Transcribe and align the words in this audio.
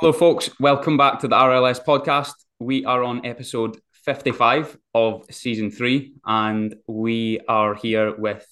Hello, 0.00 0.14
folks. 0.14 0.48
Welcome 0.58 0.96
back 0.96 1.18
to 1.18 1.28
the 1.28 1.36
RLS 1.36 1.84
podcast. 1.84 2.32
We 2.58 2.86
are 2.86 3.02
on 3.02 3.26
episode 3.26 3.78
55 4.06 4.78
of 4.94 5.26
season 5.30 5.70
three, 5.70 6.14
and 6.24 6.74
we 6.86 7.38
are 7.46 7.74
here 7.74 8.16
with 8.16 8.48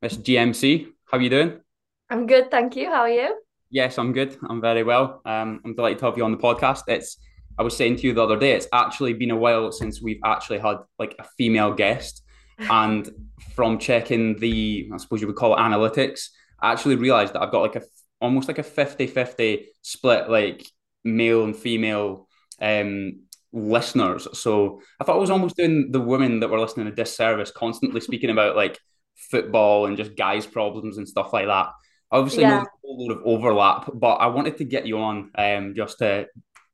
Miss 0.00 0.16
GMC. 0.16 0.86
How 1.04 1.18
are 1.18 1.20
you 1.20 1.28
doing? 1.28 1.60
I'm 2.08 2.26
good, 2.26 2.50
thank 2.50 2.74
you. 2.74 2.86
How 2.86 3.02
are 3.02 3.10
you? 3.10 3.38
Yes, 3.68 3.98
I'm 3.98 4.14
good. 4.14 4.38
I'm 4.48 4.62
very 4.62 4.82
well. 4.82 5.20
Um, 5.26 5.60
I'm 5.62 5.74
delighted 5.74 5.98
to 5.98 6.06
have 6.06 6.16
you 6.16 6.24
on 6.24 6.32
the 6.32 6.38
podcast. 6.38 6.84
It's 6.88 7.18
I 7.58 7.62
was 7.62 7.76
saying 7.76 7.96
to 7.96 8.06
you 8.06 8.14
the 8.14 8.22
other 8.22 8.38
day, 8.38 8.52
it's 8.52 8.68
actually 8.72 9.12
been 9.12 9.30
a 9.30 9.36
while 9.36 9.70
since 9.70 10.00
we've 10.00 10.22
actually 10.24 10.60
had 10.60 10.78
like 10.98 11.14
a 11.18 11.24
female 11.36 11.74
guest. 11.74 12.22
And 12.70 13.10
from 13.54 13.78
checking 13.78 14.38
the, 14.38 14.90
I 14.92 14.96
suppose 14.96 15.20
you 15.20 15.26
would 15.26 15.36
call 15.36 15.54
it 15.54 15.58
analytics, 15.58 16.30
I 16.60 16.72
actually 16.72 16.96
realized 16.96 17.34
that 17.34 17.42
I've 17.42 17.52
got 17.52 17.60
like 17.60 17.76
a 17.76 17.82
almost 18.20 18.48
like 18.48 18.58
a 18.58 18.64
50-50 18.64 19.66
split 19.82 20.28
like 20.28 20.66
male 21.04 21.44
and 21.44 21.56
female 21.56 22.28
um 22.60 23.22
listeners. 23.52 24.28
So 24.34 24.82
i 25.00 25.04
thought 25.04 25.16
i 25.16 25.20
was 25.20 25.30
almost 25.30 25.56
doing 25.56 25.90
the 25.90 26.00
women 26.00 26.40
that 26.40 26.48
were 26.48 26.60
listening 26.60 26.86
a 26.86 26.92
disservice 26.92 27.50
constantly 27.50 28.00
speaking 28.08 28.30
about 28.30 28.56
like 28.56 28.78
football 29.16 29.86
and 29.86 29.96
just 29.96 30.16
guys 30.16 30.46
problems 30.46 30.98
and 30.98 31.08
stuff 31.08 31.32
like 31.32 31.46
that. 31.46 31.68
Obviously 32.10 32.42
yeah. 32.42 32.58
no 32.60 32.66
whole 32.82 33.06
load 33.06 33.18
of 33.18 33.22
overlap 33.26 33.90
but 33.94 34.14
i 34.14 34.26
wanted 34.26 34.56
to 34.56 34.64
get 34.64 34.86
you 34.86 34.98
on 34.98 35.30
um 35.36 35.74
just 35.74 35.98
to 35.98 36.26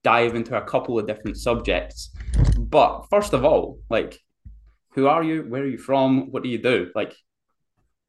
dive 0.05 0.35
into 0.35 0.57
a 0.57 0.63
couple 0.63 0.99
of 0.99 1.07
different 1.07 1.37
subjects. 1.39 2.11
But 2.59 3.07
first 3.11 3.33
of 3.33 3.45
all 3.45 3.79
like 3.91 4.19
who 4.95 5.09
are 5.09 5.25
you? 5.25 5.43
Where 5.43 5.63
are 5.63 5.67
you 5.67 5.79
from? 5.79 6.31
What 6.31 6.43
do 6.43 6.49
you 6.49 6.59
do? 6.59 6.91
Like 6.95 7.15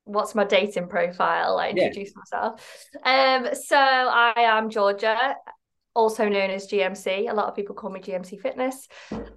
what's 0.04 0.36
my 0.36 0.44
dating 0.44 0.88
profile? 0.88 1.58
I 1.58 1.70
introduce 1.70 2.12
yeah. 2.12 2.22
myself. 2.42 2.88
Um 3.04 3.56
so 3.56 3.78
i 3.78 4.34
am 4.38 4.70
georgia 4.70 5.36
also 5.96 6.28
known 6.28 6.50
as 6.50 6.68
gmc 6.68 7.30
a 7.30 7.34
lot 7.34 7.48
of 7.48 7.56
people 7.56 7.76
call 7.76 7.90
me 7.90 8.00
gmc 8.00 8.40
fitness. 8.40 8.88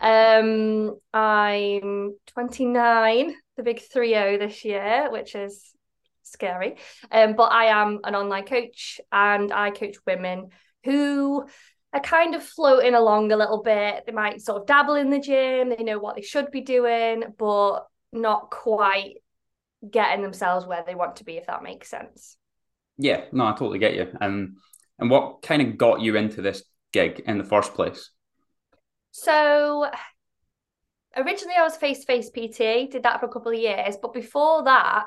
Um 0.01 0.99
i'm 1.13 2.17
29 2.27 3.35
the 3.57 3.63
big 3.63 3.81
3-0 3.81 4.39
this 4.39 4.65
year 4.65 5.09
which 5.11 5.35
is 5.35 5.73
scary. 6.23 6.77
Um 7.11 7.35
but 7.35 7.53
i 7.53 7.67
am 7.67 8.01
an 8.05 8.15
online 8.15 8.45
coach 8.45 9.01
and 9.11 9.53
i 9.53 9.71
coach 9.71 9.97
women 10.07 10.49
who 10.85 11.47
are 11.93 12.01
kind 12.01 12.35
of 12.35 12.45
floating 12.45 12.95
along 12.95 13.33
a 13.33 13.37
little 13.37 13.63
bit. 13.63 14.05
They 14.05 14.13
might 14.13 14.43
sort 14.43 14.61
of 14.61 14.67
dabble 14.67 14.97
in 14.97 15.09
the 15.09 15.19
gym. 15.19 15.71
They 15.71 15.83
know 15.83 15.99
what 15.99 16.17
they 16.17 16.23
should 16.23 16.51
be 16.51 16.61
doing 16.61 17.25
but 17.39 17.87
not 18.13 18.51
quite 18.51 19.15
getting 19.89 20.23
themselves 20.23 20.67
where 20.67 20.85
they 20.87 20.95
want 20.95 21.17
to 21.17 21.25
be, 21.25 21.37
if 21.37 21.47
that 21.47 21.63
makes 21.63 21.89
sense. 21.89 22.37
Yeah, 22.97 23.25
no, 23.33 23.47
I 23.47 23.53
totally 23.53 23.79
get 23.79 23.95
you. 23.95 24.09
And 24.21 24.57
and 24.99 25.11
what 25.11 25.43
kind 25.43 25.63
of 25.63 25.79
got 25.79 26.01
you 26.01 26.17
into 26.17 26.43
this 26.43 26.63
gig 26.93 27.21
in 27.27 27.39
the 27.39 27.45
first 27.45 27.75
place? 27.75 28.11
So 29.11 29.91
originally 31.17 31.57
I 31.59 31.63
was 31.63 31.77
face 31.77 32.01
to 32.01 32.07
face 32.07 32.31
PT, 32.31 32.91
did 32.91 33.03
that 33.03 33.21
for 33.21 33.27
a 33.27 33.33
couple 33.33 33.53
of 33.53 33.59
years, 33.59 33.97
but 34.01 34.13
before 34.13 34.65
that, 34.65 35.07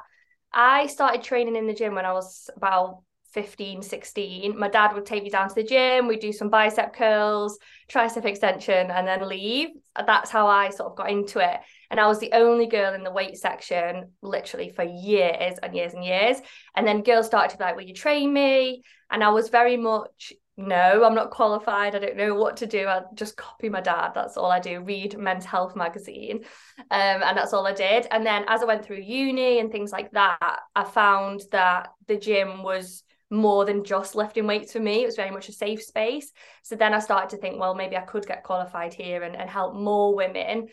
I 0.54 0.88
started 0.88 1.24
training 1.24 1.56
in 1.56 1.68
the 1.68 1.74
gym 1.74 1.96
when 1.96 2.06
I 2.06 2.14
was 2.14 2.50
about 2.56 3.04
15, 3.34 3.82
16. 3.82 4.58
My 4.60 4.68
dad 4.68 4.94
would 4.94 5.06
take 5.06 5.24
me 5.24 5.30
down 5.30 5.48
to 5.48 5.56
the 5.56 5.64
gym, 5.64 6.08
we'd 6.08 6.20
do 6.20 6.34
some 6.34 6.50
bicep 6.50 6.94
curls, 6.94 7.58
tricep 7.90 8.26
extension, 8.26 8.92
and 8.92 9.08
then 9.08 9.28
leave. 9.28 9.70
That's 9.96 10.30
how 10.30 10.48
I 10.48 10.70
sort 10.70 10.92
of 10.92 10.98
got 10.98 11.10
into 11.10 11.40
it. 11.40 11.60
And 11.92 12.00
I 12.00 12.08
was 12.08 12.20
the 12.20 12.32
only 12.32 12.68
girl 12.68 12.94
in 12.94 13.04
the 13.04 13.12
weight 13.12 13.38
section 13.38 14.12
literally 14.22 14.70
for 14.70 14.84
years 14.84 15.60
and 15.62 15.76
years 15.76 15.94
and 15.94 16.04
years. 16.04 16.38
And 16.74 16.88
then 16.88 17.04
girls 17.04 17.26
started 17.26 17.52
to 17.52 17.58
be 17.58 17.66
like, 17.66 17.76
Will 17.76 17.84
you 17.84 17.94
train 17.94 18.32
me? 18.32 18.84
And 19.12 19.22
I 19.22 19.30
was 19.30 19.50
very 19.50 19.76
much, 19.76 20.32
no, 20.56 21.04
I'm 21.04 21.16
not 21.16 21.32
qualified. 21.32 21.94
I 21.94 22.00
don't 22.00 22.16
know 22.16 22.34
what 22.34 22.58
to 22.58 22.66
do. 22.66 22.88
I 22.88 23.02
just 23.14 23.36
copy 23.36 23.68
my 23.68 23.82
dad. 23.82 24.12
That's 24.16 24.38
all 24.38 24.50
I 24.50 24.62
do. 24.62 24.80
Read 24.80 25.18
Men's 25.18 25.44
Health 25.44 25.76
magazine. 25.76 26.46
Um, 26.80 26.88
and 26.90 27.38
that's 27.38 27.52
all 27.52 27.68
I 27.68 27.74
did. 27.74 28.08
And 28.10 28.26
then 28.26 28.46
as 28.48 28.62
I 28.62 28.66
went 28.66 28.86
through 28.86 29.02
uni 29.02 29.60
and 29.60 29.70
things 29.70 29.92
like 29.92 30.12
that, 30.12 30.60
I 30.74 30.86
found 30.86 31.42
that 31.52 31.90
the 32.08 32.16
gym 32.16 32.64
was 32.64 33.04
more 33.30 33.66
than 33.66 33.84
just 33.84 34.16
lifting 34.16 34.48
weights 34.48 34.72
for 34.72 34.80
me. 34.80 35.04
It 35.04 35.08
was 35.08 35.16
very 35.18 35.32
much 35.32 35.50
a 35.50 35.54
safe 35.54 35.82
space. 35.84 36.32
So 36.64 36.78
then 36.78 36.94
I 36.94 37.00
started 37.00 37.32
to 37.32 37.38
think, 37.38 37.60
well, 37.60 37.76
maybe 37.76 37.98
I 37.98 38.02
could 38.02 38.26
get 38.26 38.44
qualified 38.44 38.94
here 38.94 39.24
and, 39.24 39.36
and 39.36 39.50
help 39.50 39.76
more 39.76 40.16
women 40.16 40.68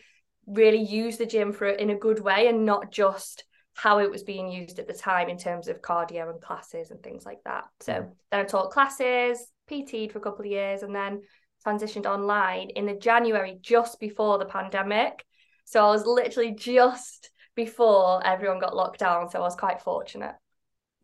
really 0.49 0.81
use 0.81 1.17
the 1.17 1.25
gym 1.25 1.53
for 1.53 1.67
in 1.67 1.89
a 1.89 1.95
good 1.95 2.19
way 2.19 2.47
and 2.47 2.65
not 2.65 2.91
just 2.91 3.43
how 3.75 3.99
it 3.99 4.11
was 4.11 4.23
being 4.23 4.51
used 4.51 4.79
at 4.79 4.87
the 4.87 4.93
time 4.93 5.29
in 5.29 5.37
terms 5.37 5.67
of 5.67 5.81
cardio 5.81 6.29
and 6.29 6.41
classes 6.41 6.91
and 6.91 7.01
things 7.01 7.25
like 7.25 7.41
that. 7.45 7.63
So 7.79 7.93
mm. 7.93 8.11
then 8.31 8.41
I 8.41 8.43
taught 8.43 8.71
classes, 8.71 9.47
PT'd 9.69 10.11
for 10.11 10.17
a 10.17 10.21
couple 10.21 10.43
of 10.43 10.51
years, 10.51 10.83
and 10.83 10.93
then 10.93 11.21
transitioned 11.65 12.05
online 12.05 12.71
in 12.71 12.85
the 12.85 12.95
January 12.95 13.57
just 13.61 13.99
before 13.99 14.37
the 14.37 14.45
pandemic. 14.45 15.23
So 15.65 15.85
I 15.85 15.91
was 15.91 16.05
literally 16.05 16.51
just 16.51 17.31
before 17.55 18.25
everyone 18.25 18.59
got 18.59 18.75
locked 18.75 18.99
down. 18.99 19.29
So 19.29 19.39
I 19.39 19.43
was 19.43 19.55
quite 19.55 19.81
fortunate. 19.81 20.35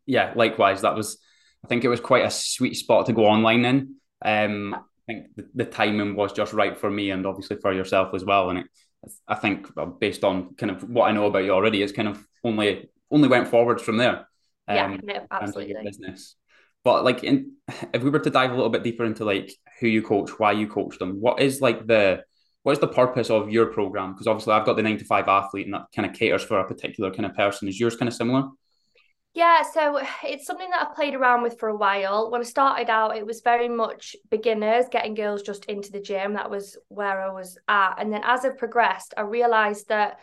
Yeah, 0.05 0.33
likewise. 0.35 0.81
That 0.81 0.95
was, 0.95 1.17
I 1.63 1.67
think 1.67 1.83
it 1.83 1.89
was 1.89 1.99
quite 1.99 2.25
a 2.25 2.31
sweet 2.31 2.75
spot 2.75 3.05
to 3.05 3.13
go 3.13 3.25
online 3.25 3.63
in. 3.63 3.95
Um, 4.23 4.73
I 4.73 4.79
think 5.07 5.27
the, 5.35 5.47
the 5.53 5.65
timing 5.65 6.15
was 6.15 6.33
just 6.33 6.53
right 6.53 6.77
for 6.77 6.89
me 6.89 7.11
and 7.11 7.25
obviously 7.25 7.57
for 7.61 7.73
yourself 7.73 8.13
as 8.13 8.25
well. 8.25 8.49
And 8.49 8.59
it, 8.59 8.65
I 9.27 9.35
think 9.35 9.67
based 9.99 10.23
on 10.23 10.55
kind 10.55 10.71
of 10.71 10.89
what 10.89 11.09
I 11.09 11.11
know 11.11 11.25
about 11.27 11.43
you 11.43 11.51
already, 11.51 11.81
it's 11.81 11.91
kind 11.91 12.07
of 12.07 12.25
only 12.43 12.89
only 13.11 13.27
went 13.27 13.47
forwards 13.47 13.83
from 13.83 13.97
there. 13.97 14.27
Um, 14.67 14.75
yeah, 14.75 14.97
no, 15.03 15.27
absolutely. 15.29 15.83
Business, 15.83 16.35
but 16.83 17.03
like, 17.03 17.23
in, 17.23 17.53
if 17.93 18.03
we 18.03 18.09
were 18.09 18.19
to 18.19 18.29
dive 18.29 18.51
a 18.51 18.55
little 18.55 18.69
bit 18.69 18.83
deeper 18.83 19.05
into 19.05 19.25
like 19.25 19.51
who 19.79 19.87
you 19.87 20.01
coach, 20.01 20.31
why 20.37 20.51
you 20.51 20.67
coach 20.67 20.97
them, 20.99 21.19
what 21.19 21.41
is 21.41 21.61
like 21.61 21.85
the 21.87 22.23
what 22.63 22.73
is 22.73 22.79
the 22.79 22.87
purpose 22.87 23.29
of 23.29 23.51
your 23.51 23.67
program? 23.67 24.13
Because 24.13 24.27
obviously, 24.27 24.53
I've 24.53 24.65
got 24.65 24.75
the 24.75 24.83
nine 24.83 24.97
to 24.97 25.05
five 25.05 25.27
athlete, 25.27 25.65
and 25.65 25.75
that 25.75 25.87
kind 25.95 26.09
of 26.09 26.15
caters 26.15 26.43
for 26.43 26.59
a 26.59 26.67
particular 26.67 27.11
kind 27.11 27.25
of 27.25 27.35
person. 27.35 27.67
Is 27.67 27.79
yours 27.79 27.95
kind 27.95 28.07
of 28.07 28.15
similar? 28.15 28.49
Yeah, 29.35 29.63
so 29.63 29.99
it's 30.23 30.45
something 30.45 30.69
that 30.69 30.87
I've 30.87 30.95
played 30.95 31.13
around 31.13 31.43
with 31.43 31.59
for 31.59 31.67
a 31.67 31.75
while. 31.75 32.31
When 32.31 32.39
I 32.39 32.45
started 32.45 32.89
out, 32.89 33.17
it 33.17 33.25
was 33.25 33.41
very 33.41 33.67
much 33.67 34.15
beginners, 34.31 34.85
getting 34.89 35.13
girls 35.13 35.41
just 35.41 35.65
into 35.65 35.91
the 35.91 35.99
gym. 35.99 36.35
That 36.35 36.49
was 36.49 36.77
where 36.87 37.21
I 37.21 37.33
was 37.33 37.57
at. 37.67 37.95
And 37.99 38.13
then 38.13 38.21
as 38.23 38.45
I've 38.45 38.57
progressed, 38.57 39.13
I 39.17 39.21
realized 39.21 39.89
that 39.89 40.19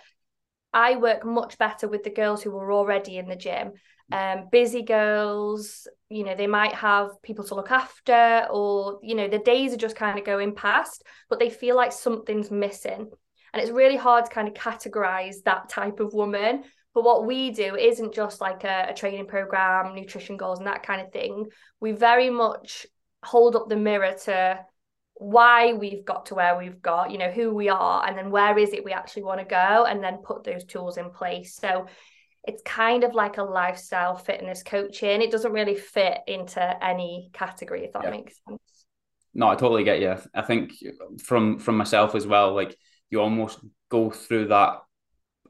I 0.72 0.96
work 0.96 1.26
much 1.26 1.58
better 1.58 1.88
with 1.88 2.04
the 2.04 2.10
girls 2.10 2.42
who 2.42 2.52
were 2.52 2.72
already 2.72 3.18
in 3.18 3.28
the 3.28 3.36
gym. 3.36 3.72
Um, 4.10 4.48
busy 4.50 4.82
girls, 4.82 5.86
you 6.08 6.24
know, 6.24 6.34
they 6.34 6.46
might 6.46 6.74
have 6.74 7.10
people 7.22 7.44
to 7.44 7.54
look 7.54 7.70
after, 7.70 8.46
or, 8.50 8.98
you 9.02 9.14
know, 9.14 9.28
the 9.28 9.38
days 9.38 9.74
are 9.74 9.78
just 9.78 9.94
kind 9.96 10.18
of 10.18 10.24
going 10.24 10.54
past, 10.54 11.04
but 11.28 11.38
they 11.38 11.50
feel 11.50 11.76
like 11.76 11.92
something's 11.92 12.50
missing. 12.50 13.10
And 13.52 13.62
it's 13.62 13.70
really 13.70 13.96
hard 13.96 14.24
to 14.24 14.30
kind 14.30 14.48
of 14.48 14.54
categorize 14.54 15.42
that 15.44 15.68
type 15.68 16.00
of 16.00 16.14
woman 16.14 16.64
but 16.94 17.04
what 17.04 17.26
we 17.26 17.50
do 17.50 17.76
isn't 17.76 18.14
just 18.14 18.41
like 18.41 18.64
a, 18.64 18.88
a 18.91 18.94
training 18.94 19.26
program, 19.26 19.94
nutrition 19.94 20.36
goals, 20.36 20.58
and 20.58 20.66
that 20.66 20.82
kind 20.82 21.00
of 21.00 21.12
thing. 21.12 21.47
We 21.80 21.92
very 21.92 22.30
much 22.30 22.86
hold 23.25 23.56
up 23.56 23.69
the 23.69 23.76
mirror 23.76 24.14
to 24.25 24.60
why 25.14 25.72
we've 25.72 26.04
got 26.04 26.26
to 26.26 26.34
where 26.34 26.58
we've 26.58 26.82
got, 26.82 27.10
you 27.10 27.19
know, 27.19 27.30
who 27.30 27.54
we 27.54 27.69
are, 27.69 28.06
and 28.06 28.16
then 28.19 28.30
where 28.30 28.58
is 28.58 28.72
it 28.72 28.84
we 28.84 28.92
actually 28.92 29.25
want 29.25 29.41
to 29.41 29.47
go, 29.47 29.84
and 29.84 30.03
then 30.03 30.19
put 30.19 30.44
those 30.44 30.64
tools 30.64 30.97
in 30.97 31.10
place. 31.10 31.56
So 31.56 31.86
it's 32.44 32.62
kind 32.62 33.04
of 33.04 33.14
like 33.14 33.38
a 33.38 33.42
lifestyle 33.42 34.16
fitness 34.16 34.62
coaching. 34.62 35.22
It 35.22 35.30
doesn't 35.30 35.53
really 35.53 35.76
fit 35.76 36.19
into 36.26 36.84
any 36.84 37.30
category, 37.32 37.84
if 37.84 37.92
that 37.92 38.04
yeah. 38.04 38.10
makes 38.10 38.41
sense. 38.47 38.60
No, 39.34 39.48
I 39.48 39.54
totally 39.54 39.84
get 39.84 40.00
you. 40.00 40.16
I 40.34 40.42
think 40.42 40.72
from 41.22 41.59
from 41.59 41.76
myself 41.76 42.14
as 42.14 42.26
well, 42.26 42.54
like 42.54 42.76
you 43.09 43.20
almost 43.20 43.60
go 43.88 44.10
through 44.10 44.48
that 44.48 44.78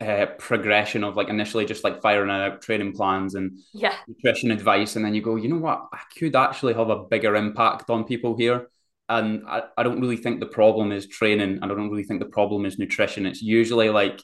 uh, 0.00 0.26
progression 0.38 1.04
of 1.04 1.16
like 1.16 1.28
initially 1.28 1.64
just 1.64 1.84
like 1.84 2.02
firing 2.02 2.30
out 2.30 2.62
training 2.62 2.92
plans 2.92 3.34
and 3.34 3.58
yeah. 3.72 3.94
nutrition 4.08 4.50
advice 4.50 4.96
and 4.96 5.04
then 5.04 5.14
you 5.14 5.22
go 5.22 5.36
you 5.36 5.48
know 5.48 5.58
what? 5.58 5.88
I 5.92 6.00
could 6.18 6.34
actually 6.34 6.74
have 6.74 6.90
a 6.90 7.04
bigger 7.04 7.36
impact 7.36 7.90
on 7.90 8.04
people 8.04 8.36
here. 8.36 8.68
And 9.08 9.44
I, 9.46 9.64
I 9.76 9.82
don't 9.82 10.00
really 10.00 10.16
think 10.16 10.40
the 10.40 10.46
problem 10.46 10.90
is 10.90 11.06
training 11.06 11.58
and 11.60 11.64
i 11.64 11.68
don't 11.68 11.90
really 11.90 12.04
think 12.04 12.20
the 12.20 12.26
problem 12.26 12.64
is 12.64 12.78
nutrition. 12.78 13.26
It's 13.26 13.42
usually 13.42 13.90
like 13.90 14.22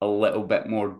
a 0.00 0.06
little 0.06 0.44
bit 0.44 0.66
more 0.66 0.98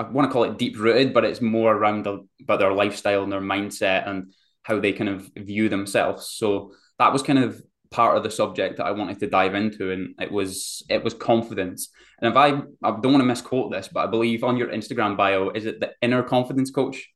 i 0.00 0.02
want 0.02 0.28
to 0.28 0.32
call 0.32 0.42
it 0.42 0.58
deep 0.58 0.76
rooted 0.76 1.14
but 1.14 1.24
it's 1.24 1.40
more 1.40 1.72
around 1.72 2.04
the, 2.04 2.26
about 2.42 2.58
their 2.58 2.72
lifestyle 2.72 3.22
and 3.22 3.30
their 3.30 3.40
mindset 3.40 4.08
and 4.08 4.32
how 4.64 4.80
they 4.80 4.92
kind 4.92 5.10
of 5.10 5.30
view 5.36 5.68
themselves. 5.68 6.28
So 6.28 6.72
that 6.98 7.12
was 7.12 7.22
kind 7.22 7.38
of 7.38 7.62
part 7.94 8.16
of 8.16 8.24
the 8.24 8.30
subject 8.30 8.78
that 8.78 8.86
I 8.86 8.90
wanted 8.90 9.20
to 9.20 9.28
dive 9.28 9.54
into, 9.54 9.92
and 9.92 10.16
it 10.20 10.30
was 10.30 10.84
it 10.90 11.04
was 11.04 11.14
confidence. 11.14 11.90
And 12.20 12.28
if 12.28 12.36
I 12.36 12.48
I 12.82 12.90
don't 12.90 13.12
want 13.12 13.20
to 13.20 13.24
misquote 13.24 13.70
this, 13.70 13.88
but 13.88 14.00
I 14.00 14.10
believe 14.10 14.42
on 14.42 14.56
your 14.56 14.68
Instagram 14.68 15.16
bio 15.16 15.50
is 15.50 15.64
it 15.64 15.78
the 15.78 15.92
inner 16.02 16.24
confidence 16.24 16.72
coach? 16.72 17.08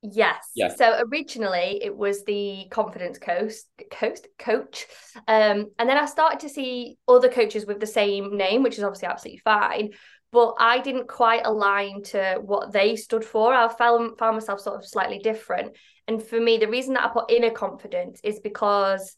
Yes. 0.00 0.50
Yeah. 0.54 0.74
So 0.74 1.02
originally 1.10 1.80
it 1.82 1.94
was 1.94 2.24
the 2.24 2.66
confidence 2.70 3.18
coach, 3.18 3.52
coach, 3.90 4.18
coach, 4.38 4.86
um, 5.28 5.70
and 5.78 5.88
then 5.88 5.98
I 5.98 6.06
started 6.06 6.40
to 6.40 6.48
see 6.48 6.96
other 7.06 7.28
coaches 7.28 7.66
with 7.66 7.80
the 7.80 7.86
same 7.86 8.36
name, 8.36 8.62
which 8.62 8.78
is 8.78 8.84
obviously 8.84 9.08
absolutely 9.08 9.42
fine. 9.44 9.90
But 10.32 10.54
I 10.58 10.80
didn't 10.80 11.08
quite 11.08 11.42
align 11.44 12.02
to 12.04 12.38
what 12.42 12.72
they 12.72 12.96
stood 12.96 13.24
for. 13.24 13.52
I 13.52 13.68
found 13.68 14.18
found 14.18 14.36
myself 14.36 14.60
sort 14.60 14.76
of 14.76 14.86
slightly 14.86 15.18
different. 15.18 15.76
And 16.08 16.22
for 16.22 16.40
me, 16.40 16.56
the 16.56 16.68
reason 16.68 16.94
that 16.94 17.04
I 17.04 17.12
put 17.12 17.30
inner 17.30 17.50
confidence 17.50 18.20
is 18.24 18.40
because 18.40 19.16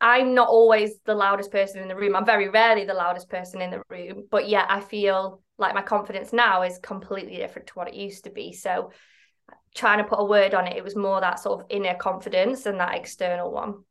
I'm 0.00 0.34
not 0.34 0.48
always 0.48 0.98
the 1.04 1.14
loudest 1.14 1.50
person 1.50 1.80
in 1.80 1.88
the 1.88 1.96
room. 1.96 2.14
I'm 2.14 2.26
very 2.26 2.48
rarely 2.48 2.84
the 2.84 2.94
loudest 2.94 3.28
person 3.28 3.62
in 3.62 3.70
the 3.70 3.82
room, 3.88 4.24
but 4.30 4.48
yet 4.48 4.66
I 4.68 4.80
feel 4.80 5.40
like 5.56 5.74
my 5.74 5.82
confidence 5.82 6.32
now 6.32 6.62
is 6.62 6.78
completely 6.78 7.36
different 7.36 7.68
to 7.68 7.74
what 7.74 7.88
it 7.88 7.94
used 7.94 8.24
to 8.24 8.30
be. 8.30 8.52
So 8.52 8.90
trying 9.74 9.98
to 9.98 10.04
put 10.04 10.20
a 10.20 10.24
word 10.24 10.54
on 10.54 10.66
it, 10.66 10.76
it 10.76 10.84
was 10.84 10.96
more 10.96 11.20
that 11.20 11.38
sort 11.38 11.60
of 11.60 11.66
inner 11.70 11.94
confidence 11.94 12.64
than 12.64 12.78
that 12.78 12.96
external 12.96 13.50
one. 13.50 13.84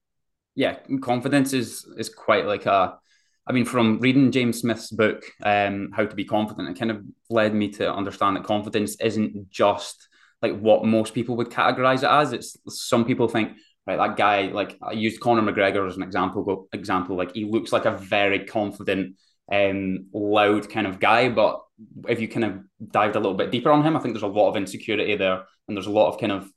Yeah, 0.55 0.77
confidence 1.01 1.53
is 1.53 1.87
is 1.97 2.09
quite 2.09 2.45
like 2.45 2.65
a 2.65 2.97
I 3.45 3.51
mean, 3.51 3.65
from 3.65 3.99
reading 3.99 4.31
James 4.31 4.59
Smith's 4.59 4.89
book, 4.89 5.23
um, 5.43 5.89
How 5.93 6.05
to 6.05 6.15
Be 6.15 6.23
Confident, 6.23 6.69
it 6.69 6.79
kind 6.79 6.91
of 6.91 7.03
led 7.29 7.53
me 7.53 7.69
to 7.71 7.93
understand 7.93 8.37
that 8.37 8.45
confidence 8.45 8.95
isn't 9.01 9.49
just 9.49 10.07
like 10.41 10.57
what 10.57 10.85
most 10.85 11.13
people 11.13 11.35
would 11.37 11.49
categorize 11.49 12.03
it 12.03 12.09
as. 12.09 12.31
It's 12.31 12.57
some 12.69 13.03
people 13.03 13.27
think, 13.27 13.57
right, 13.85 13.97
that 13.97 14.17
guy, 14.17 14.43
like 14.43 14.77
I 14.81 14.91
used 14.91 15.19
Conor 15.19 15.41
McGregor 15.41 15.87
as 15.87 15.97
an 15.97 16.03
example, 16.03 16.67
example, 16.73 17.15
like 17.15 17.33
he 17.33 17.45
looks 17.45 17.71
like 17.71 17.85
a 17.85 17.97
very 17.97 18.45
confident, 18.45 19.15
um, 19.51 20.07
loud 20.13 20.69
kind 20.69 20.87
of 20.87 20.99
guy. 20.99 21.29
But 21.29 21.61
if 22.07 22.19
you 22.21 22.27
kind 22.27 22.45
of 22.45 22.91
dived 22.91 23.15
a 23.15 23.19
little 23.19 23.37
bit 23.37 23.51
deeper 23.51 23.71
on 23.71 23.83
him, 23.83 23.95
I 23.95 23.99
think 23.99 24.13
there's 24.13 24.23
a 24.23 24.27
lot 24.27 24.49
of 24.49 24.57
insecurity 24.57 25.15
there. 25.15 25.43
And 25.67 25.77
there's 25.77 25.87
a 25.87 25.91
lot 25.91 26.13
of 26.13 26.19
kind 26.19 26.31
of 26.31 26.49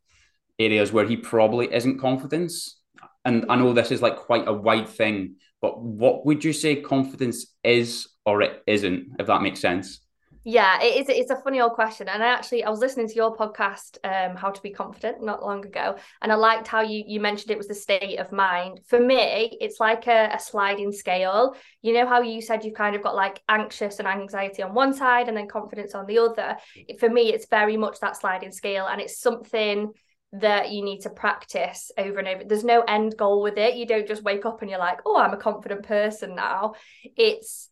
areas 0.59 0.93
where 0.93 1.07
he 1.07 1.17
probably 1.17 1.73
isn't 1.73 2.01
confidence. 2.01 2.81
And 3.25 3.47
I 3.49 3.57
know 3.57 3.73
this 3.73 3.91
is 3.91 4.03
like 4.03 4.17
quite 4.17 4.47
a 4.47 4.53
wide 4.53 4.89
thing, 4.89 5.37
but 5.61 5.81
what 5.81 6.27
would 6.27 6.45
you 6.45 6.53
say 6.53 6.77
confidence 6.77 7.55
is 7.65 8.09
or 8.25 8.43
it 8.43 8.63
isn't, 8.67 9.17
if 9.19 9.27
that 9.27 9.43
makes 9.43 9.61
sense? 9.61 10.06
Yeah, 10.49 10.81
it 10.81 10.95
is. 10.95 11.09
It's 11.09 11.33
a 11.33 11.43
funny 11.43 11.61
old 11.61 11.73
question, 11.73 12.09
and 12.09 12.23
I 12.23 12.29
actually 12.29 12.63
I 12.63 12.71
was 12.71 12.79
listening 12.79 13.09
to 13.09 13.15
your 13.17 13.35
podcast, 13.35 13.99
um, 14.05 14.37
"How 14.37 14.53
to 14.53 14.63
Be 14.63 14.71
Confident," 14.71 15.21
not 15.21 15.43
long 15.43 15.67
ago, 15.67 15.97
and 16.23 16.31
I 16.31 16.37
liked 16.37 16.69
how 16.69 16.83
you 16.83 17.03
you 17.05 17.19
mentioned 17.19 17.51
it 17.51 17.59
was 17.59 17.67
the 17.67 17.75
state 17.75 18.21
of 18.21 18.31
mind. 18.31 18.79
For 18.87 19.01
me, 19.01 19.59
it's 19.61 19.81
like 19.81 20.07
a, 20.07 20.31
a 20.33 20.39
sliding 20.39 20.93
scale. 20.93 21.57
You 21.83 21.95
know 21.95 22.07
how 22.07 22.21
you 22.23 22.41
said 22.41 22.65
you've 22.65 22.77
kind 22.77 22.95
of 22.95 23.03
got 23.03 23.17
like 23.17 23.43
anxious 23.49 23.99
and 23.99 24.07
anxiety 24.07 24.63
on 24.63 24.73
one 24.73 24.95
side, 24.95 25.27
and 25.27 25.37
then 25.37 25.49
confidence 25.49 25.97
on 25.97 26.07
the 26.07 26.19
other. 26.19 26.57
For 27.01 27.11
me, 27.11 27.33
it's 27.33 27.49
very 27.49 27.77
much 27.77 27.99
that 27.99 28.17
sliding 28.17 28.53
scale, 28.53 28.87
and 28.87 29.01
it's 29.01 29.19
something 29.19 29.95
that 30.31 30.71
you 30.71 30.85
need 30.85 31.01
to 31.01 31.11
practice 31.11 31.91
over 31.99 32.21
and 32.21 32.29
over. 32.29 32.45
There's 32.45 32.63
no 32.63 32.83
end 32.83 33.17
goal 33.17 33.43
with 33.43 33.59
it. 33.59 33.75
You 33.75 33.85
don't 33.85 34.07
just 34.07 34.23
wake 34.23 34.47
up 34.47 34.63
and 34.63 34.71
you're 34.71 34.79
like, 34.79 35.01
oh, 35.07 35.19
I'm 35.19 35.33
a 35.35 35.39
confident 35.39 35.85
person 35.85 36.37
now. 36.37 36.75
It's 37.17 37.69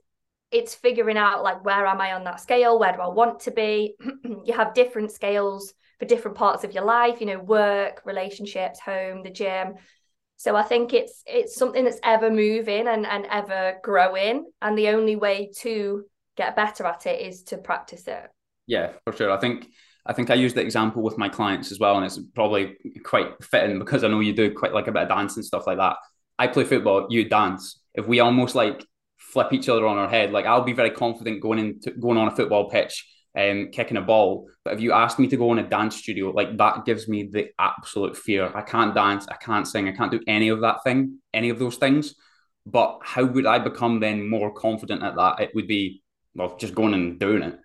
it's 0.55 0.75
figuring 0.75 1.19
out 1.19 1.43
like 1.43 1.65
where 1.65 1.85
am 1.85 2.01
I 2.01 2.12
on 2.12 2.25
that 2.25 2.41
scale? 2.41 2.79
Where 2.79 2.93
do 2.93 3.01
I 3.01 3.09
want 3.09 3.41
to 3.41 3.51
be? 3.51 3.97
you 4.45 4.55
have 4.55 4.73
different 4.73 5.11
scales 5.11 5.75
for 5.99 6.06
different 6.06 6.37
parts 6.37 6.62
of 6.62 6.73
your 6.73 6.85
life, 6.85 7.21
you 7.21 7.27
know, 7.27 7.41
work, 7.41 8.03
relationships, 8.05 8.79
home, 8.79 9.25
the 9.25 9.31
gym. 9.31 9.75
So 10.37 10.55
I 10.55 10.62
think 10.62 10.95
it's 10.95 11.23
it's 11.27 11.56
something 11.56 11.85
that's 11.85 11.99
ever 12.05 12.31
moving 12.31 12.87
and, 12.87 13.05
and 13.05 13.27
ever 13.27 13.79
growing. 13.83 14.47
And 14.62 14.79
the 14.79 14.89
only 14.91 15.17
way 15.17 15.51
to 15.59 16.05
get 16.37 16.55
better 16.55 16.85
at 16.87 17.07
it 17.07 17.21
is 17.21 17.43
to 17.45 17.59
practice 17.59 18.07
it. 18.07 18.31
Yeah, 18.69 18.93
for 19.05 19.12
sure. 19.12 19.33
I 19.33 19.39
think 19.39 19.67
I 20.07 20.12
think 20.12 20.31
I 20.31 20.35
use 20.35 20.55
the 20.55 20.61
example 20.61 21.03
with 21.03 21.19
my 21.19 21.29
clients 21.29 21.73
as 21.73 21.81
well, 21.81 21.97
and 21.97 22.07
it's 22.07 22.19
probably 22.35 22.77
quite 23.05 23.43
fitting 23.43 23.81
because 23.81 24.05
I 24.05 24.09
know 24.09 24.21
you 24.21 24.33
do 24.33 24.55
quite 24.55 24.73
like 24.73 24.87
a 24.87 24.93
bit 24.93 25.03
of 25.03 25.09
dance 25.09 25.35
and 25.35 25.45
stuff 25.45 25.67
like 25.67 25.79
that. 25.79 25.97
I 26.39 26.47
play 26.47 26.65
football, 26.65 27.09
you 27.11 27.29
dance. 27.29 27.81
If 27.95 28.07
we 28.07 28.21
almost 28.21 28.55
like 28.55 28.85
flip 29.35 29.53
each 29.53 29.69
other 29.69 29.87
on 29.87 29.99
our 29.99 30.09
head, 30.09 30.33
like 30.33 30.47
I'll 30.47 30.65
be 30.65 30.73
very 30.73 30.91
confident 30.91 31.43
going 31.43 31.59
into 31.59 31.91
going 31.91 32.17
on 32.17 32.29
a 32.29 32.35
football 32.35 32.71
pitch 32.71 33.07
and 33.35 33.67
um, 33.67 33.73
kicking 33.73 33.99
a 33.99 34.01
ball. 34.03 34.49
But 34.65 34.75
if 34.75 34.81
you 34.81 34.93
ask 34.93 35.19
me 35.19 35.27
to 35.27 35.37
go 35.37 35.53
in 35.53 35.59
a 35.59 35.69
dance 35.69 35.97
studio, 35.97 36.31
like 36.31 36.57
that 36.57 36.87
gives 36.87 37.09
me 37.09 37.29
the 37.31 37.49
absolute 37.59 38.17
fear. 38.17 38.51
I 38.55 38.63
can't 38.63 38.95
dance, 38.95 39.27
I 39.29 39.35
can't 39.35 39.69
sing, 39.69 39.89
I 39.89 39.93
can't 39.93 40.13
do 40.13 40.21
any 40.27 40.49
of 40.49 40.63
that 40.63 40.85
thing, 40.85 41.19
any 41.35 41.51
of 41.51 41.59
those 41.59 41.77
things. 41.77 42.15
But 42.65 43.01
how 43.03 43.25
would 43.25 43.45
I 43.45 43.59
become 43.59 44.01
then 44.01 44.27
more 44.27 44.55
confident 44.55 45.03
at 45.03 45.17
that? 45.17 45.41
It 45.41 45.51
would 45.55 45.67
be 45.67 46.03
well, 46.35 46.57
just 46.57 46.75
going 46.75 46.95
and 46.95 47.19
doing 47.19 47.43
it 47.43 47.59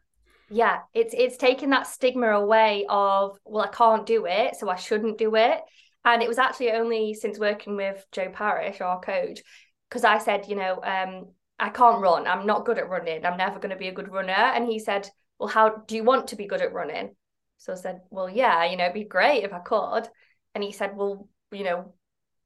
yeah 0.50 0.80
it's 0.94 1.14
it's 1.16 1.38
taking 1.38 1.70
that 1.70 1.88
stigma 1.88 2.32
away 2.32 2.86
of 2.90 3.38
well 3.46 3.64
i 3.64 3.68
can't 3.68 4.06
do 4.06 4.26
it 4.26 4.56
so 4.56 4.70
i 4.70 4.76
shouldn't 4.76 5.18
do 5.18 5.36
it 5.36 5.62
and 6.06 6.24
it 6.24 6.28
was 6.28 6.40
actually 6.40 6.72
only 6.72 7.14
since 7.14 7.38
working 7.38 7.76
with 7.76 8.04
joe 8.12 8.30
parish 8.30 8.82
our 8.82 9.00
coach 9.00 9.42
because 9.88 10.04
i 10.04 10.18
said 10.18 10.48
you 10.48 10.56
know 10.56 10.82
um 10.84 11.28
i 11.60 11.70
can't 11.70 12.02
run 12.02 12.28
i'm 12.28 12.46
not 12.46 12.66
good 12.66 12.78
at 12.78 12.90
running 12.90 13.26
i'm 13.26 13.38
never 13.38 13.60
going 13.60 13.70
to 13.70 13.76
be 13.76 13.88
a 13.88 13.94
good 13.94 14.12
runner 14.12 14.32
and 14.32 14.66
he 14.66 14.80
said 14.80 15.10
well 15.38 15.50
how 15.50 15.70
do 15.70 15.96
you 15.96 16.04
want 16.04 16.28
to 16.28 16.36
be 16.36 16.48
good 16.48 16.62
at 16.62 16.74
running 16.74 17.16
so 17.58 17.74
i 17.74 17.76
said 17.76 18.02
well 18.10 18.30
yeah 18.30 18.66
you 18.66 18.78
know 18.78 18.86
it'd 18.86 18.94
be 18.94 19.04
great 19.04 19.44
if 19.44 19.54
i 19.54 19.60
could 19.60 20.08
and 20.56 20.64
he 20.64 20.72
said 20.72 20.96
well 20.96 21.28
you 21.52 21.64
know 21.64 21.94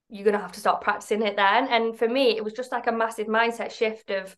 you're 0.10 0.25
going 0.25 0.36
to 0.36 0.42
have 0.42 0.51
to 0.51 0.60
start 0.60 0.81
practicing 0.81 1.24
it 1.24 1.36
then 1.36 1.68
and 1.68 1.98
for 1.98 2.07
me 2.07 2.36
it 2.38 2.44
was 2.44 2.54
just 2.54 2.71
like 2.71 2.88
a 2.88 2.92
massive 2.92 3.27
mindset 3.27 3.71
shift 3.71 4.12
of 4.12 4.36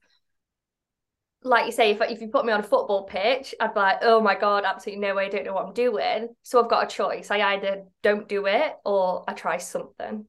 like 1.45 1.67
you 1.67 1.71
say, 1.71 1.91
if, 1.91 2.01
if 2.01 2.21
you 2.21 2.27
put 2.27 2.45
me 2.45 2.51
on 2.51 2.59
a 2.59 2.63
football 2.63 3.03
pitch, 3.03 3.53
I'd 3.59 3.73
be 3.73 3.79
like, 3.79 3.99
oh 4.01 4.19
my 4.19 4.35
God, 4.35 4.63
absolutely 4.65 5.07
no 5.07 5.15
way, 5.15 5.27
I 5.27 5.29
don't 5.29 5.45
know 5.45 5.53
what 5.53 5.67
I'm 5.67 5.73
doing. 5.73 6.29
So 6.41 6.61
I've 6.61 6.69
got 6.69 6.91
a 6.91 6.95
choice. 6.95 7.29
I 7.29 7.39
either 7.53 7.83
don't 8.01 8.27
do 8.27 8.47
it 8.47 8.73
or 8.83 9.23
I 9.27 9.33
try 9.33 9.57
something. 9.57 10.25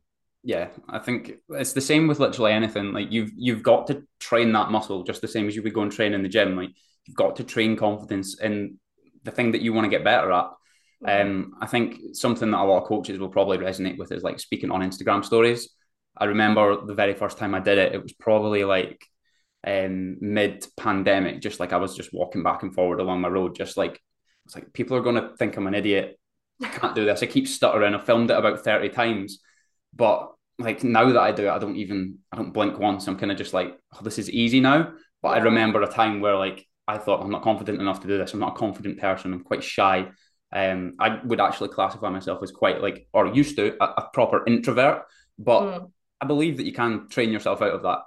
Yeah, 0.46 0.68
I 0.88 1.00
think 1.00 1.32
it's 1.48 1.72
the 1.72 1.80
same 1.80 2.06
with 2.06 2.20
literally 2.20 2.52
anything. 2.52 2.92
Like 2.92 3.10
you've 3.10 3.32
you've 3.36 3.64
got 3.64 3.88
to 3.88 4.04
train 4.20 4.52
that 4.52 4.70
muscle 4.70 5.02
just 5.02 5.20
the 5.20 5.26
same 5.26 5.48
as 5.48 5.56
you 5.56 5.62
would 5.64 5.74
go 5.74 5.82
and 5.82 5.90
train 5.90 6.14
in 6.14 6.22
the 6.22 6.28
gym. 6.28 6.54
Like 6.54 6.70
you've 7.04 7.16
got 7.16 7.34
to 7.36 7.44
train 7.44 7.76
confidence 7.76 8.40
in 8.40 8.78
the 9.24 9.32
thing 9.32 9.50
that 9.50 9.60
you 9.60 9.72
want 9.72 9.86
to 9.86 9.90
get 9.90 10.04
better 10.04 10.30
at. 10.30 10.50
Mm-hmm. 11.04 11.28
Um, 11.28 11.54
I 11.60 11.66
think 11.66 11.96
something 12.12 12.48
that 12.52 12.60
a 12.60 12.62
lot 12.62 12.80
of 12.80 12.88
coaches 12.88 13.18
will 13.18 13.28
probably 13.28 13.58
resonate 13.58 13.98
with 13.98 14.12
is 14.12 14.22
like 14.22 14.38
speaking 14.38 14.70
on 14.70 14.82
Instagram 14.82 15.24
stories. 15.24 15.68
I 16.16 16.26
remember 16.26 16.86
the 16.86 16.94
very 16.94 17.14
first 17.14 17.38
time 17.38 17.52
I 17.52 17.58
did 17.58 17.78
it, 17.78 17.94
it 17.96 18.02
was 18.02 18.12
probably 18.12 18.62
like 18.62 19.04
um, 19.66 20.18
mid 20.20 20.64
pandemic, 20.76 21.40
just 21.40 21.58
like 21.58 21.72
I 21.72 21.78
was 21.78 21.96
just 21.96 22.14
walking 22.14 22.44
back 22.44 22.62
and 22.62 22.72
forward 22.72 23.00
along 23.00 23.20
my 23.20 23.28
road, 23.28 23.56
just 23.56 23.76
like 23.76 24.00
it's 24.44 24.54
like 24.54 24.72
people 24.72 24.96
are 24.96 25.02
going 25.02 25.20
to 25.20 25.36
think 25.36 25.56
I'm 25.56 25.66
an 25.66 25.74
idiot. 25.74 26.20
I 26.62 26.68
can't 26.68 26.94
do 26.94 27.04
this. 27.04 27.24
I 27.24 27.26
keep 27.26 27.48
stuttering. 27.48 27.96
I 27.96 27.98
filmed 27.98 28.30
it 28.30 28.38
about 28.38 28.62
30 28.62 28.90
times, 28.90 29.40
but 29.92 30.30
like 30.58 30.82
now 30.82 31.12
that 31.12 31.20
I 31.20 31.32
do 31.32 31.46
it, 31.46 31.50
I 31.50 31.58
don't 31.58 31.76
even 31.76 32.18
I 32.32 32.36
don't 32.36 32.52
blink 32.52 32.78
once. 32.78 33.06
I'm 33.06 33.18
kind 33.18 33.32
of 33.32 33.38
just 33.38 33.54
like, 33.54 33.76
oh, 33.94 34.02
this 34.02 34.18
is 34.18 34.30
easy 34.30 34.60
now. 34.60 34.92
But 35.22 35.28
I 35.28 35.38
remember 35.38 35.82
a 35.82 35.88
time 35.90 36.20
where 36.20 36.36
like 36.36 36.66
I 36.88 36.98
thought 36.98 37.22
I'm 37.22 37.30
not 37.30 37.42
confident 37.42 37.80
enough 37.80 38.00
to 38.00 38.08
do 38.08 38.18
this. 38.18 38.32
I'm 38.32 38.40
not 38.40 38.54
a 38.54 38.58
confident 38.58 38.98
person. 38.98 39.32
I'm 39.32 39.44
quite 39.44 39.64
shy. 39.64 40.08
Um, 40.52 40.94
I 41.00 41.20
would 41.24 41.40
actually 41.40 41.70
classify 41.70 42.08
myself 42.10 42.42
as 42.42 42.52
quite 42.52 42.80
like, 42.80 43.08
or 43.12 43.26
used 43.26 43.56
to, 43.56 43.76
a, 43.82 43.84
a 43.84 44.08
proper 44.12 44.44
introvert. 44.46 45.02
But 45.38 45.60
mm. 45.62 45.90
I 46.20 46.26
believe 46.26 46.56
that 46.58 46.66
you 46.66 46.72
can 46.72 47.08
train 47.08 47.32
yourself 47.32 47.60
out 47.60 47.72
of 47.72 47.82
that. 47.82 47.98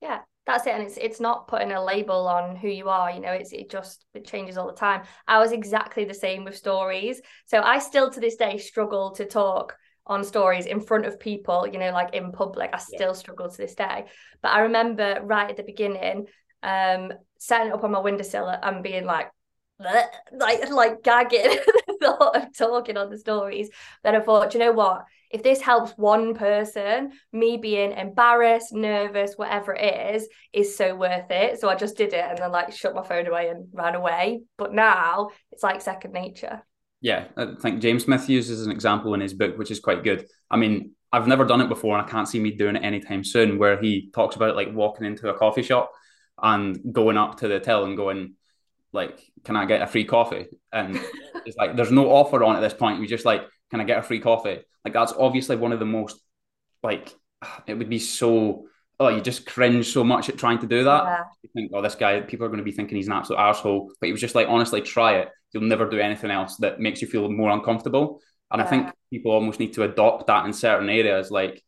Yeah, 0.00 0.20
that's 0.46 0.66
it 0.66 0.74
and 0.74 0.82
it's 0.82 0.96
it's 0.96 1.20
not 1.20 1.48
putting 1.48 1.72
a 1.72 1.82
label 1.82 2.28
on 2.28 2.56
who 2.56 2.68
you 2.68 2.88
are 2.88 3.10
you 3.10 3.20
know 3.20 3.32
it's 3.32 3.52
it 3.52 3.70
just 3.70 4.04
it 4.14 4.26
changes 4.26 4.58
all 4.58 4.66
the 4.66 4.72
time 4.74 5.02
i 5.26 5.38
was 5.38 5.52
exactly 5.52 6.04
the 6.04 6.14
same 6.14 6.44
with 6.44 6.56
stories 6.56 7.20
so 7.46 7.60
i 7.62 7.78
still 7.78 8.10
to 8.10 8.20
this 8.20 8.36
day 8.36 8.58
struggle 8.58 9.10
to 9.12 9.24
talk 9.24 9.76
on 10.06 10.24
stories 10.24 10.66
in 10.66 10.80
front 10.80 11.06
of 11.06 11.18
people 11.18 11.66
you 11.66 11.78
know 11.78 11.90
like 11.90 12.14
in 12.14 12.32
public 12.32 12.70
i 12.72 12.78
still 12.78 13.08
yeah. 13.08 13.12
struggle 13.12 13.48
to 13.48 13.56
this 13.56 13.74
day 13.74 14.04
but 14.42 14.50
i 14.50 14.60
remember 14.60 15.20
right 15.22 15.50
at 15.50 15.56
the 15.56 15.62
beginning 15.62 16.26
um 16.62 17.12
setting 17.38 17.72
up 17.72 17.84
on 17.84 17.90
my 17.90 17.98
windowsill 17.98 18.48
and 18.48 18.82
being 18.82 19.04
like 19.04 19.30
like 19.78 20.70
like 20.70 21.02
gagging 21.02 21.58
thought 22.02 22.36
of 22.36 22.56
talking 22.56 22.96
on 22.96 23.10
the 23.10 23.18
stories 23.18 23.70
then 24.02 24.14
i 24.14 24.20
thought 24.20 24.54
you 24.54 24.60
know 24.60 24.72
what 24.72 25.04
if 25.34 25.42
this 25.42 25.60
helps 25.60 25.90
one 25.96 26.34
person, 26.34 27.10
me 27.32 27.56
being 27.56 27.90
embarrassed, 27.90 28.72
nervous, 28.72 29.34
whatever 29.34 29.74
it 29.74 30.14
is, 30.14 30.28
is 30.52 30.76
so 30.76 30.94
worth 30.94 31.28
it. 31.28 31.58
So 31.58 31.68
I 31.68 31.74
just 31.74 31.96
did 31.96 32.12
it 32.12 32.24
and 32.24 32.38
then 32.38 32.52
like 32.52 32.72
shut 32.72 32.94
my 32.94 33.02
phone 33.02 33.26
away 33.26 33.48
and 33.48 33.66
ran 33.72 33.96
away. 33.96 34.42
But 34.56 34.72
now 34.72 35.30
it's 35.50 35.64
like 35.64 35.80
second 35.80 36.12
nature. 36.12 36.62
Yeah, 37.04 37.26
uh, 37.36 37.48
I 37.58 37.60
think 37.60 37.82
James 37.82 38.04
Smith 38.04 38.30
uses 38.30 38.64
an 38.64 38.72
example 38.72 39.12
in 39.12 39.20
his 39.20 39.34
book, 39.34 39.58
which 39.58 39.70
is 39.70 39.78
quite 39.78 40.02
good. 40.02 40.26
I 40.50 40.56
mean, 40.56 40.92
I've 41.12 41.28
never 41.28 41.44
done 41.44 41.60
it 41.60 41.68
before 41.68 41.98
and 41.98 42.06
I 42.06 42.10
can't 42.10 42.26
see 42.26 42.40
me 42.40 42.52
doing 42.52 42.76
it 42.76 42.82
anytime 42.82 43.24
soon, 43.24 43.58
where 43.58 43.78
he 43.78 44.10
talks 44.14 44.36
about 44.36 44.56
like 44.56 44.72
walking 44.72 45.06
into 45.06 45.28
a 45.28 45.36
coffee 45.36 45.62
shop 45.62 45.92
and 46.42 46.80
going 46.94 47.18
up 47.18 47.40
to 47.40 47.48
the 47.48 47.60
till 47.60 47.84
and 47.84 47.94
going, 47.94 48.36
like, 48.94 49.20
can 49.44 49.54
I 49.54 49.66
get 49.66 49.82
a 49.82 49.86
free 49.86 50.06
coffee? 50.06 50.46
And 50.72 50.98
it's 51.44 51.58
like, 51.58 51.76
there's 51.76 51.92
no 51.92 52.10
offer 52.10 52.42
on 52.42 52.56
at 52.56 52.60
this 52.60 52.72
point. 52.72 53.02
You 53.02 53.06
just 53.06 53.26
like, 53.26 53.42
can 53.70 53.82
I 53.82 53.84
get 53.84 53.98
a 53.98 54.02
free 54.02 54.20
coffee? 54.20 54.62
Like 54.82 54.94
that's 54.94 55.12
obviously 55.12 55.56
one 55.56 55.72
of 55.72 55.80
the 55.80 55.84
most 55.84 56.18
like 56.82 57.14
it 57.66 57.74
would 57.74 57.90
be 57.90 57.98
so 57.98 58.66
oh 58.98 59.08
you 59.08 59.20
just 59.20 59.44
cringe 59.44 59.92
so 59.92 60.04
much 60.04 60.30
at 60.30 60.38
trying 60.38 60.60
to 60.60 60.66
do 60.66 60.84
that. 60.84 61.04
Yeah. 61.04 61.24
You 61.42 61.50
think 61.52 61.70
oh 61.74 61.82
this 61.82 61.96
guy 61.96 62.20
people 62.20 62.46
are 62.46 62.48
going 62.48 62.58
to 62.58 62.64
be 62.64 62.72
thinking 62.72 62.96
he's 62.96 63.08
an 63.08 63.12
absolute 63.12 63.40
asshole, 63.40 63.92
but 64.00 64.06
he 64.06 64.12
was 64.12 64.22
just 64.22 64.34
like 64.34 64.48
honestly 64.48 64.80
try 64.80 65.18
it. 65.18 65.28
You'll 65.54 65.62
never 65.62 65.88
do 65.88 65.98
anything 65.98 66.30
else 66.30 66.56
that 66.56 66.80
makes 66.80 67.00
you 67.00 67.08
feel 67.08 67.30
more 67.30 67.50
uncomfortable. 67.50 68.20
And 68.50 68.60
yeah. 68.60 68.66
I 68.66 68.68
think 68.68 68.90
people 69.10 69.32
almost 69.32 69.60
need 69.60 69.72
to 69.74 69.84
adopt 69.84 70.26
that 70.26 70.44
in 70.44 70.52
certain 70.52 70.90
areas. 70.90 71.30
Like 71.30 71.62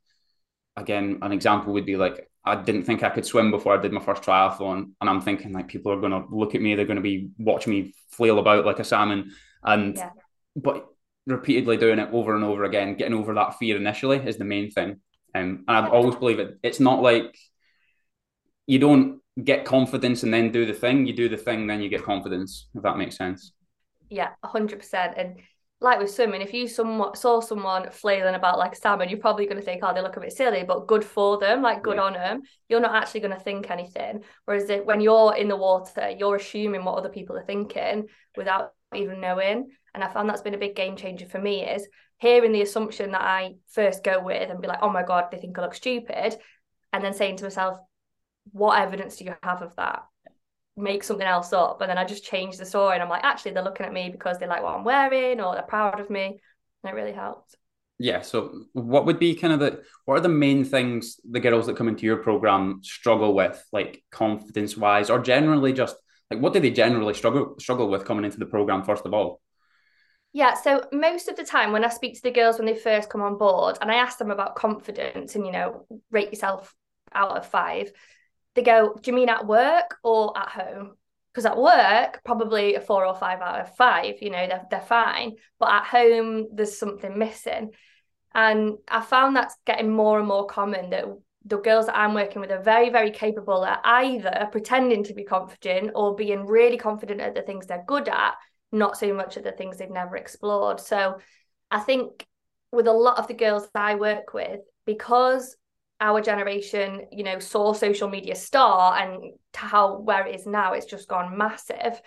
again, 0.76 1.18
an 1.22 1.32
example 1.32 1.72
would 1.72 1.86
be 1.86 1.96
like 1.96 2.28
I 2.44 2.54
didn't 2.54 2.84
think 2.84 3.02
I 3.02 3.10
could 3.10 3.26
swim 3.26 3.50
before 3.50 3.76
I 3.76 3.82
did 3.82 3.92
my 3.92 4.00
first 4.00 4.22
triathlon, 4.22 4.92
and 5.00 5.10
I'm 5.10 5.20
thinking 5.20 5.52
like 5.52 5.66
people 5.68 5.92
are 5.92 6.00
going 6.00 6.12
to 6.12 6.24
look 6.30 6.54
at 6.54 6.60
me, 6.60 6.74
they're 6.74 6.84
going 6.84 6.96
to 6.96 7.02
be 7.02 7.30
watching 7.38 7.72
me 7.72 7.94
flail 8.10 8.38
about 8.38 8.64
like 8.64 8.78
a 8.78 8.84
salmon, 8.84 9.32
and 9.64 9.96
yeah. 9.96 10.10
but 10.54 10.86
repeatedly 11.26 11.76
doing 11.76 11.98
it 11.98 12.10
over 12.12 12.36
and 12.36 12.44
over 12.44 12.62
again, 12.64 12.94
getting 12.94 13.14
over 13.18 13.34
that 13.34 13.58
fear 13.58 13.76
initially 13.76 14.18
is 14.18 14.36
the 14.36 14.44
main 14.44 14.70
thing. 14.70 15.00
Um, 15.34 15.64
and 15.66 15.76
I've 15.76 15.92
always 15.92 16.14
believe 16.14 16.38
it. 16.38 16.58
It's 16.62 16.78
not 16.78 17.02
like 17.02 17.36
you 18.68 18.78
don't 18.78 19.20
get 19.42 19.64
confidence 19.64 20.22
and 20.22 20.32
then 20.32 20.52
do 20.52 20.66
the 20.66 20.72
thing. 20.72 21.06
You 21.06 21.14
do 21.14 21.28
the 21.28 21.36
thing, 21.36 21.66
then 21.66 21.82
you 21.82 21.88
get 21.88 22.04
confidence. 22.04 22.68
If 22.74 22.82
that 22.84 22.96
makes 22.96 23.16
sense. 23.16 23.52
Yeah, 24.08 24.30
hundred 24.42 24.78
percent. 24.78 25.14
And 25.16 25.36
like 25.80 25.98
with 25.98 26.10
swimming, 26.10 26.40
if 26.40 26.54
you 26.54 26.68
somewhat 26.68 27.18
saw 27.18 27.40
someone 27.40 27.90
flailing 27.90 28.34
about 28.34 28.58
like 28.58 28.72
a 28.72 28.76
salmon, 28.76 29.10
you're 29.10 29.18
probably 29.18 29.44
going 29.44 29.58
to 29.58 29.62
think, 29.62 29.82
oh, 29.84 29.92
they 29.92 30.00
look 30.00 30.16
a 30.16 30.20
bit 30.20 30.32
silly, 30.32 30.64
but 30.64 30.86
good 30.86 31.04
for 31.04 31.38
them, 31.38 31.60
like 31.60 31.82
good 31.82 31.96
yeah. 31.96 32.02
on 32.02 32.12
them. 32.14 32.42
You're 32.68 32.80
not 32.80 32.94
actually 32.94 33.20
going 33.20 33.34
to 33.36 33.42
think 33.42 33.70
anything. 33.70 34.24
Whereas 34.46 34.70
it, 34.70 34.86
when 34.86 35.00
you're 35.00 35.34
in 35.36 35.48
the 35.48 35.56
water, 35.56 36.10
you're 36.10 36.36
assuming 36.36 36.84
what 36.84 36.96
other 36.96 37.10
people 37.10 37.36
are 37.36 37.44
thinking 37.44 38.06
without 38.36 38.72
even 38.94 39.20
knowing. 39.20 39.68
And 39.94 40.02
I 40.02 40.08
found 40.08 40.28
that's 40.28 40.42
been 40.42 40.54
a 40.54 40.58
big 40.58 40.76
game 40.76 40.96
changer 40.96 41.26
for 41.26 41.38
me 41.38 41.66
is 41.66 41.86
hearing 42.18 42.52
the 42.52 42.62
assumption 42.62 43.12
that 43.12 43.22
I 43.22 43.56
first 43.68 44.02
go 44.02 44.22
with 44.22 44.50
and 44.50 44.62
be 44.62 44.68
like, 44.68 44.78
oh 44.80 44.90
my 44.90 45.02
God, 45.02 45.26
they 45.30 45.38
think 45.38 45.58
I 45.58 45.62
look 45.62 45.74
stupid. 45.74 46.36
And 46.92 47.04
then 47.04 47.12
saying 47.12 47.36
to 47.38 47.44
myself, 47.44 47.78
what 48.52 48.80
evidence 48.80 49.16
do 49.16 49.24
you 49.24 49.34
have 49.42 49.60
of 49.60 49.76
that? 49.76 50.04
Make 50.76 51.02
something 51.02 51.26
else 51.26 51.52
up 51.52 51.80
and 51.80 51.90
then 51.90 51.98
I 51.98 52.04
just 52.04 52.24
change 52.24 52.58
the 52.58 52.66
story 52.66 52.94
and 52.94 53.02
I'm 53.02 53.08
like 53.08 53.24
actually 53.24 53.52
they're 53.52 53.62
looking 53.62 53.86
at 53.86 53.92
me 53.92 54.10
because 54.10 54.38
they 54.38 54.46
like 54.46 54.62
what 54.62 54.74
I'm 54.74 54.84
wearing 54.84 55.40
or 55.40 55.54
they're 55.54 55.62
proud 55.62 56.00
of 56.00 56.10
me. 56.10 56.40
And 56.84 56.92
it 56.92 56.94
really 56.94 57.12
helped. 57.12 57.56
Yeah 57.98 58.20
so 58.20 58.64
what 58.72 59.06
would 59.06 59.18
be 59.18 59.34
kind 59.34 59.52
of 59.52 59.60
the 59.60 59.82
what 60.04 60.18
are 60.18 60.22
the 60.22 60.28
main 60.28 60.64
things 60.64 61.18
the 61.28 61.40
girls 61.40 61.66
that 61.66 61.76
come 61.76 61.88
into 61.88 62.04
your 62.04 62.18
program 62.18 62.80
struggle 62.82 63.34
with 63.34 63.64
like 63.72 64.02
confidence 64.10 64.76
wise 64.76 65.08
or 65.08 65.18
generally 65.18 65.72
just 65.72 65.96
like 66.30 66.40
what 66.40 66.52
do 66.52 66.60
they 66.60 66.70
generally 66.70 67.14
struggle 67.14 67.54
struggle 67.58 67.88
with 67.88 68.04
coming 68.04 68.24
into 68.24 68.38
the 68.38 68.46
program 68.46 68.82
first 68.82 69.06
of 69.06 69.14
all? 69.14 69.40
Yeah, 70.36 70.52
so 70.52 70.84
most 70.92 71.28
of 71.28 71.36
the 71.36 71.44
time 71.44 71.72
when 71.72 71.82
I 71.82 71.88
speak 71.88 72.14
to 72.16 72.22
the 72.22 72.30
girls 72.30 72.58
when 72.58 72.66
they 72.66 72.74
first 72.74 73.08
come 73.08 73.22
on 73.22 73.38
board 73.38 73.78
and 73.80 73.90
I 73.90 73.94
ask 73.94 74.18
them 74.18 74.30
about 74.30 74.54
confidence 74.54 75.34
and, 75.34 75.46
you 75.46 75.50
know, 75.50 75.86
rate 76.10 76.28
yourself 76.28 76.74
out 77.14 77.38
of 77.38 77.46
five, 77.46 77.90
they 78.56 78.62
go, 78.62 78.98
Do 79.00 79.10
you 79.10 79.14
mean 79.14 79.28
at 79.28 79.46
work 79.46 79.96
or 80.02 80.36
at 80.36 80.48
home? 80.48 80.96
Because 81.32 81.46
at 81.46 81.58
work, 81.58 82.22
probably 82.24 82.74
a 82.74 82.80
four 82.80 83.06
or 83.06 83.14
five 83.14 83.40
out 83.40 83.60
of 83.60 83.76
five, 83.76 84.16
you 84.22 84.30
know, 84.30 84.46
they're, 84.46 84.66
they're 84.70 84.80
fine. 84.80 85.36
But 85.60 85.70
at 85.70 85.84
home, 85.84 86.48
there's 86.52 86.78
something 86.78 87.18
missing. 87.18 87.72
And 88.34 88.78
I 88.88 89.02
found 89.02 89.36
that's 89.36 89.56
getting 89.66 89.90
more 89.90 90.18
and 90.18 90.26
more 90.26 90.46
common 90.46 90.90
that 90.90 91.04
the 91.44 91.58
girls 91.58 91.86
that 91.86 91.96
I'm 91.96 92.14
working 92.14 92.40
with 92.40 92.50
are 92.50 92.62
very, 92.62 92.90
very 92.90 93.10
capable 93.10 93.64
at 93.64 93.80
either 93.84 94.48
pretending 94.50 95.04
to 95.04 95.14
be 95.14 95.24
confident 95.24 95.92
or 95.94 96.16
being 96.16 96.44
really 96.44 96.76
confident 96.76 97.20
at 97.20 97.34
the 97.34 97.42
things 97.42 97.66
they're 97.66 97.84
good 97.86 98.08
at, 98.08 98.34
not 98.72 98.98
so 98.98 99.14
much 99.14 99.36
at 99.36 99.44
the 99.44 99.52
things 99.52 99.78
they've 99.78 99.90
never 99.90 100.16
explored. 100.16 100.80
So 100.80 101.18
I 101.70 101.80
think 101.80 102.26
with 102.72 102.88
a 102.88 102.92
lot 102.92 103.18
of 103.18 103.28
the 103.28 103.34
girls 103.34 103.68
I 103.74 103.94
work 103.94 104.34
with, 104.34 104.60
because 104.86 105.56
our 106.00 106.20
generation, 106.20 107.06
you 107.10 107.24
know, 107.24 107.38
saw 107.38 107.72
social 107.72 108.08
media 108.08 108.34
start 108.34 109.00
and 109.00 109.32
to 109.54 109.60
how 109.60 109.98
where 109.98 110.26
it 110.26 110.34
is 110.34 110.46
now, 110.46 110.74
it's 110.74 110.86
just 110.86 111.08
gone 111.08 111.36
massive. 111.36 112.00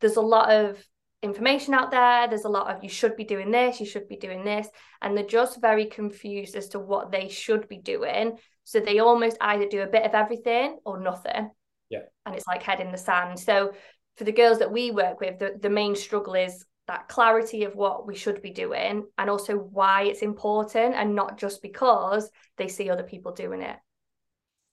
There's 0.00 0.16
a 0.16 0.20
lot 0.20 0.50
of 0.50 0.82
information 1.22 1.74
out 1.74 1.90
there. 1.90 2.28
There's 2.28 2.44
a 2.44 2.50
lot 2.50 2.74
of 2.74 2.82
you 2.82 2.88
should 2.88 3.16
be 3.16 3.24
doing 3.24 3.50
this, 3.50 3.80
you 3.80 3.86
should 3.86 4.08
be 4.08 4.16
doing 4.16 4.44
this. 4.44 4.68
And 5.00 5.16
they're 5.16 5.26
just 5.26 5.60
very 5.60 5.86
confused 5.86 6.56
as 6.56 6.68
to 6.70 6.78
what 6.78 7.12
they 7.12 7.28
should 7.28 7.68
be 7.68 7.78
doing. 7.78 8.38
So 8.64 8.80
they 8.80 8.98
almost 8.98 9.36
either 9.40 9.68
do 9.68 9.82
a 9.82 9.86
bit 9.86 10.04
of 10.04 10.14
everything 10.14 10.78
or 10.84 10.98
nothing. 11.00 11.50
Yeah. 11.88 12.00
And 12.24 12.34
it's 12.34 12.46
like 12.48 12.62
head 12.62 12.80
in 12.80 12.90
the 12.90 12.98
sand. 12.98 13.38
So 13.38 13.72
for 14.16 14.24
the 14.24 14.32
girls 14.32 14.58
that 14.58 14.72
we 14.72 14.90
work 14.90 15.20
with, 15.20 15.38
the, 15.38 15.56
the 15.60 15.70
main 15.70 15.94
struggle 15.94 16.34
is 16.34 16.64
that 16.86 17.08
clarity 17.08 17.64
of 17.64 17.74
what 17.74 18.06
we 18.06 18.14
should 18.14 18.42
be 18.42 18.50
doing 18.50 19.06
and 19.18 19.30
also 19.30 19.56
why 19.56 20.02
it's 20.04 20.22
important 20.22 20.94
and 20.94 21.14
not 21.14 21.38
just 21.38 21.62
because 21.62 22.30
they 22.58 22.68
see 22.68 22.90
other 22.90 23.02
people 23.02 23.32
doing 23.32 23.62
it. 23.62 23.76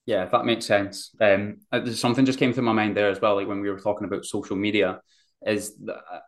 Yeah 0.06 0.26
that 0.26 0.46
makes 0.46 0.66
sense. 0.66 1.16
Um 1.20 1.60
something 1.94 2.26
just 2.26 2.40
came 2.40 2.54
to 2.54 2.62
my 2.62 2.74
mind 2.74 2.96
there 2.96 3.10
as 3.10 3.22
well 3.22 3.36
like 3.36 3.48
when 3.48 3.62
we 3.62 3.70
were 3.70 3.80
talking 3.80 4.06
about 4.06 4.26
social 4.26 4.56
media 4.56 5.00
is 5.46 5.78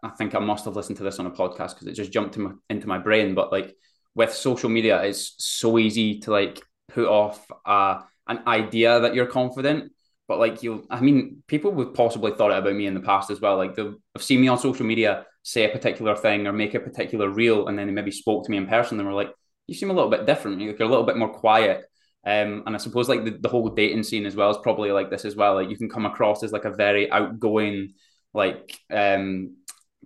i 0.04 0.10
think 0.18 0.36
i 0.36 0.39
must 0.39 0.65
have 0.65 0.75
listened 0.75 0.98
to 0.98 1.04
this 1.04 1.20
on 1.20 1.25
a 1.25 1.32
podcast 1.32 1.74
because 1.74 1.88
it 1.88 1.94
just 1.94 2.12
jumped 2.12 2.38
my, 2.38 2.51
into 2.70 2.88
my 2.88 2.98
brain 2.98 3.34
but 3.34 3.51
like 3.51 3.74
with 4.13 4.34
social 4.34 4.70
media 4.70 5.01
it's 5.04 5.36
so 5.38 5.77
easy 5.77 6.20
to 6.20 6.32
like 6.32 6.62
put 6.89 7.08
off 7.08 7.46
uh, 7.65 8.01
an 8.27 8.39
idea 8.48 9.00
that 9.00 9.15
you're 9.15 9.25
confident 9.25 9.92
but 10.27 10.39
like 10.39 10.63
you 10.63 10.86
i 10.89 11.00
mean 11.00 11.44
people 11.48 11.72
would 11.72 11.94
possibly 11.94 12.32
thought 12.32 12.51
it 12.51 12.58
about 12.58 12.75
me 12.75 12.88
in 12.88 12.94
the 12.94 13.00
past 13.00 13.30
as 13.30 13.42
well 13.42 13.58
like 13.58 13.75
they've 13.75 13.96
seen 14.18 14.42
me 14.42 14.48
on 14.48 14.58
social 14.58 14.86
media 14.86 15.25
say 15.45 15.63
a 15.63 15.69
particular 15.69 16.15
thing 16.15 16.47
or 16.47 16.51
make 16.51 16.73
a 16.73 16.79
particular 16.79 17.29
reel 17.29 17.67
and 17.67 17.77
then 17.77 17.85
they 17.85 17.93
maybe 17.93 18.11
spoke 18.11 18.43
to 18.43 18.51
me 18.51 18.57
in 18.57 18.65
person 18.65 18.99
and 18.99 19.07
were 19.07 19.13
like 19.13 19.29
you 19.67 19.75
seem 19.75 19.91
a 19.91 19.93
little 19.93 20.09
bit 20.09 20.25
different 20.25 20.59
you're 20.59 20.75
a 20.75 20.85
little 20.85 21.03
bit 21.03 21.17
more 21.17 21.29
quiet 21.29 21.85
um, 22.25 22.63
and 22.65 22.75
I 22.75 22.79
suppose 22.79 23.07
like 23.07 23.23
the, 23.23 23.31
the 23.31 23.49
whole 23.49 23.69
dating 23.69 24.03
scene 24.03 24.25
as 24.25 24.35
well 24.35 24.49
is 24.49 24.57
probably 24.63 24.91
like 24.91 25.11
this 25.11 25.25
as 25.25 25.35
well. 25.35 25.55
Like 25.55 25.69
you 25.69 25.77
can 25.77 25.89
come 25.89 26.07
across 26.07 26.41
as 26.41 26.51
like 26.51 26.65
a 26.65 26.71
very 26.71 27.11
outgoing 27.11 27.93
like 28.33 28.77
um 28.89 29.57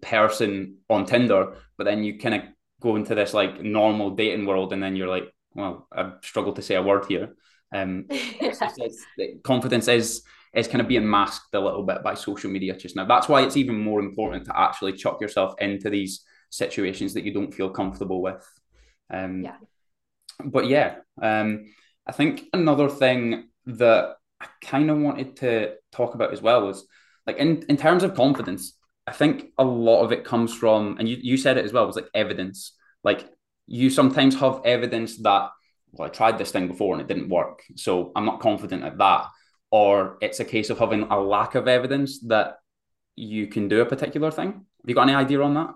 person 0.02 0.78
on 0.90 1.06
Tinder, 1.06 1.56
but 1.78 1.86
then 1.86 2.04
you 2.04 2.20
kind 2.20 2.36
of 2.36 2.42
go 2.82 2.98
into 2.98 3.16
this 3.16 3.34
like 3.34 3.62
normal 3.62 4.12
dating 4.12 4.46
world, 4.46 4.74
and 4.74 4.84
then 4.84 4.98
you're 4.98 5.08
like, 5.08 5.32
well, 5.54 5.88
I've 5.94 6.14
struggled 6.22 6.58
to 6.58 6.62
say 6.62 6.76
a 6.76 6.84
word 6.84 7.06
here. 7.08 7.36
Um, 7.74 8.06
it's, 8.10 8.62
it's, 8.62 9.06
it's, 9.18 9.42
confidence 9.44 9.88
is 9.88 10.24
is 10.54 10.68
kind 10.68 10.82
of 10.82 10.88
being 10.88 11.10
masked 11.10 11.54
a 11.54 11.60
little 11.60 11.84
bit 11.84 12.04
by 12.04 12.14
social 12.14 12.50
media 12.50 12.76
just 12.76 12.96
now. 12.96 13.06
That's 13.06 13.30
why 13.30 13.44
it's 13.44 13.58
even 13.58 13.80
more 13.80 14.00
important 14.00 14.46
to 14.46 14.60
actually 14.60 14.94
chuck 14.94 15.22
yourself 15.22 15.54
into 15.60 15.90
these 15.90 16.24
situations 16.50 17.14
that 17.14 17.24
you 17.24 17.34
don't 17.34 17.54
feel 17.54 17.70
comfortable 17.70 18.22
with. 18.22 18.46
Um, 19.12 19.44
yeah. 19.44 19.56
But 20.44 20.68
yeah, 20.68 20.96
um, 21.22 21.66
I 22.08 22.12
think 22.12 22.46
another 22.54 22.90
thing 22.90 23.50
that 23.66 24.16
I 24.40 24.48
kind 24.64 24.90
of 24.90 24.98
wanted 24.98 25.36
to 25.38 25.76
talk 25.92 26.16
about 26.16 26.34
as 26.34 26.42
well 26.42 26.66
was 26.66 26.88
like 27.28 27.38
in, 27.38 27.64
in 27.70 27.78
terms 27.78 28.04
of 28.04 28.16
confidence, 28.16 28.74
I 29.06 29.12
think 29.12 29.52
a 29.58 29.64
lot 29.64 30.04
of 30.04 30.12
it 30.12 30.24
comes 30.24 30.54
from, 30.54 30.98
and 30.98 31.08
you, 31.08 31.18
you 31.22 31.38
said 31.38 31.58
it 31.58 31.66
as 31.66 31.74
well, 31.74 31.86
was 31.86 31.96
like 31.96 32.10
evidence. 32.14 32.74
Like 33.04 33.30
you 33.68 33.90
sometimes 33.90 34.40
have 34.40 34.62
evidence 34.66 35.18
that, 35.18 35.50
well, 35.92 36.08
I 36.08 36.12
tried 36.12 36.38
this 36.38 36.52
thing 36.52 36.68
before 36.68 36.94
and 36.94 37.02
it 37.02 37.08
didn't 37.08 37.30
work. 37.30 37.64
So 37.76 38.12
I'm 38.16 38.26
not 38.26 38.40
confident 38.40 38.84
at 38.84 38.98
that 38.98 39.28
or 39.72 40.18
it's 40.22 40.40
a 40.40 40.46
case 40.46 40.70
of 40.70 40.80
having 40.80 41.04
a 41.04 41.20
lack 41.20 41.56
of 41.56 41.68
evidence 41.68 42.20
that 42.28 42.58
you 43.16 43.48
can 43.48 43.68
do 43.68 43.82
a 43.82 43.86
particular 43.86 44.32
thing. 44.32 44.52
Have 44.52 44.88
you 44.88 44.96
got 44.96 45.04
any 45.04 45.14
idea 45.14 45.42
on 45.42 45.54
that? 45.56 45.74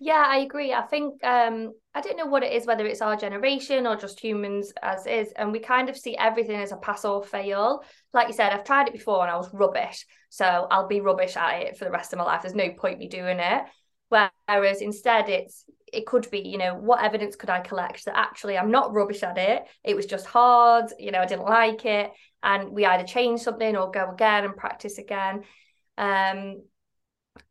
Yeah, 0.00 0.24
I 0.26 0.38
agree. 0.38 0.72
I 0.72 0.82
think 0.82 1.22
um, 1.24 1.72
I 1.94 2.00
don't 2.00 2.18
know 2.18 2.26
what 2.26 2.42
it 2.42 2.52
is, 2.52 2.66
whether 2.66 2.84
it's 2.84 3.00
our 3.00 3.16
generation 3.16 3.86
or 3.86 3.96
just 3.96 4.18
humans 4.20 4.72
as 4.82 5.06
is, 5.06 5.32
and 5.36 5.52
we 5.52 5.60
kind 5.60 5.88
of 5.88 5.96
see 5.96 6.16
everything 6.16 6.56
as 6.56 6.72
a 6.72 6.76
pass 6.76 7.04
or 7.04 7.22
fail. 7.22 7.84
Like 8.12 8.26
you 8.26 8.34
said, 8.34 8.52
I've 8.52 8.64
tried 8.64 8.88
it 8.88 8.92
before 8.92 9.22
and 9.22 9.30
I 9.30 9.36
was 9.36 9.48
rubbish, 9.54 10.04
so 10.30 10.66
I'll 10.70 10.88
be 10.88 11.00
rubbish 11.00 11.36
at 11.36 11.62
it 11.62 11.78
for 11.78 11.84
the 11.84 11.90
rest 11.90 12.12
of 12.12 12.18
my 12.18 12.24
life. 12.24 12.42
There's 12.42 12.54
no 12.54 12.70
point 12.70 12.98
me 12.98 13.08
doing 13.08 13.38
it. 13.38 13.64
Whereas 14.08 14.82
instead, 14.82 15.28
it's 15.28 15.64
it 15.92 16.06
could 16.06 16.28
be, 16.30 16.40
you 16.40 16.58
know, 16.58 16.74
what 16.74 17.02
evidence 17.02 17.36
could 17.36 17.50
I 17.50 17.60
collect 17.60 18.04
that 18.04 18.16
actually 18.16 18.58
I'm 18.58 18.70
not 18.70 18.92
rubbish 18.92 19.22
at 19.22 19.38
it? 19.38 19.62
It 19.84 19.94
was 19.94 20.06
just 20.06 20.26
hard, 20.26 20.86
you 20.98 21.12
know, 21.12 21.20
I 21.20 21.26
didn't 21.26 21.44
like 21.44 21.84
it, 21.84 22.10
and 22.44 22.70
we 22.70 22.86
either 22.86 23.04
change 23.04 23.40
something 23.40 23.76
or 23.76 23.90
go 23.90 24.10
again 24.10 24.44
and 24.44 24.56
practice 24.56 24.98
again. 24.98 25.42
Um, 25.98 26.62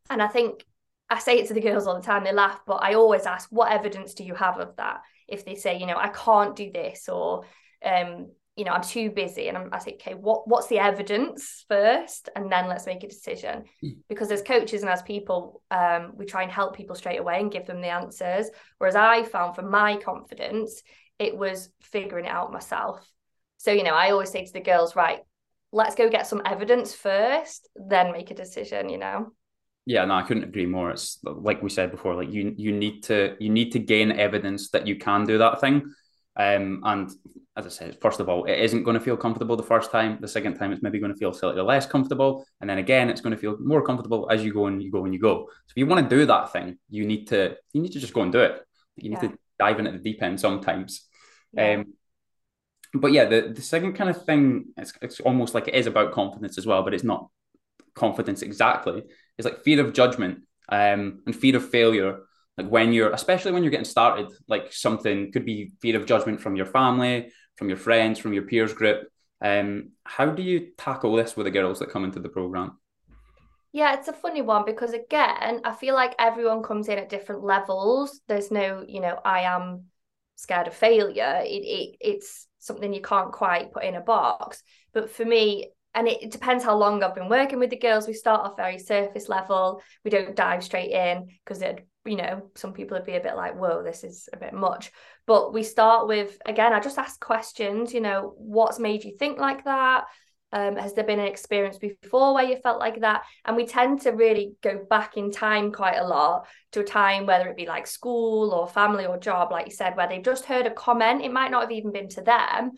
and 0.10 0.22
I 0.22 0.28
think 0.28 0.64
I 1.10 1.20
say 1.20 1.40
it 1.40 1.48
to 1.48 1.54
the 1.54 1.62
girls 1.62 1.88
all 1.88 1.96
the 1.96 2.02
time, 2.02 2.24
they 2.24 2.32
laugh, 2.32 2.62
but 2.66 2.84
I 2.84 2.94
always 2.94 3.26
ask, 3.26 3.50
what 3.52 3.72
evidence 3.72 4.14
do 4.14 4.24
you 4.24 4.36
have 4.36 4.60
of 4.60 4.76
that? 4.78 5.02
If 5.28 5.44
they 5.44 5.56
say, 5.56 5.78
you 5.78 5.86
know, 5.86 5.98
I 5.98 6.10
can't 6.10 6.56
do 6.56 6.72
this 6.72 7.10
or 7.10 7.44
um, 7.84 8.28
you 8.56 8.66
know, 8.66 8.72
I'm 8.72 8.84
too 8.84 9.10
busy. 9.10 9.48
And 9.48 9.58
I'm, 9.58 9.70
I 9.72 9.80
say, 9.80 9.94
okay, 9.94 10.14
what 10.14 10.48
what's 10.48 10.68
the 10.68 10.80
evidence 10.80 11.66
first? 11.68 12.30
And 12.36 12.52
then 12.52 12.68
let's 12.68 12.86
make 12.86 13.04
a 13.04 13.08
decision. 13.08 13.64
Mm. 13.84 13.98
Because 14.08 14.32
as 14.32 14.44
coaches 14.44 14.82
and 14.82 14.92
as 14.92 15.02
people, 15.02 15.64
um, 15.72 16.12
we 16.16 16.26
try 16.26 16.44
and 16.44 16.52
help 16.52 16.76
people 16.76 16.96
straight 16.96 17.20
away 17.20 17.40
and 17.40 17.52
give 17.52 17.66
them 17.66 17.82
the 17.82 17.88
answers. 17.88 18.50
Whereas 18.78 18.96
I 18.96 19.24
found 19.24 19.56
for 19.56 19.64
my 19.64 19.98
confidence, 19.98 20.84
it 21.18 21.36
was 21.36 21.70
figuring 21.82 22.26
it 22.26 22.32
out 22.32 22.54
myself. 22.54 23.08
So, 23.64 23.72
you 23.72 23.84
know, 23.84 23.94
I 23.94 24.12
always 24.12 24.30
say 24.30 24.44
to 24.44 24.52
the 24.52 24.60
girls, 24.60 24.94
right, 24.94 25.20
let's 25.72 25.96
go 25.96 26.10
get 26.10 26.28
some 26.28 26.42
evidence 26.46 26.94
first, 26.94 27.70
then 27.78 28.12
make 28.12 28.30
a 28.30 28.34
decision, 28.34 28.90
you 28.90 28.98
know? 28.98 29.32
Yeah, 29.86 30.04
no, 30.04 30.16
I 30.16 30.24
couldn't 30.24 30.44
agree 30.44 30.66
more. 30.66 30.92
It's 30.92 31.20
like 31.24 31.64
we 31.64 31.70
said 31.70 31.90
before, 31.90 32.14
like 32.14 32.30
you 32.30 32.54
you 32.58 32.74
need 32.74 33.04
to 33.04 33.38
you 33.40 33.50
need 33.50 33.72
to 33.72 33.80
gain 33.80 34.12
evidence 34.12 34.70
that 34.72 34.86
you 34.86 34.98
can 34.98 35.24
do 35.26 35.38
that 35.38 35.62
thing. 35.62 35.94
Um, 36.36 36.82
and 36.84 37.10
as 37.56 37.66
I 37.66 37.70
said, 37.70 38.02
first 38.02 38.20
of 38.20 38.28
all, 38.28 38.44
it 38.44 38.60
isn't 38.60 38.84
going 38.84 38.96
to 38.96 39.04
feel 39.04 39.16
comfortable 39.16 39.56
the 39.56 39.64
first 39.64 39.92
time. 39.92 40.18
The 40.20 40.28
second 40.28 40.56
time, 40.56 40.74
it's 40.74 40.84
maybe 40.84 41.00
going 41.00 41.14
to 41.14 41.18
feel 41.18 41.32
slightly 41.32 41.62
less 41.62 41.86
comfortable, 41.86 42.46
and 42.60 42.70
then 42.70 42.80
again, 42.80 43.10
it's 43.10 43.22
going 43.22 43.36
to 43.36 43.40
feel 43.40 43.58
more 43.62 43.82
comfortable 43.82 44.30
as 44.30 44.44
you 44.44 44.54
go 44.54 44.68
and 44.68 44.84
you 44.84 44.92
go 44.92 45.06
and 45.06 45.14
you 45.14 45.22
go. 45.22 45.48
So 45.68 45.72
if 45.72 45.78
you 45.78 45.86
want 45.86 46.10
to 46.10 46.16
do 46.18 46.26
that 46.26 46.52
thing, 46.52 46.78
you 46.90 47.06
need 47.06 47.28
to 47.30 47.56
you 47.72 47.82
need 47.82 47.94
to 47.94 48.00
just 48.00 48.14
go 48.14 48.24
and 48.24 48.32
do 48.32 48.40
it. 48.40 48.62
You 48.98 49.12
need 49.12 49.24
yeah. 49.24 49.30
to 49.30 49.38
dive 49.58 49.80
in 49.80 49.88
at 49.88 49.94
the 49.94 50.00
deep 50.00 50.22
end 50.22 50.38
sometimes. 50.42 51.08
Yeah. 51.54 51.76
Um, 51.76 51.94
but 52.94 53.12
yeah, 53.12 53.26
the, 53.26 53.54
the 53.54 53.62
second 53.62 53.94
kind 53.94 54.10
of 54.10 54.26
thing, 54.26 54.66
it's, 54.78 54.94
it's 55.02 55.20
almost 55.20 55.54
like 55.54 55.68
it 55.68 55.76
is 55.76 55.88
about 55.88 56.12
confidence 56.14 56.58
as 56.58 56.66
well, 56.66 56.84
but 56.84 56.94
it's 56.94 57.04
not 57.04 57.30
confidence 57.96 58.42
exactly. 58.42 59.04
It's 59.38 59.46
like 59.46 59.64
fear 59.64 59.84
of 59.84 59.94
judgment 59.94 60.40
um, 60.70 61.22
and 61.26 61.36
fear 61.36 61.56
of 61.56 61.70
failure. 61.70 62.20
like 62.58 62.68
when 62.68 62.94
you're 62.94 63.12
especially 63.12 63.52
when 63.52 63.64
you're 63.64 63.72
getting 63.72 63.86
started 63.86 64.28
like 64.48 64.72
something 64.72 65.32
could 65.32 65.46
be 65.46 65.72
fear 65.82 65.96
of 65.98 66.06
judgment 66.06 66.40
from 66.40 66.56
your 66.56 66.66
family 66.66 67.32
from 67.58 67.68
your 67.68 67.78
friends 67.78 68.20
from 68.20 68.34
your 68.34 68.44
peers 68.44 68.74
group 68.74 69.08
um 69.42 69.90
how 70.06 70.26
do 70.26 70.44
you 70.44 70.70
tackle 70.78 71.16
this 71.16 71.36
with 71.36 71.46
the 71.46 71.52
girls 71.52 71.80
that 71.80 71.90
come 71.90 72.04
into 72.04 72.20
the 72.20 72.30
program 72.30 72.78
yeah 73.72 73.94
it's 73.94 74.08
a 74.08 74.14
funny 74.14 74.42
one 74.42 74.66
because 74.66 74.94
again 74.94 75.62
i 75.64 75.74
feel 75.74 75.96
like 75.96 76.16
everyone 76.20 76.62
comes 76.64 76.88
in 76.88 76.98
at 77.00 77.10
different 77.10 77.44
levels 77.44 78.22
there's 78.28 78.52
no 78.52 78.84
you 78.88 79.02
know 79.02 79.20
i 79.26 79.42
am 79.42 79.86
scared 80.36 80.68
of 80.68 80.74
failure 80.74 81.42
it, 81.44 81.64
it 81.64 81.96
it's 82.00 82.48
something 82.60 82.94
you 82.94 83.02
can't 83.02 83.32
quite 83.32 83.72
put 83.72 83.84
in 83.84 83.96
a 83.96 84.02
box 84.02 84.64
but 84.94 85.10
for 85.10 85.26
me 85.26 85.70
and 85.96 86.08
it, 86.08 86.24
it, 86.24 86.32
depends 86.32 86.64
how 86.64 86.76
long 86.76 87.04
I've 87.04 87.16
been 87.16 87.30
working 87.30 87.60
with 87.60 87.70
the 87.70 87.78
girls. 87.78 88.08
We 88.08 88.14
start 88.14 88.42
off 88.42 88.58
very 88.58 88.80
surface 88.80 89.30
level. 89.30 89.82
We 90.04 90.12
don't 90.12 90.36
dive 90.36 90.64
straight 90.64 90.92
in 90.92 91.28
because 91.44 91.62
it, 91.62 91.88
you 92.06 92.16
know, 92.16 92.50
some 92.56 92.74
people 92.74 92.98
would 92.98 93.06
be 93.06 93.16
a 93.16 93.22
bit 93.22 93.36
like, 93.36 93.56
"Whoa, 93.56 93.84
this 93.84 94.04
is 94.04 94.28
a 94.34 94.38
bit 94.38 94.54
much." 94.54 94.92
But 95.28 95.54
we 95.54 95.64
start 95.64 96.08
with 96.08 96.38
again. 96.46 96.74
I 96.74 96.80
just 96.80 96.98
ask 96.98 97.20
questions. 97.20 97.94
You 97.94 98.02
know, 98.02 98.34
what's 98.38 98.80
made 98.80 99.04
you 99.04 99.16
think 99.18 99.38
like 99.38 99.66
that? 99.66 100.06
Um, 100.54 100.76
has 100.76 100.94
there 100.94 101.04
been 101.04 101.20
an 101.20 101.26
experience 101.26 101.80
before 101.80 102.36
where 102.36 102.44
you 102.46 102.58
felt 102.58 102.80
like 102.80 103.02
that? 103.02 103.24
And 103.44 103.58
we 103.58 103.66
tend 103.66 104.02
to 104.02 104.12
really 104.12 104.54
go 104.62 104.86
back 104.88 105.18
in 105.18 105.32
time 105.32 105.72
quite 105.72 105.98
a 105.98 106.08
lot 106.08 106.46
to 106.74 106.82
a 106.82 106.84
time, 106.84 107.26
whether 107.26 107.50
it 107.50 107.58
be 107.58 107.66
like 107.66 107.88
school 107.88 108.52
or 108.52 108.68
family 108.68 109.08
or 109.08 109.18
job, 109.18 109.52
like 109.52 109.66
you 109.66 109.72
said, 109.72 109.98
where 109.98 110.08
they've 110.08 110.24
just 110.24 110.46
heard 110.46 110.68
a 110.68 110.72
comment. 110.72 111.24
It 111.24 111.34
might 111.34 111.50
not 111.50 111.64
have 111.64 111.72
even 111.72 111.92
been 111.92 112.08
to 112.10 112.22
them, 112.22 112.74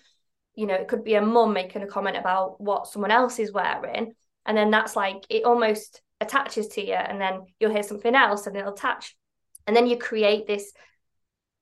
you 0.55 0.65
know, 0.67 0.75
it 0.75 0.87
could 0.87 1.03
be 1.03 1.15
a 1.15 1.21
mum 1.21 1.53
making 1.53 1.83
a 1.83 1.87
comment 1.87 2.17
about 2.17 2.59
what 2.61 2.87
someone 2.87 3.11
else 3.11 3.39
is 3.39 3.51
wearing. 3.51 4.13
And 4.45 4.57
then 4.57 4.71
that's 4.71 4.95
like, 4.95 5.25
it 5.29 5.43
almost 5.43 6.01
attaches 6.21 6.69
to 6.69 6.85
you. 6.85 6.93
And 6.93 7.19
then 7.19 7.41
you'll 7.59 7.73
hear 7.73 7.83
something 7.83 8.15
else 8.15 8.47
and 8.47 8.55
it'll 8.55 8.73
attach. 8.73 9.15
And 9.67 9.75
then 9.75 9.87
you 9.87 9.97
create 9.97 10.47
this 10.47 10.71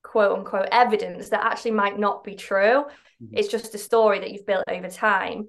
quote 0.04 0.38
unquote 0.38 0.68
evidence 0.72 1.30
that 1.30 1.44
actually 1.44 1.72
might 1.72 1.98
not 1.98 2.24
be 2.24 2.36
true. 2.36 2.86
Mm-hmm. 2.86 3.34
It's 3.38 3.48
just 3.48 3.74
a 3.74 3.80
story 3.80 4.20
that 4.20 4.32
you've 4.32 4.46
built 4.46 4.66
over 4.68 4.90
time. 4.90 5.48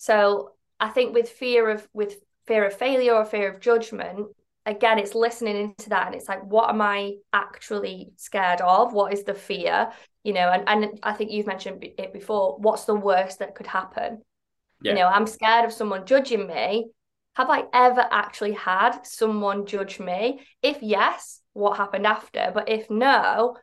So 0.00 0.52
I 0.80 0.88
think 0.88 1.12
with 1.12 1.28
fear 1.28 1.68
of, 1.68 1.86
with 1.92 2.16
fear 2.46 2.64
of 2.64 2.72
failure 2.74 3.12
or 3.12 3.26
fear 3.26 3.52
of 3.52 3.60
judgment, 3.60 4.28
again 4.66 4.98
it's 4.98 5.14
listening 5.14 5.56
into 5.56 5.90
that 5.90 6.06
and 6.06 6.14
it's 6.14 6.28
like 6.28 6.44
what 6.44 6.68
am 6.68 6.82
i 6.82 7.14
actually 7.32 8.12
scared 8.16 8.60
of? 8.60 8.92
What 8.92 9.12
is 9.12 9.24
the 9.24 9.34
fear? 9.34 9.90
You 10.22 10.32
know 10.32 10.50
and, 10.50 10.64
and 10.68 10.98
i 11.02 11.12
think 11.12 11.30
you've 11.30 11.46
mentioned 11.46 11.84
it 11.98 12.12
before 12.12 12.56
what's 12.58 12.84
the 12.84 12.94
worst 12.94 13.38
that 13.40 13.54
could 13.54 13.66
happen? 13.66 14.22
Yeah. 14.82 14.92
you 14.92 14.98
know 14.98 15.06
i'm 15.06 15.26
scared 15.26 15.66
of 15.66 15.72
someone 15.72 16.06
judging 16.06 16.46
me. 16.46 16.90
Have 17.34 17.50
i 17.50 17.64
ever 17.74 18.06
actually 18.10 18.52
had 18.52 19.02
someone 19.02 19.66
judge 19.66 20.00
me? 20.00 20.40
If 20.62 20.78
yes 20.82 21.40
what 21.52 21.76
happened 21.76 22.06
after? 22.06 22.50
But 22.54 22.70
if 22.70 22.88
no 22.90 23.56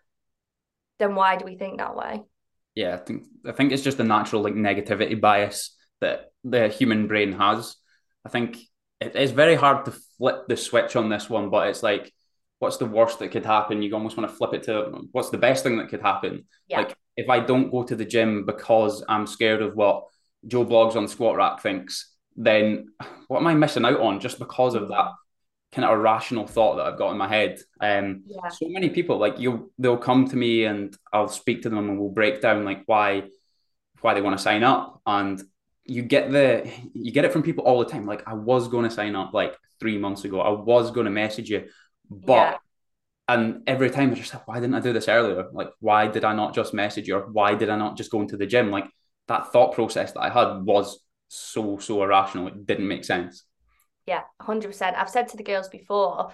then 1.00 1.15
why 1.15 1.38
do 1.38 1.46
we 1.46 1.58
think 1.58 1.77
that 1.77 1.96
way? 1.96 2.24
Yeah 2.75 2.94
i 2.94 2.98
think 2.98 3.24
i 3.46 3.51
think 3.51 3.72
it's 3.72 3.84
just 3.84 4.00
a 4.00 4.03
natural 4.03 4.44
like 4.44 4.53
negativity 4.53 5.20
bias 5.20 5.76
that 6.01 6.32
the 6.44 6.68
human 6.68 7.08
brain 7.08 7.34
has 7.34 7.75
i 8.25 8.30
think 8.30 8.58
it's 9.00 9.32
very 9.32 9.56
hard 9.56 9.86
to 9.86 9.94
flip 10.18 10.48
the 10.48 10.58
switch 10.58 10.96
on 10.96 11.10
this 11.10 11.30
one, 11.30 11.50
but 11.50 11.68
it's 11.68 11.84
like, 11.84 12.12
what's 12.60 12.77
the 12.77 12.86
worst 12.86 13.20
that 13.20 13.30
could 13.30 13.46
happen? 13.46 13.82
You 13.82 13.94
almost 13.94 14.18
want 14.18 14.30
to 14.30 14.36
flip 14.36 14.54
it 14.54 14.63
to 14.63 15.04
what's 15.12 15.30
the 15.30 15.38
best 15.38 15.63
thing 15.63 15.77
that 15.77 15.89
could 15.89 16.01
happen. 16.01 16.46
Yeah. 16.68 16.80
Like 16.80 16.98
if 17.16 17.30
I 17.30 17.39
don't 17.39 17.70
go 17.70 17.84
to 17.84 17.96
the 17.96 18.06
gym 18.06 18.46
because 18.46 19.04
I'm 19.08 19.27
scared 19.27 19.62
of 19.62 19.75
what 19.75 20.06
Joe 20.48 20.66
Bloggs 20.66 20.96
on 20.96 21.08
squat 21.08 21.36
rack 21.36 21.62
thinks, 21.62 22.13
then 22.36 22.88
what 23.27 23.39
am 23.39 23.48
I 23.48 23.54
missing 23.54 23.86
out 23.86 24.00
on 24.00 24.20
just 24.20 24.39
because 24.39 24.74
of 24.74 24.88
that 24.89 25.12
kind 25.72 25.86
of 25.86 25.92
irrational 25.92 26.48
thought 26.48 26.77
that 26.77 26.88
I've 26.88 26.98
got 26.98 27.12
in 27.12 27.18
my 27.18 27.27
head? 27.27 27.60
Um, 27.80 28.24
yeah. 28.25 28.50
so 28.50 28.68
many 28.70 28.89
people 28.89 29.18
like 29.18 29.39
you, 29.39 29.72
they'll 29.77 29.98
come 29.98 30.27
to 30.30 30.36
me 30.36 30.66
and 30.66 30.96
I'll 31.13 31.27
speak 31.27 31.62
to 31.63 31.70
them 31.70 31.77
and 31.77 32.00
we'll 32.00 32.10
break 32.10 32.42
down 32.42 32.66
like 32.66 32.84
why, 32.88 33.24
why 34.01 34.16
they 34.16 34.22
want 34.22 34.38
to 34.38 34.44
sign 34.44 34.63
up 34.63 35.01
and 35.05 35.44
you 35.88 36.02
get 36.02 36.32
the 36.32 36.70
you 36.94 37.12
get 37.12 37.26
it 37.26 37.32
from 37.32 37.44
people 37.44 37.64
all 37.64 37.80
the 37.80 37.90
time. 37.90 38.06
Like 38.06 38.28
I 38.28 38.34
was 38.34 38.68
going 38.68 38.84
to 38.84 38.92
sign 38.92 39.16
up 39.16 39.34
like 39.34 39.56
three 39.80 39.98
months 39.98 40.26
ago. 40.26 40.42
I 40.42 40.50
was 40.50 40.92
going 40.92 41.06
to 41.06 41.12
message 41.12 41.50
you, 41.50 41.66
but 42.10 42.34
yeah. 42.34 42.58
and 43.28 43.64
every 43.68 43.90
time 43.90 44.12
I 44.12 44.16
just 44.16 44.34
like, 44.34 44.48
why 44.48 44.60
didn't 44.60 44.76
I 44.76 44.82
do 44.82 44.94
this 44.94 45.08
earlier? 45.08 45.48
Like 45.52 45.70
why 45.80 46.08
did 46.08 46.24
I 46.24 46.34
not 46.34 46.54
just 46.54 46.74
message 46.74 47.08
you? 47.08 47.16
Or 47.16 47.32
why 47.32 47.56
did 47.56 47.70
I 47.70 47.78
not 47.78 47.98
just 47.98 48.12
go 48.12 48.22
into 48.22 48.38
the 48.38 48.46
gym? 48.46 48.70
Like 48.70 48.86
that 49.28 49.52
thought 49.52 49.74
process 49.74 50.12
that 50.12 50.22
I 50.22 50.30
had 50.30 50.64
was 50.64 51.00
so 51.30 51.78
so 51.80 52.04
irrational. 52.04 52.48
It 52.48 52.66
didn't 52.66 52.88
make 52.88 53.06
sense. 53.06 53.44
Yeah, 54.06 54.24
hundred 54.42 54.70
percent. 54.70 54.98
I've 54.98 55.10
said 55.10 55.30
to 55.30 55.38
the 55.38 55.44
girls 55.44 55.70
before, 55.70 56.32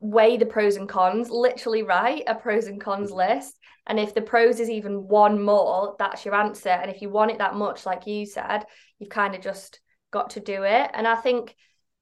weigh 0.00 0.36
the 0.36 0.46
pros 0.46 0.76
and 0.76 0.88
cons. 0.88 1.30
Literally 1.30 1.82
write 1.82 2.24
a 2.26 2.34
pros 2.34 2.66
and 2.66 2.80
cons 2.80 3.10
list 3.10 3.58
and 3.88 3.98
if 3.98 4.14
the 4.14 4.20
pros 4.20 4.60
is 4.60 4.68
even 4.68 5.08
one 5.08 5.42
more, 5.42 5.96
that's 5.98 6.24
your 6.24 6.34
answer. 6.34 6.68
And 6.68 6.90
if 6.90 7.00
you 7.00 7.08
want 7.08 7.30
it 7.30 7.38
that 7.38 7.54
much, 7.54 7.86
like 7.86 8.06
you 8.06 8.26
said, 8.26 8.64
you've 8.98 9.10
kind 9.10 9.34
of 9.34 9.40
just 9.40 9.80
got 10.10 10.30
to 10.30 10.40
do 10.40 10.62
it. 10.64 10.90
And 10.94 11.06
I 11.06 11.16
think 11.16 11.54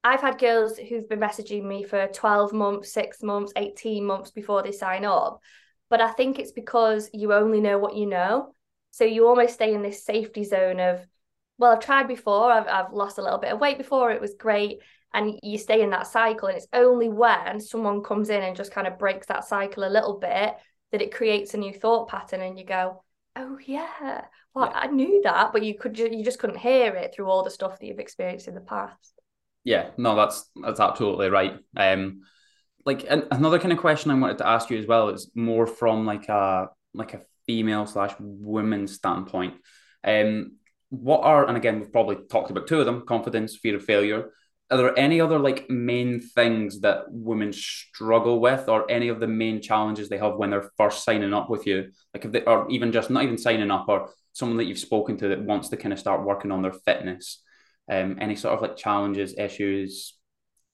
I've 0.04 0.20
had 0.20 0.38
girls 0.38 0.78
who've 0.78 1.08
been 1.08 1.18
messaging 1.18 1.64
me 1.64 1.82
for 1.82 2.06
12 2.06 2.52
months, 2.52 2.92
six 2.92 3.22
months, 3.22 3.52
18 3.56 4.04
months 4.04 4.30
before 4.30 4.62
they 4.62 4.72
sign 4.72 5.04
up. 5.04 5.40
But 5.88 6.00
I 6.00 6.12
think 6.12 6.38
it's 6.38 6.52
because 6.52 7.10
you 7.12 7.32
only 7.32 7.60
know 7.60 7.78
what 7.78 7.96
you 7.96 8.06
know. 8.06 8.52
So 8.90 9.04
you 9.04 9.26
almost 9.26 9.54
stay 9.54 9.74
in 9.74 9.82
this 9.82 10.04
safety 10.04 10.44
zone 10.44 10.80
of, 10.80 11.04
well, 11.58 11.72
I've 11.72 11.80
tried 11.80 12.08
before, 12.08 12.50
I've, 12.50 12.66
I've 12.66 12.92
lost 12.92 13.18
a 13.18 13.22
little 13.22 13.38
bit 13.38 13.52
of 13.52 13.60
weight 13.60 13.78
before, 13.78 14.10
it 14.10 14.20
was 14.20 14.34
great. 14.38 14.78
And 15.12 15.38
you 15.42 15.58
stay 15.58 15.82
in 15.82 15.90
that 15.90 16.06
cycle. 16.06 16.48
And 16.48 16.56
it's 16.56 16.68
only 16.72 17.08
when 17.08 17.60
someone 17.60 18.02
comes 18.02 18.30
in 18.30 18.42
and 18.42 18.56
just 18.56 18.72
kind 18.72 18.86
of 18.86 18.98
breaks 18.98 19.26
that 19.26 19.44
cycle 19.44 19.84
a 19.84 19.90
little 19.90 20.18
bit 20.18 20.54
that 20.92 21.02
it 21.02 21.14
creates 21.14 21.54
a 21.54 21.58
new 21.58 21.72
thought 21.72 22.08
pattern 22.08 22.42
and 22.42 22.58
you 22.58 22.64
go 22.64 23.02
oh 23.36 23.58
yeah. 23.64 24.24
Well 24.54 24.70
yeah. 24.72 24.80
i 24.80 24.86
knew 24.86 25.20
that 25.22 25.52
but 25.52 25.62
you 25.62 25.74
could 25.74 25.94
ju- 25.94 26.10
you 26.10 26.24
just 26.24 26.38
couldn't 26.38 26.58
hear 26.58 26.94
it 26.94 27.14
through 27.14 27.28
all 27.28 27.42
the 27.42 27.50
stuff 27.50 27.78
that 27.78 27.86
you've 27.86 27.98
experienced 27.98 28.48
in 28.48 28.54
the 28.54 28.60
past. 28.60 29.12
Yeah. 29.64 29.90
No 29.96 30.16
that's 30.16 30.50
that's 30.62 30.80
absolutely 30.80 31.28
right. 31.28 31.58
Um 31.76 32.22
like 32.84 33.04
an, 33.08 33.24
another 33.32 33.58
kind 33.58 33.72
of 33.72 33.78
question 33.78 34.12
i 34.12 34.14
wanted 34.14 34.38
to 34.38 34.46
ask 34.46 34.70
you 34.70 34.78
as 34.78 34.86
well 34.86 35.08
is 35.08 35.30
more 35.34 35.66
from 35.66 36.06
like 36.06 36.28
a 36.28 36.68
like 36.94 37.14
a 37.14 37.22
female 37.46 37.86
slash 37.86 38.14
women 38.18 38.86
standpoint. 38.86 39.54
Um 40.04 40.56
what 40.90 41.22
are 41.22 41.46
and 41.46 41.56
again 41.56 41.80
we've 41.80 41.92
probably 41.92 42.16
talked 42.30 42.50
about 42.50 42.66
two 42.66 42.80
of 42.80 42.86
them 42.86 43.04
confidence 43.06 43.56
fear 43.56 43.76
of 43.76 43.84
failure 43.84 44.30
are 44.70 44.76
there 44.78 44.98
any 44.98 45.20
other 45.20 45.38
like 45.38 45.70
main 45.70 46.20
things 46.20 46.80
that 46.80 47.04
women 47.08 47.52
struggle 47.52 48.40
with 48.40 48.68
or 48.68 48.90
any 48.90 49.08
of 49.08 49.20
the 49.20 49.26
main 49.28 49.62
challenges 49.62 50.08
they 50.08 50.18
have 50.18 50.36
when 50.36 50.50
they're 50.50 50.70
first 50.76 51.04
signing 51.04 51.32
up 51.32 51.48
with 51.48 51.66
you? 51.66 51.90
Like 52.12 52.24
if 52.24 52.32
they 52.32 52.42
or 52.42 52.68
even 52.70 52.92
just 52.92 53.10
not 53.10 53.22
even 53.22 53.38
signing 53.38 53.70
up 53.70 53.86
or 53.88 54.10
someone 54.32 54.58
that 54.58 54.64
you've 54.64 54.78
spoken 54.78 55.16
to 55.18 55.28
that 55.28 55.42
wants 55.42 55.68
to 55.70 55.76
kind 55.76 55.92
of 55.92 55.98
start 55.98 56.24
working 56.24 56.50
on 56.50 56.62
their 56.62 56.72
fitness 56.72 57.42
um 57.90 58.18
any 58.20 58.34
sort 58.34 58.52
of 58.54 58.60
like 58.62 58.76
challenges 58.76 59.38
issues 59.38 60.14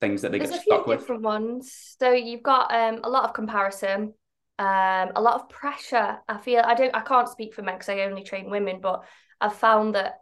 things 0.01 0.23
that 0.23 0.33
they 0.33 0.39
There's 0.39 0.51
get 0.51 0.63
stuck 0.63 0.87
with? 0.87 1.01
different 1.01 1.23
ones. 1.23 1.97
So 2.01 2.13
you've 2.13 2.43
got 2.43 2.75
um 2.75 3.01
a 3.05 3.09
lot 3.11 3.25
of 3.25 3.35
comparison 3.35 4.15
um 4.59 5.13
a 5.17 5.21
lot 5.21 5.41
of 5.41 5.49
pressure. 5.49 6.19
I 6.29 6.39
feel 6.39 6.61
i 6.65 6.75
don't 6.75 6.95
i 6.95 7.01
can't 7.01 7.29
speak 7.29 7.55
for 7.55 7.63
men 7.63 7.77
because 7.77 7.89
i 7.89 8.01
only 8.01 8.23
train 8.23 8.51
women 8.51 8.81
but 8.81 9.05
i've 9.41 9.55
found 9.57 9.95
that 9.95 10.21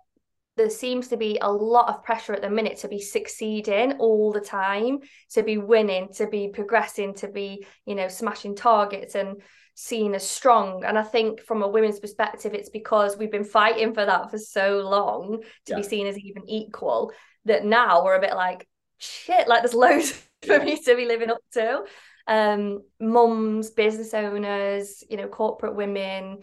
there 0.56 0.70
seems 0.70 1.08
to 1.08 1.16
be 1.16 1.38
a 1.40 1.50
lot 1.50 1.88
of 1.88 2.02
pressure 2.02 2.32
at 2.32 2.42
the 2.42 2.50
minute 2.50 2.78
to 2.78 2.88
be 2.88 3.00
succeeding 3.00 3.92
all 3.94 4.32
the 4.32 4.40
time, 4.40 4.98
to 5.30 5.42
be 5.42 5.58
winning, 5.58 6.08
to 6.14 6.26
be 6.26 6.48
progressing, 6.52 7.14
to 7.14 7.28
be, 7.28 7.64
you 7.86 7.94
know, 7.94 8.08
smashing 8.08 8.56
targets 8.56 9.14
and 9.14 9.40
seen 9.74 10.14
as 10.14 10.28
strong. 10.28 10.84
And 10.84 10.98
I 10.98 11.02
think 11.02 11.40
from 11.40 11.62
a 11.62 11.68
women's 11.68 12.00
perspective, 12.00 12.52
it's 12.52 12.68
because 12.68 13.16
we've 13.16 13.30
been 13.30 13.44
fighting 13.44 13.94
for 13.94 14.04
that 14.04 14.30
for 14.30 14.38
so 14.38 14.80
long 14.80 15.40
to 15.66 15.72
yeah. 15.72 15.76
be 15.76 15.82
seen 15.82 16.06
as 16.06 16.18
even 16.18 16.48
equal 16.48 17.12
that 17.46 17.64
now 17.64 18.04
we're 18.04 18.16
a 18.16 18.20
bit 18.20 18.34
like, 18.34 18.66
shit, 18.98 19.48
like 19.48 19.62
there's 19.62 19.74
loads 19.74 20.12
for 20.42 20.58
me 20.60 20.80
to 20.82 20.96
be 20.96 21.06
living 21.06 21.30
up 21.30 21.42
to. 21.52 21.84
Um, 22.26 22.82
mums, 23.00 23.70
business 23.70 24.14
owners, 24.14 25.02
you 25.08 25.16
know, 25.16 25.28
corporate 25.28 25.74
women, 25.74 26.40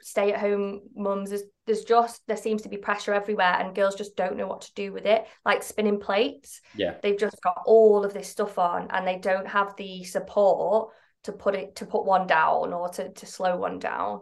stay 0.00 0.32
at 0.32 0.40
home 0.40 0.82
mums 0.94 1.30
there's, 1.30 1.42
there's 1.66 1.84
just 1.84 2.22
there 2.26 2.36
seems 2.36 2.62
to 2.62 2.68
be 2.68 2.76
pressure 2.76 3.12
everywhere 3.12 3.56
and 3.58 3.74
girls 3.74 3.94
just 3.94 4.16
don't 4.16 4.36
know 4.36 4.46
what 4.46 4.62
to 4.62 4.74
do 4.74 4.92
with 4.92 5.06
it. 5.06 5.26
Like 5.44 5.62
spinning 5.62 6.00
plates 6.00 6.60
yeah. 6.76 6.94
they've 7.02 7.18
just 7.18 7.40
got 7.42 7.62
all 7.66 8.04
of 8.04 8.14
this 8.14 8.28
stuff 8.28 8.58
on 8.58 8.88
and 8.90 9.06
they 9.06 9.18
don't 9.18 9.48
have 9.48 9.74
the 9.76 10.04
support 10.04 10.92
to 11.24 11.32
put 11.32 11.54
it 11.54 11.76
to 11.76 11.86
put 11.86 12.04
one 12.04 12.26
down 12.26 12.72
or 12.72 12.88
to, 12.90 13.12
to 13.12 13.26
slow 13.26 13.56
one 13.56 13.78
down. 13.78 14.20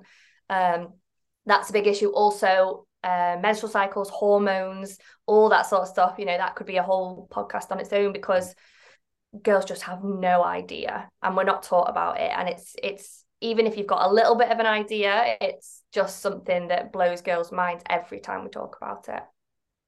Um 0.49 0.95
that's 1.47 1.71
a 1.71 1.75
big 1.75 1.87
issue. 1.87 2.09
Also 2.11 2.87
uh, 3.03 3.37
menstrual 3.43 3.71
cycles 3.71 4.09
hormones 4.09 4.97
all 5.27 5.51
that 5.51 5.67
sort 5.67 5.83
of 5.83 5.89
stuff 5.89 6.15
you 6.17 6.25
know 6.25 6.39
that 6.39 6.57
could 6.57 6.67
be 6.67 6.79
a 6.79 6.83
whole 6.83 7.29
podcast 7.31 7.71
on 7.71 7.79
its 7.79 7.93
own 7.93 8.15
because 8.15 8.55
girls 9.43 9.65
just 9.65 9.83
have 9.83 10.05
no 10.05 10.45
idea 10.45 11.09
and 11.23 11.37
we're 11.37 11.45
not 11.45 11.63
taught 11.63 11.91
about 11.91 12.21
it. 12.21 12.31
And 12.35 12.49
it's 12.49 12.77
it's 12.83 13.25
even 13.45 13.67
if 13.67 13.77
you've 13.77 13.87
got 13.87 14.11
a 14.11 14.13
little 14.13 14.37
bit 14.37 14.51
of 14.51 14.59
an 14.59 14.67
idea, 14.67 15.37
it's 15.39 15.83
just 15.93 16.21
something 16.21 16.69
that 16.69 16.93
blows 16.93 17.21
girls' 17.21 17.53
minds 17.53 17.85
every 17.89 18.19
time 18.19 18.43
we 18.43 18.49
talk 18.49 18.79
about 18.81 19.07
it. 19.09 19.23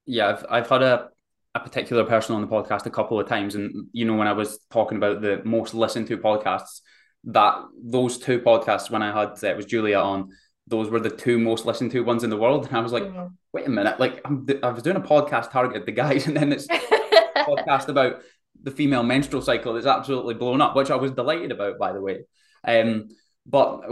Yeah, 0.05 0.29
I've 0.29 0.47
I've 0.51 0.69
had 0.69 0.83
a 0.83 1.09
a 1.55 1.61
particular 1.61 2.05
person 2.05 2.35
on 2.35 2.43
the 2.43 2.47
podcast 2.47 2.85
a 2.85 2.91
couple 2.91 3.19
of 3.19 3.27
times, 3.27 3.55
and 3.55 3.87
you 3.93 4.05
know 4.05 4.15
when 4.15 4.29
I 4.29 4.35
was 4.35 4.59
talking 4.71 4.99
about 4.99 5.23
the 5.23 5.41
most 5.45 5.73
listened 5.73 6.07
to 6.09 6.19
podcasts, 6.19 6.83
that 7.25 7.57
those 7.83 8.19
two 8.19 8.41
podcasts 8.41 8.91
when 8.91 9.03
I 9.03 9.11
had 9.19 9.43
it 9.43 9.57
was 9.57 9.65
Julia 9.65 9.99
on, 9.99 10.33
those 10.67 10.91
were 10.91 11.01
the 11.01 11.09
two 11.09 11.39
most 11.39 11.65
listened 11.65 11.93
to 11.93 12.01
ones 12.01 12.25
in 12.25 12.31
the 12.31 12.37
world, 12.37 12.67
and 12.69 12.77
I 12.77 12.81
was 12.81 12.93
like, 12.93 13.05
mm-hmm. 13.05 13.29
wait 13.55 13.67
a 13.67 13.71
minute, 13.71 13.99
like 13.99 14.21
I'm, 14.27 14.47
I 14.63 14.69
was 14.69 14.83
doing 14.83 14.97
a 14.97 15.01
podcast 15.01 15.51
targeted 15.51 15.87
the 15.87 15.93
guys, 15.93 16.27
and 16.29 16.37
then 16.37 16.53
it's 16.53 16.67
podcast 17.39 17.89
about 17.89 18.21
the 18.63 18.71
female 18.71 19.03
menstrual 19.03 19.41
cycle 19.41 19.77
is 19.77 19.87
absolutely 19.87 20.35
blown 20.35 20.61
up, 20.61 20.77
which 20.77 20.91
I 20.91 20.97
was 20.97 21.13
delighted 21.13 21.53
about, 21.53 21.79
by 21.79 21.93
the 21.93 22.03
way. 22.03 22.25
Um, 22.65 23.09
but 23.49 23.83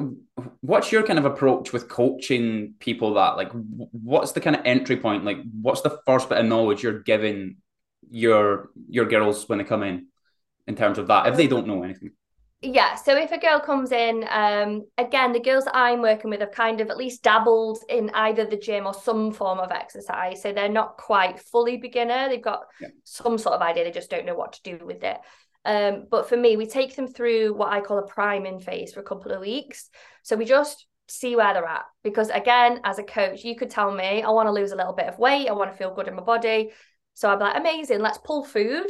what's 0.61 0.91
your 0.91 1.05
kind 1.05 1.19
of 1.19 1.25
approach 1.25 1.73
with 1.73 1.89
coaching 1.89 2.75
people 2.81 3.15
that 3.15 3.37
like 3.37 3.51
what's 3.93 4.33
the 4.33 4.41
kind 4.41 4.57
of 4.57 4.63
entry 4.65 4.97
point? 4.97 5.25
Like 5.25 5.39
what's 5.63 5.83
the 5.83 5.99
first 6.07 6.29
bit 6.29 6.39
of 6.39 6.47
knowledge 6.47 6.83
you're 6.83 7.01
giving 7.01 7.57
your 8.11 8.71
your 8.89 9.07
girls 9.07 9.49
when 9.49 9.59
they 9.59 9.65
come 9.65 9.83
in 9.83 10.09
in 10.67 10.75
terms 10.75 10.99
of 10.99 11.07
that 11.09 11.27
if 11.29 11.37
they 11.37 11.47
don't 11.47 11.67
know 11.67 11.83
anything? 11.85 12.11
Yeah 12.63 12.95
so 12.97 13.15
if 13.17 13.31
a 13.31 13.39
girl 13.39 13.61
comes 13.61 13.93
in 13.93 14.25
um 14.31 14.87
again 14.97 15.33
the 15.33 15.41
girls 15.41 15.67
that 15.67 15.77
i'm 15.77 16.01
working 16.01 16.31
with 16.31 16.41
have 16.41 16.51
kind 16.51 16.81
of 16.81 16.89
at 16.89 16.97
least 16.97 17.23
dabbled 17.23 17.79
in 17.91 18.11
either 18.15 18.47
the 18.47 18.57
gym 18.57 18.87
or 18.87 18.95
some 18.95 19.33
form 19.33 19.59
of 19.59 19.71
exercise 19.71 20.41
so 20.41 20.51
they're 20.51 20.69
not 20.69 20.97
quite 20.97 21.39
fully 21.39 21.77
beginner. 21.77 22.29
They've 22.29 22.41
got 22.41 22.63
yeah. 22.81 22.89
some 23.05 23.37
sort 23.37 23.55
of 23.55 23.61
idea 23.61 23.85
they 23.85 23.91
just 23.91 24.11
don't 24.11 24.25
know 24.25 24.35
what 24.35 24.55
to 24.55 24.63
do 24.63 24.85
with 24.85 25.05
it 25.05 25.19
um 25.65 26.07
but 26.11 26.29
for 26.29 26.37
me 26.37 26.57
we 26.57 26.67
take 26.67 26.95
them 26.97 27.07
through 27.07 27.55
what 27.55 27.73
i 27.73 27.81
call 27.81 27.99
a 27.99 28.07
priming 28.07 28.61
phase 28.61 28.93
for 28.93 29.01
a 29.01 29.05
couple 29.05 29.33
of 29.33 29.41
weeks. 29.41 29.89
So 30.23 30.37
we 30.37 30.45
just 30.45 30.87
see 31.07 31.37
where 31.37 31.53
they're 31.53 31.67
at. 31.67 31.85
Because 32.03 32.31
again 32.31 32.81
as 32.85 32.99
a 32.99 33.03
coach 33.03 33.45
you 33.45 33.57
could 33.57 33.71
tell 33.71 33.91
me 33.93 34.23
i 34.23 34.31
want 34.31 34.47
to 34.47 34.53
lose 34.53 34.73
a 34.73 34.77
little 34.77 34.95
bit 34.95 35.07
of 35.07 35.19
weight. 35.19 35.49
I 35.49 35.53
want 35.53 35.71
to 35.71 35.77
feel 35.77 35.95
good 35.95 36.09
in 36.09 36.17
my 36.17 36.23
body. 36.23 36.73
So 37.15 37.31
i'm 37.31 37.39
like 37.39 37.59
amazing 37.59 38.01
let's 38.01 38.19
pull 38.19 38.45
food. 38.45 38.87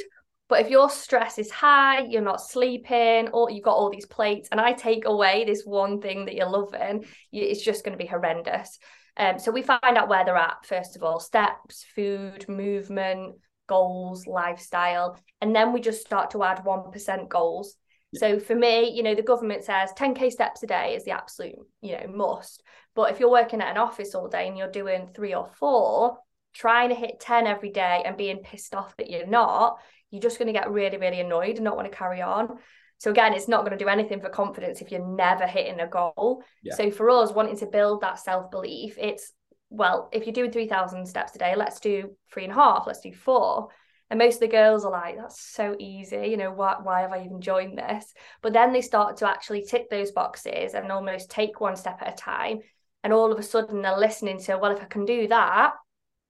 But 0.48 0.60
if 0.60 0.68
your 0.68 0.90
stress 0.90 1.38
is 1.38 1.50
high, 1.50 2.00
you're 2.00 2.20
not 2.20 2.40
sleeping, 2.40 3.28
or 3.32 3.50
you've 3.50 3.64
got 3.64 3.76
all 3.76 3.90
these 3.90 4.06
plates, 4.06 4.48
and 4.52 4.60
I 4.60 4.74
take 4.74 5.06
away 5.06 5.44
this 5.44 5.62
one 5.64 6.02
thing 6.02 6.26
that 6.26 6.34
you're 6.34 6.50
loving, 6.50 7.06
it's 7.32 7.62
just 7.62 7.82
going 7.82 7.96
to 7.96 8.02
be 8.02 8.08
horrendous. 8.08 8.78
Um, 9.16 9.38
so 9.38 9.50
we 9.50 9.62
find 9.62 9.96
out 9.96 10.08
where 10.08 10.24
they're 10.24 10.36
at, 10.36 10.66
first 10.66 10.96
of 10.96 11.02
all. 11.02 11.20
Steps, 11.20 11.86
food, 11.94 12.48
movement, 12.48 13.36
goals, 13.66 14.26
lifestyle. 14.26 15.18
And 15.40 15.54
then 15.54 15.72
we 15.72 15.80
just 15.80 16.00
start 16.00 16.30
to 16.32 16.42
add 16.42 16.64
1% 16.64 17.28
goals. 17.28 17.76
So 18.16 18.38
for 18.38 18.54
me, 18.54 18.90
you 18.90 19.02
know, 19.02 19.14
the 19.14 19.22
government 19.22 19.64
says 19.64 19.90
10k 19.98 20.30
steps 20.30 20.62
a 20.62 20.66
day 20.66 20.94
is 20.94 21.04
the 21.04 21.10
absolute, 21.10 21.58
you 21.80 21.92
know, 21.92 22.06
must. 22.14 22.62
But 22.94 23.10
if 23.10 23.18
you're 23.18 23.30
working 23.30 23.60
at 23.60 23.70
an 23.70 23.76
office 23.76 24.14
all 24.14 24.28
day 24.28 24.46
and 24.46 24.56
you're 24.56 24.70
doing 24.70 25.08
three 25.14 25.34
or 25.34 25.50
four, 25.58 26.18
trying 26.52 26.90
to 26.90 26.94
hit 26.94 27.18
10 27.20 27.46
every 27.46 27.70
day 27.70 28.02
and 28.04 28.16
being 28.16 28.38
pissed 28.38 28.74
off 28.74 28.96
that 28.98 29.10
you're 29.10 29.26
not, 29.26 29.78
you're 30.10 30.22
just 30.22 30.38
going 30.38 30.46
to 30.46 30.52
get 30.52 30.70
really, 30.70 30.96
really 30.96 31.20
annoyed 31.20 31.56
and 31.56 31.64
not 31.64 31.76
want 31.76 31.90
to 31.90 31.96
carry 31.96 32.22
on. 32.22 32.58
So 32.98 33.10
again, 33.10 33.34
it's 33.34 33.48
not 33.48 33.66
going 33.66 33.76
to 33.76 33.84
do 33.84 33.88
anything 33.88 34.20
for 34.20 34.28
confidence 34.28 34.80
if 34.80 34.92
you're 34.92 35.04
never 35.04 35.46
hitting 35.46 35.80
a 35.80 35.88
goal. 35.88 36.42
Yeah. 36.62 36.76
So 36.76 36.90
for 36.90 37.10
us, 37.10 37.32
wanting 37.32 37.58
to 37.58 37.66
build 37.66 38.02
that 38.02 38.20
self 38.20 38.50
belief, 38.50 38.96
it's 38.98 39.32
well, 39.70 40.08
if 40.12 40.26
you're 40.26 40.32
doing 40.32 40.52
three 40.52 40.68
thousand 40.68 41.06
steps 41.06 41.34
a 41.34 41.38
day, 41.38 41.54
let's 41.56 41.80
do 41.80 42.16
three 42.32 42.44
and 42.44 42.52
a 42.52 42.56
half, 42.56 42.84
let's 42.86 43.00
do 43.00 43.12
four. 43.12 43.68
And 44.10 44.18
most 44.18 44.34
of 44.34 44.40
the 44.40 44.48
girls 44.48 44.84
are 44.84 44.92
like, 44.92 45.16
that's 45.16 45.40
so 45.40 45.74
easy, 45.78 46.26
you 46.28 46.36
know, 46.36 46.52
why, 46.52 46.76
why 46.82 47.00
have 47.00 47.12
I 47.12 47.24
even 47.24 47.40
joined 47.40 47.78
this? 47.78 48.12
But 48.42 48.52
then 48.52 48.72
they 48.72 48.82
start 48.82 49.16
to 49.16 49.28
actually 49.28 49.64
tick 49.64 49.88
those 49.88 50.12
boxes 50.12 50.74
and 50.74 50.92
almost 50.92 51.30
take 51.30 51.60
one 51.60 51.74
step 51.74 51.98
at 52.02 52.12
a 52.12 52.16
time. 52.16 52.60
And 53.02 53.12
all 53.12 53.32
of 53.32 53.38
a 53.38 53.42
sudden 53.42 53.82
they're 53.82 53.98
listening 53.98 54.40
to, 54.42 54.58
well, 54.58 54.72
if 54.72 54.82
I 54.82 54.84
can 54.86 55.06
do 55.06 55.28
that, 55.28 55.72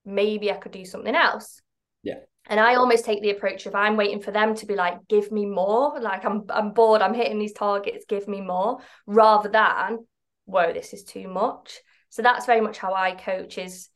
maybe 0.04 0.50
I 0.52 0.56
could 0.56 0.72
do 0.72 0.84
something 0.84 1.14
else. 1.14 1.60
Yeah. 2.04 2.20
And 2.46 2.60
I 2.60 2.76
almost 2.76 3.04
take 3.04 3.22
the 3.22 3.30
approach 3.30 3.66
of 3.66 3.74
I'm 3.74 3.96
waiting 3.96 4.20
for 4.20 4.30
them 4.30 4.54
to 4.54 4.66
be 4.66 4.76
like, 4.76 5.08
give 5.08 5.32
me 5.32 5.44
more. 5.44 6.00
Like 6.00 6.24
I'm 6.24 6.44
I'm 6.50 6.72
bored, 6.72 7.02
I'm 7.02 7.14
hitting 7.14 7.38
these 7.38 7.54
targets, 7.54 8.04
give 8.08 8.28
me 8.28 8.40
more, 8.40 8.78
rather 9.06 9.48
than, 9.48 10.06
whoa, 10.44 10.72
this 10.72 10.92
is 10.92 11.04
too 11.04 11.26
much. 11.26 11.80
So 12.14 12.22
that's 12.22 12.46
very 12.46 12.60
much 12.60 12.78
how 12.78 12.94
I 12.94 13.10
coach 13.10 13.58
is 13.58 13.88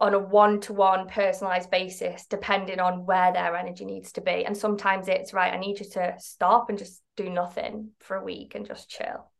on 0.00 0.14
a 0.14 0.18
one-to-one 0.18 1.08
personalized 1.08 1.70
basis, 1.70 2.24
depending 2.24 2.80
on 2.80 3.04
where 3.04 3.34
their 3.34 3.54
energy 3.54 3.84
needs 3.84 4.12
to 4.12 4.22
be. 4.22 4.46
And 4.46 4.56
sometimes 4.56 5.06
it's 5.06 5.34
right, 5.34 5.52
I 5.52 5.58
need 5.58 5.78
you 5.78 5.84
to 5.90 6.14
stop 6.16 6.70
and 6.70 6.78
just 6.78 7.02
do 7.14 7.28
nothing 7.28 7.90
for 8.00 8.16
a 8.16 8.24
week 8.24 8.54
and 8.54 8.66
just 8.66 8.88
chill. 8.88 9.30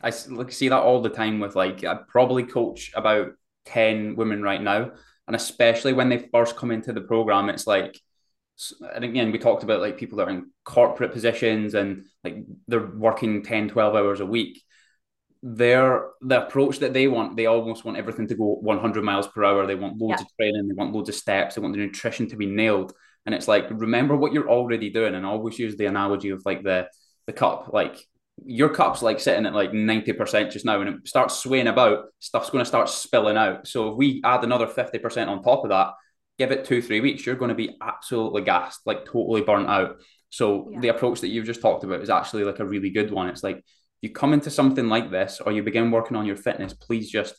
I 0.00 0.10
see 0.10 0.68
that 0.68 0.80
all 0.80 1.02
the 1.02 1.08
time 1.08 1.40
with 1.40 1.56
like 1.56 1.82
I 1.82 1.96
probably 2.06 2.44
coach 2.44 2.92
about 2.94 3.32
10 3.64 4.14
women 4.14 4.40
right 4.40 4.62
now 4.62 4.92
and 5.26 5.34
especially 5.34 5.92
when 5.92 6.08
they 6.08 6.28
first 6.32 6.54
come 6.54 6.70
into 6.70 6.92
the 6.92 7.00
program 7.00 7.48
it's 7.48 7.66
like 7.66 7.98
and 8.94 9.04
again 9.04 9.32
we 9.32 9.38
talked 9.38 9.64
about 9.64 9.80
like 9.80 9.98
people 9.98 10.18
that 10.18 10.28
are 10.28 10.30
in 10.30 10.50
corporate 10.64 11.12
positions 11.12 11.74
and 11.74 12.04
like 12.22 12.44
they're 12.68 12.86
working 12.86 13.42
10 13.42 13.70
12 13.70 13.94
hours 13.96 14.20
a 14.20 14.26
week 14.26 14.62
their 15.48 16.08
the 16.22 16.44
approach 16.44 16.80
that 16.80 16.92
they 16.92 17.06
want 17.06 17.36
they 17.36 17.46
almost 17.46 17.84
want 17.84 17.96
everything 17.96 18.26
to 18.26 18.34
go 18.34 18.58
100 18.62 19.04
miles 19.04 19.28
per 19.28 19.44
hour 19.44 19.64
they 19.64 19.76
want 19.76 19.96
loads 19.96 20.20
yeah. 20.20 20.24
of 20.24 20.36
training 20.36 20.66
they 20.66 20.74
want 20.74 20.92
loads 20.92 21.08
of 21.08 21.14
steps 21.14 21.54
they 21.54 21.60
want 21.60 21.72
the 21.72 21.78
nutrition 21.78 22.28
to 22.28 22.34
be 22.34 22.46
nailed 22.46 22.92
and 23.26 23.34
it's 23.34 23.46
like 23.46 23.64
remember 23.70 24.16
what 24.16 24.32
you're 24.32 24.50
already 24.50 24.90
doing 24.90 25.14
and 25.14 25.24
I 25.24 25.28
always 25.28 25.56
use 25.56 25.76
the 25.76 25.86
analogy 25.86 26.30
of 26.30 26.42
like 26.44 26.64
the 26.64 26.88
the 27.26 27.32
cup 27.32 27.70
like 27.72 27.96
your 28.44 28.68
cup's 28.68 29.02
like 29.02 29.18
sitting 29.18 29.46
at 29.46 29.54
like 29.54 29.72
90% 29.72 30.50
just 30.50 30.64
now 30.64 30.80
and 30.80 30.90
it 30.90 31.08
starts 31.08 31.38
swaying 31.38 31.68
about, 31.68 32.06
stuff's 32.18 32.50
going 32.50 32.62
to 32.62 32.68
start 32.68 32.88
spilling 32.88 33.36
out. 33.36 33.66
So 33.66 33.90
if 33.90 33.96
we 33.96 34.20
add 34.24 34.44
another 34.44 34.66
50% 34.66 35.28
on 35.28 35.42
top 35.42 35.64
of 35.64 35.70
that, 35.70 35.92
give 36.38 36.52
it 36.52 36.64
two, 36.64 36.82
three 36.82 37.00
weeks, 37.00 37.24
you're 37.24 37.36
going 37.36 37.48
to 37.48 37.54
be 37.54 37.76
absolutely 37.80 38.42
gassed, 38.42 38.80
like 38.84 39.06
totally 39.06 39.40
burnt 39.40 39.68
out. 39.68 39.96
So 40.28 40.68
yeah. 40.70 40.80
the 40.80 40.88
approach 40.88 41.22
that 41.22 41.28
you've 41.28 41.46
just 41.46 41.62
talked 41.62 41.84
about 41.84 42.02
is 42.02 42.10
actually 42.10 42.44
like 42.44 42.58
a 42.58 42.66
really 42.66 42.90
good 42.90 43.10
one. 43.10 43.28
It's 43.28 43.42
like 43.42 43.64
you 44.00 44.10
come 44.10 44.32
into 44.32 44.50
something 44.50 44.88
like 44.88 45.10
this 45.10 45.40
or 45.40 45.52
you 45.52 45.62
begin 45.62 45.90
working 45.90 46.16
on 46.16 46.26
your 46.26 46.36
fitness, 46.36 46.74
please 46.74 47.10
just 47.10 47.34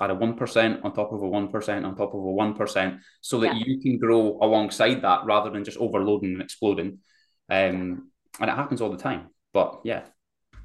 add 0.00 0.10
a 0.10 0.14
1% 0.14 0.84
on 0.84 0.92
top 0.92 1.12
of 1.12 1.22
a 1.22 1.26
1% 1.26 1.86
on 1.86 1.96
top 1.96 2.14
of 2.14 2.20
a 2.20 2.24
1% 2.24 2.98
so 3.20 3.40
that 3.40 3.56
yeah. 3.56 3.62
you 3.64 3.80
can 3.80 3.98
grow 3.98 4.38
alongside 4.42 5.02
that 5.02 5.24
rather 5.24 5.50
than 5.50 5.64
just 5.64 5.78
overloading 5.78 6.32
and 6.32 6.42
exploding. 6.42 6.98
Um, 7.48 8.10
and 8.40 8.50
it 8.50 8.54
happens 8.54 8.80
all 8.80 8.90
the 8.90 8.98
time. 8.98 9.28
But 9.52 9.80
yeah, 9.84 10.02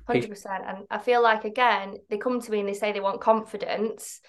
Hundred 0.06 0.30
percent. 0.30 0.64
And 0.68 0.80
I 0.90 0.98
feel 0.98 1.24
like 1.24 1.46
again, 1.46 1.96
they 2.10 2.18
come 2.18 2.42
to 2.42 2.52
me 2.52 2.60
and 2.60 2.68
they 2.68 2.74
say 2.74 2.92
they 2.92 3.00
want 3.00 3.22
confidence, 3.22 4.20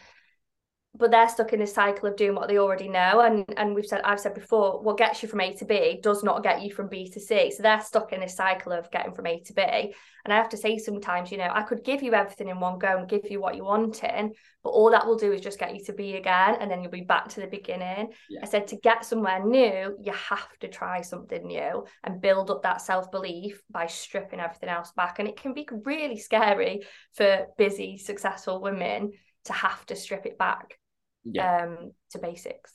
but 0.97 1.11
they're 1.11 1.29
stuck 1.29 1.53
in 1.53 1.59
this 1.59 1.75
cycle 1.75 2.09
of 2.09 2.17
doing 2.17 2.37
what 2.37 2.49
they 2.49 2.59
already 2.59 2.89
know. 2.89 3.21
And 3.21 3.45
and 3.57 3.75
we've 3.75 3.87
said 3.87 4.01
I've 4.05 4.21
said 4.21 4.35
before, 4.35 4.81
what 4.81 4.97
gets 4.97 5.23
you 5.23 5.29
from 5.29 5.41
A 5.41 5.53
to 5.55 5.65
B 5.65 5.99
does 6.01 6.23
not 6.23 6.43
get 6.43 6.63
you 6.63 6.73
from 6.73 6.89
B 6.89 7.09
to 7.11 7.21
C. 7.21 7.51
So 7.51 7.63
they're 7.63 7.81
stuck 7.81 8.13
in 8.13 8.21
this 8.21 8.37
cycle 8.37 8.73
of 8.73 8.91
getting 8.91 9.13
from 9.13 9.27
A 9.27 9.41
to 9.41 9.53
B. 9.53 9.63
And 9.63 10.33
I 10.33 10.37
have 10.37 10.49
to 10.51 10.57
say 10.57 10.79
sometimes, 10.79 11.31
you 11.31 11.39
know, 11.39 11.51
I 11.53 11.63
could 11.63 11.85
give 11.85 12.03
you 12.03 12.15
everything 12.15 12.49
in 12.49 12.61
one 12.61 12.79
go 12.79 12.97
and 12.97 13.09
give 13.09 13.31
you 13.31 13.41
what 13.41 13.57
you 13.57 13.65
want 13.65 14.03
in, 14.05 14.33
but 14.63 14.71
all 14.71 14.91
that 14.91 15.07
will 15.07 15.19
do 15.19 15.33
is 15.33 15.43
just 15.43 15.59
get 15.59 15.75
you 15.75 15.85
to 15.85 15.93
B 15.93 16.15
again, 16.15 16.57
and 16.61 16.71
then 16.71 16.81
you'll 16.81 16.91
be 16.91 17.03
back 17.03 17.29
to 17.31 17.41
the 17.41 17.47
beginning. 17.47 18.13
Yeah. 18.31 18.41
I 18.43 18.47
said 18.47 18.69
to 18.69 18.77
get 18.77 19.05
somewhere 19.05 19.45
new, 19.45 19.99
you 20.01 20.13
have 20.13 20.59
to 20.61 20.69
try 20.69 21.03
something 21.03 21.47
new 21.47 21.85
and 22.05 22.23
build 22.23 22.51
up 22.51 22.63
that 22.63 22.81
self 22.81 23.11
belief 23.11 23.61
by 23.71 23.87
stripping 23.87 24.41
everything 24.41 24.71
else 24.71 24.93
back. 24.93 25.19
And 25.19 25.29
it 25.29 25.37
can 25.37 25.55
be 25.55 25.69
really 25.85 26.19
scary 26.19 26.87
for 27.13 27.47
busy, 27.59 27.99
successful 27.99 28.63
women 28.63 29.13
to 29.47 29.53
have 29.53 29.85
to 29.87 29.97
strip 29.97 30.25
it 30.25 30.39
back 30.39 30.79
yeah. 31.25 31.65
um, 31.65 31.93
to 32.11 32.19
basics. 32.19 32.73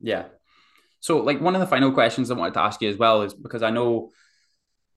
Yeah. 0.00 0.24
So, 1.00 1.18
like, 1.18 1.40
one 1.40 1.54
of 1.54 1.60
the 1.60 1.66
final 1.66 1.92
questions 1.92 2.30
I 2.30 2.34
wanted 2.34 2.54
to 2.54 2.60
ask 2.60 2.80
you 2.82 2.88
as 2.88 2.96
well 2.96 3.22
is 3.22 3.34
because 3.34 3.62
I 3.62 3.70
know 3.70 4.10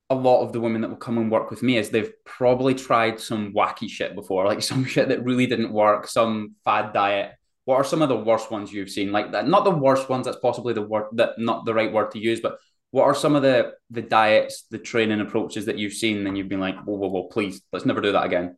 a 0.09 0.15
lot 0.15 0.43
of 0.43 0.51
the 0.51 0.59
women 0.59 0.81
that 0.81 0.89
will 0.89 0.97
come 0.97 1.17
and 1.17 1.31
work 1.31 1.49
with 1.49 1.63
me 1.63 1.77
is 1.77 1.89
they've 1.89 2.11
probably 2.25 2.73
tried 2.75 3.19
some 3.19 3.53
wacky 3.53 3.89
shit 3.89 4.13
before, 4.13 4.45
like 4.45 4.61
some 4.71 4.83
shit 4.83 5.07
that 5.09 5.23
really 5.23 5.47
didn't 5.47 5.71
work, 5.71 6.07
some 6.07 6.55
fad 6.65 6.93
diet. 6.93 7.31
What 7.65 7.75
are 7.75 7.83
some 7.83 8.01
of 8.01 8.09
the 8.09 8.17
worst 8.17 8.51
ones 8.51 8.73
you've 8.73 8.89
seen? 8.89 9.11
Like 9.11 9.31
that, 9.31 9.47
not 9.47 9.63
the 9.63 9.71
worst 9.71 10.09
ones. 10.09 10.25
That's 10.25 10.39
possibly 10.39 10.73
the 10.73 10.81
word 10.81 11.05
that 11.13 11.37
not 11.37 11.65
the 11.65 11.73
right 11.73 11.93
word 11.93 12.11
to 12.11 12.19
use, 12.19 12.41
but 12.41 12.57
what 12.89 13.05
are 13.05 13.15
some 13.15 13.35
of 13.35 13.41
the 13.41 13.71
the 13.89 14.01
diets, 14.01 14.65
the 14.69 14.77
training 14.77 15.21
approaches 15.21 15.65
that 15.65 15.77
you've 15.77 15.93
seen, 15.93 16.27
and 16.27 16.37
you've 16.37 16.49
been 16.49 16.59
like, 16.59 16.75
whoa, 16.83 16.95
whoa, 16.95 17.07
whoa, 17.07 17.23
please, 17.23 17.61
let's 17.71 17.85
never 17.85 18.01
do 18.01 18.11
that 18.11 18.25
again. 18.25 18.57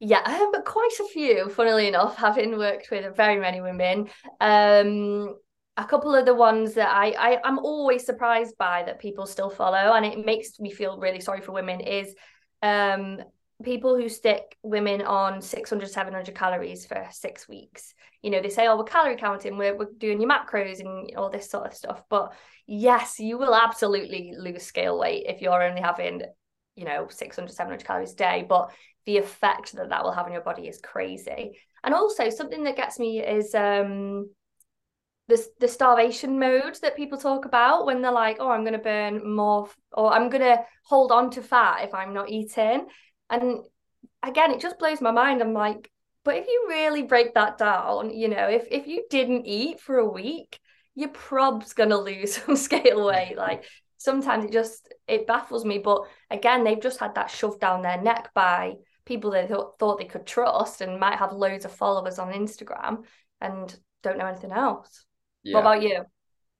Yeah, 0.00 0.20
um, 0.24 0.62
quite 0.64 0.96
a 1.00 1.08
few, 1.08 1.48
funnily 1.48 1.88
enough, 1.88 2.16
having 2.16 2.56
worked 2.56 2.90
with 2.90 3.16
very 3.16 3.40
many 3.40 3.60
women. 3.60 4.08
Um, 4.40 5.36
a 5.76 5.84
couple 5.84 6.14
of 6.14 6.24
the 6.24 6.34
ones 6.34 6.74
that 6.74 6.88
I, 6.88 7.10
I 7.18 7.38
I'm 7.44 7.58
always 7.58 8.04
surprised 8.06 8.56
by 8.58 8.84
that 8.84 9.00
people 9.00 9.26
still 9.26 9.50
follow, 9.50 9.94
and 9.94 10.06
it 10.06 10.24
makes 10.24 10.60
me 10.60 10.70
feel 10.70 10.98
really 10.98 11.20
sorry 11.20 11.40
for 11.40 11.52
women 11.52 11.80
is 11.80 12.14
um 12.62 13.18
people 13.64 13.96
who 13.96 14.08
stick 14.08 14.56
women 14.62 15.02
on 15.02 15.40
600 15.42 15.88
700 15.90 16.34
calories 16.34 16.86
for 16.86 17.06
six 17.10 17.48
weeks 17.48 17.94
you 18.22 18.30
know 18.30 18.40
they 18.40 18.48
say 18.48 18.66
oh 18.66 18.76
we're 18.76 18.84
calorie 18.84 19.16
counting 19.16 19.56
we're, 19.56 19.76
we're 19.76 19.88
doing 19.98 20.20
your 20.20 20.30
macros 20.30 20.80
and 20.80 21.12
all 21.16 21.30
this 21.30 21.50
sort 21.50 21.66
of 21.66 21.74
stuff 21.74 22.02
but 22.08 22.32
yes 22.66 23.18
you 23.20 23.38
will 23.38 23.54
absolutely 23.54 24.32
lose 24.36 24.64
scale 24.64 24.98
weight 24.98 25.24
if 25.28 25.40
you're 25.40 25.62
only 25.62 25.80
having 25.80 26.22
you 26.74 26.84
know 26.84 27.08
600 27.10 27.52
700 27.52 27.84
calories 27.84 28.12
a 28.12 28.16
day 28.16 28.46
but 28.48 28.70
the 29.08 29.16
effect 29.16 29.74
that 29.74 29.88
that 29.88 30.04
will 30.04 30.12
have 30.12 30.26
on 30.26 30.32
your 30.32 30.42
body 30.42 30.68
is 30.68 30.82
crazy. 30.82 31.58
And 31.82 31.94
also 31.94 32.28
something 32.28 32.64
that 32.64 32.76
gets 32.76 32.98
me 32.98 33.24
is 33.24 33.54
um 33.54 34.28
the 35.28 35.42
the 35.60 35.66
starvation 35.66 36.38
mode 36.38 36.76
that 36.82 36.94
people 36.94 37.16
talk 37.16 37.46
about 37.46 37.86
when 37.86 38.02
they're 38.02 38.12
like, 38.12 38.36
oh, 38.38 38.50
I'm 38.50 38.64
going 38.64 38.74
to 38.74 38.78
burn 38.78 39.34
more, 39.34 39.70
or 39.92 40.12
I'm 40.12 40.28
going 40.28 40.42
to 40.42 40.62
hold 40.84 41.10
on 41.10 41.30
to 41.32 41.42
fat 41.42 41.84
if 41.84 41.94
I'm 41.94 42.12
not 42.12 42.28
eating. 42.28 42.88
And 43.30 43.60
again, 44.22 44.50
it 44.50 44.60
just 44.60 44.78
blows 44.78 45.00
my 45.00 45.10
mind. 45.10 45.40
I'm 45.40 45.54
like, 45.54 45.90
but 46.22 46.36
if 46.36 46.46
you 46.46 46.66
really 46.68 47.02
break 47.02 47.32
that 47.32 47.56
down, 47.56 48.10
you 48.10 48.28
know, 48.28 48.46
if 48.46 48.68
if 48.70 48.86
you 48.86 49.06
didn't 49.08 49.46
eat 49.46 49.80
for 49.80 49.96
a 49.96 50.12
week, 50.20 50.60
your 50.94 51.08
prob's 51.08 51.72
going 51.72 51.90
to 51.90 51.98
lose 51.98 52.36
some 52.44 52.56
scale 52.56 53.06
weight. 53.06 53.36
Like 53.48 53.64
sometimes 53.96 54.44
it 54.44 54.52
just 54.52 54.92
it 55.06 55.26
baffles 55.26 55.64
me. 55.64 55.78
But 55.78 56.02
again, 56.30 56.62
they've 56.62 56.86
just 56.88 57.00
had 57.00 57.14
that 57.14 57.30
shoved 57.30 57.60
down 57.60 57.80
their 57.80 58.02
neck 58.02 58.32
by 58.34 58.74
people 59.08 59.30
they 59.30 59.46
th- 59.46 59.60
thought 59.78 59.98
they 59.98 60.04
could 60.04 60.26
trust 60.26 60.82
and 60.82 61.00
might 61.00 61.18
have 61.18 61.32
loads 61.32 61.64
of 61.64 61.72
followers 61.72 62.18
on 62.18 62.32
Instagram 62.32 63.04
and 63.40 63.74
don't 64.02 64.18
know 64.18 64.26
anything 64.26 64.52
else. 64.52 65.06
Yeah. 65.42 65.54
What 65.54 65.60
about 65.60 65.82
you? 65.82 66.04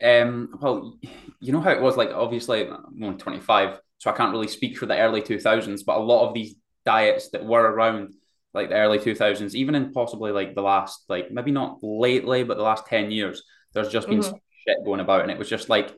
Um, 0.02 0.58
well, 0.60 0.98
you 1.40 1.52
know 1.52 1.60
how 1.60 1.70
it 1.70 1.82
was 1.82 1.96
like 1.96 2.10
obviously 2.10 2.66
I'm 2.66 3.02
only 3.02 3.18
25, 3.18 3.78
so 3.98 4.10
I 4.10 4.16
can't 4.16 4.32
really 4.32 4.48
speak 4.48 4.78
for 4.78 4.86
the 4.86 4.98
early 4.98 5.20
2000s, 5.20 5.84
but 5.84 5.98
a 5.98 6.00
lot 6.00 6.26
of 6.26 6.34
these 6.34 6.54
diets 6.86 7.30
that 7.30 7.44
were 7.44 7.62
around 7.62 8.14
like 8.54 8.70
the 8.70 8.76
early 8.76 8.98
2000s, 8.98 9.54
even 9.54 9.74
in 9.74 9.92
possibly 9.92 10.32
like 10.32 10.54
the 10.54 10.62
last, 10.62 11.04
like 11.08 11.30
maybe 11.30 11.50
not 11.50 11.78
lately, 11.82 12.44
but 12.44 12.56
the 12.56 12.62
last 12.62 12.86
10 12.86 13.10
years, 13.10 13.42
there's 13.74 13.90
just 13.90 14.08
been 14.08 14.20
mm-hmm. 14.20 14.36
shit 14.66 14.84
going 14.84 15.00
about. 15.00 15.22
And 15.22 15.30
it 15.30 15.38
was 15.38 15.48
just 15.48 15.68
like 15.68 15.94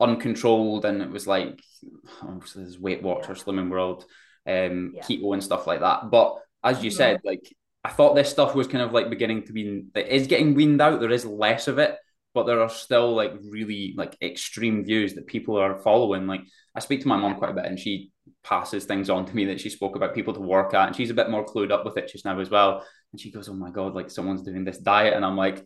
uncontrolled. 0.00 0.84
And 0.84 1.02
it 1.02 1.10
was 1.10 1.26
like, 1.26 1.60
obviously, 2.22 2.62
there's 2.62 2.78
Weight 2.78 3.02
Watchers, 3.02 3.44
Slimming 3.44 3.68
World, 3.68 4.06
um, 4.46 4.92
yeah. 4.94 5.02
keto 5.02 5.32
and 5.32 5.42
stuff 5.42 5.66
like 5.66 5.80
that. 5.80 6.10
But 6.10 6.36
as 6.62 6.82
you 6.82 6.90
mm-hmm. 6.90 6.96
said, 6.96 7.20
like, 7.24 7.52
I 7.84 7.90
thought 7.90 8.14
this 8.14 8.30
stuff 8.30 8.54
was 8.54 8.66
kind 8.66 8.84
of 8.84 8.92
like 8.92 9.10
beginning 9.10 9.44
to 9.46 9.52
be, 9.52 9.84
it 9.94 10.08
is 10.08 10.26
getting 10.26 10.54
weaned 10.54 10.80
out. 10.80 11.00
There 11.00 11.10
is 11.10 11.24
less 11.24 11.68
of 11.68 11.78
it 11.78 11.96
but 12.34 12.46
there 12.46 12.60
are 12.60 12.68
still 12.68 13.14
like 13.14 13.32
really 13.48 13.94
like 13.96 14.16
extreme 14.22 14.84
views 14.84 15.14
that 15.14 15.26
people 15.26 15.56
are 15.56 15.78
following. 15.78 16.26
Like 16.26 16.42
I 16.74 16.80
speak 16.80 17.00
to 17.02 17.08
my 17.08 17.16
mom 17.16 17.36
quite 17.36 17.50
a 17.50 17.54
bit, 17.54 17.64
and 17.64 17.78
she 17.78 18.10
passes 18.44 18.84
things 18.84 19.10
on 19.10 19.26
to 19.26 19.34
me 19.34 19.46
that 19.46 19.60
she 19.60 19.70
spoke 19.70 19.96
about 19.96 20.14
people 20.14 20.34
to 20.34 20.40
work 20.40 20.74
at, 20.74 20.88
and 20.88 20.96
she's 20.96 21.10
a 21.10 21.14
bit 21.14 21.30
more 21.30 21.44
clued 21.44 21.72
up 21.72 21.84
with 21.84 21.96
it 21.96 22.08
just 22.08 22.24
now 22.24 22.38
as 22.38 22.50
well. 22.50 22.84
And 23.12 23.20
she 23.20 23.30
goes, 23.32 23.48
"Oh 23.48 23.54
my 23.54 23.70
god, 23.70 23.94
like 23.94 24.10
someone's 24.10 24.42
doing 24.42 24.64
this 24.64 24.78
diet," 24.78 25.14
and 25.14 25.24
I'm 25.24 25.36
like, 25.36 25.64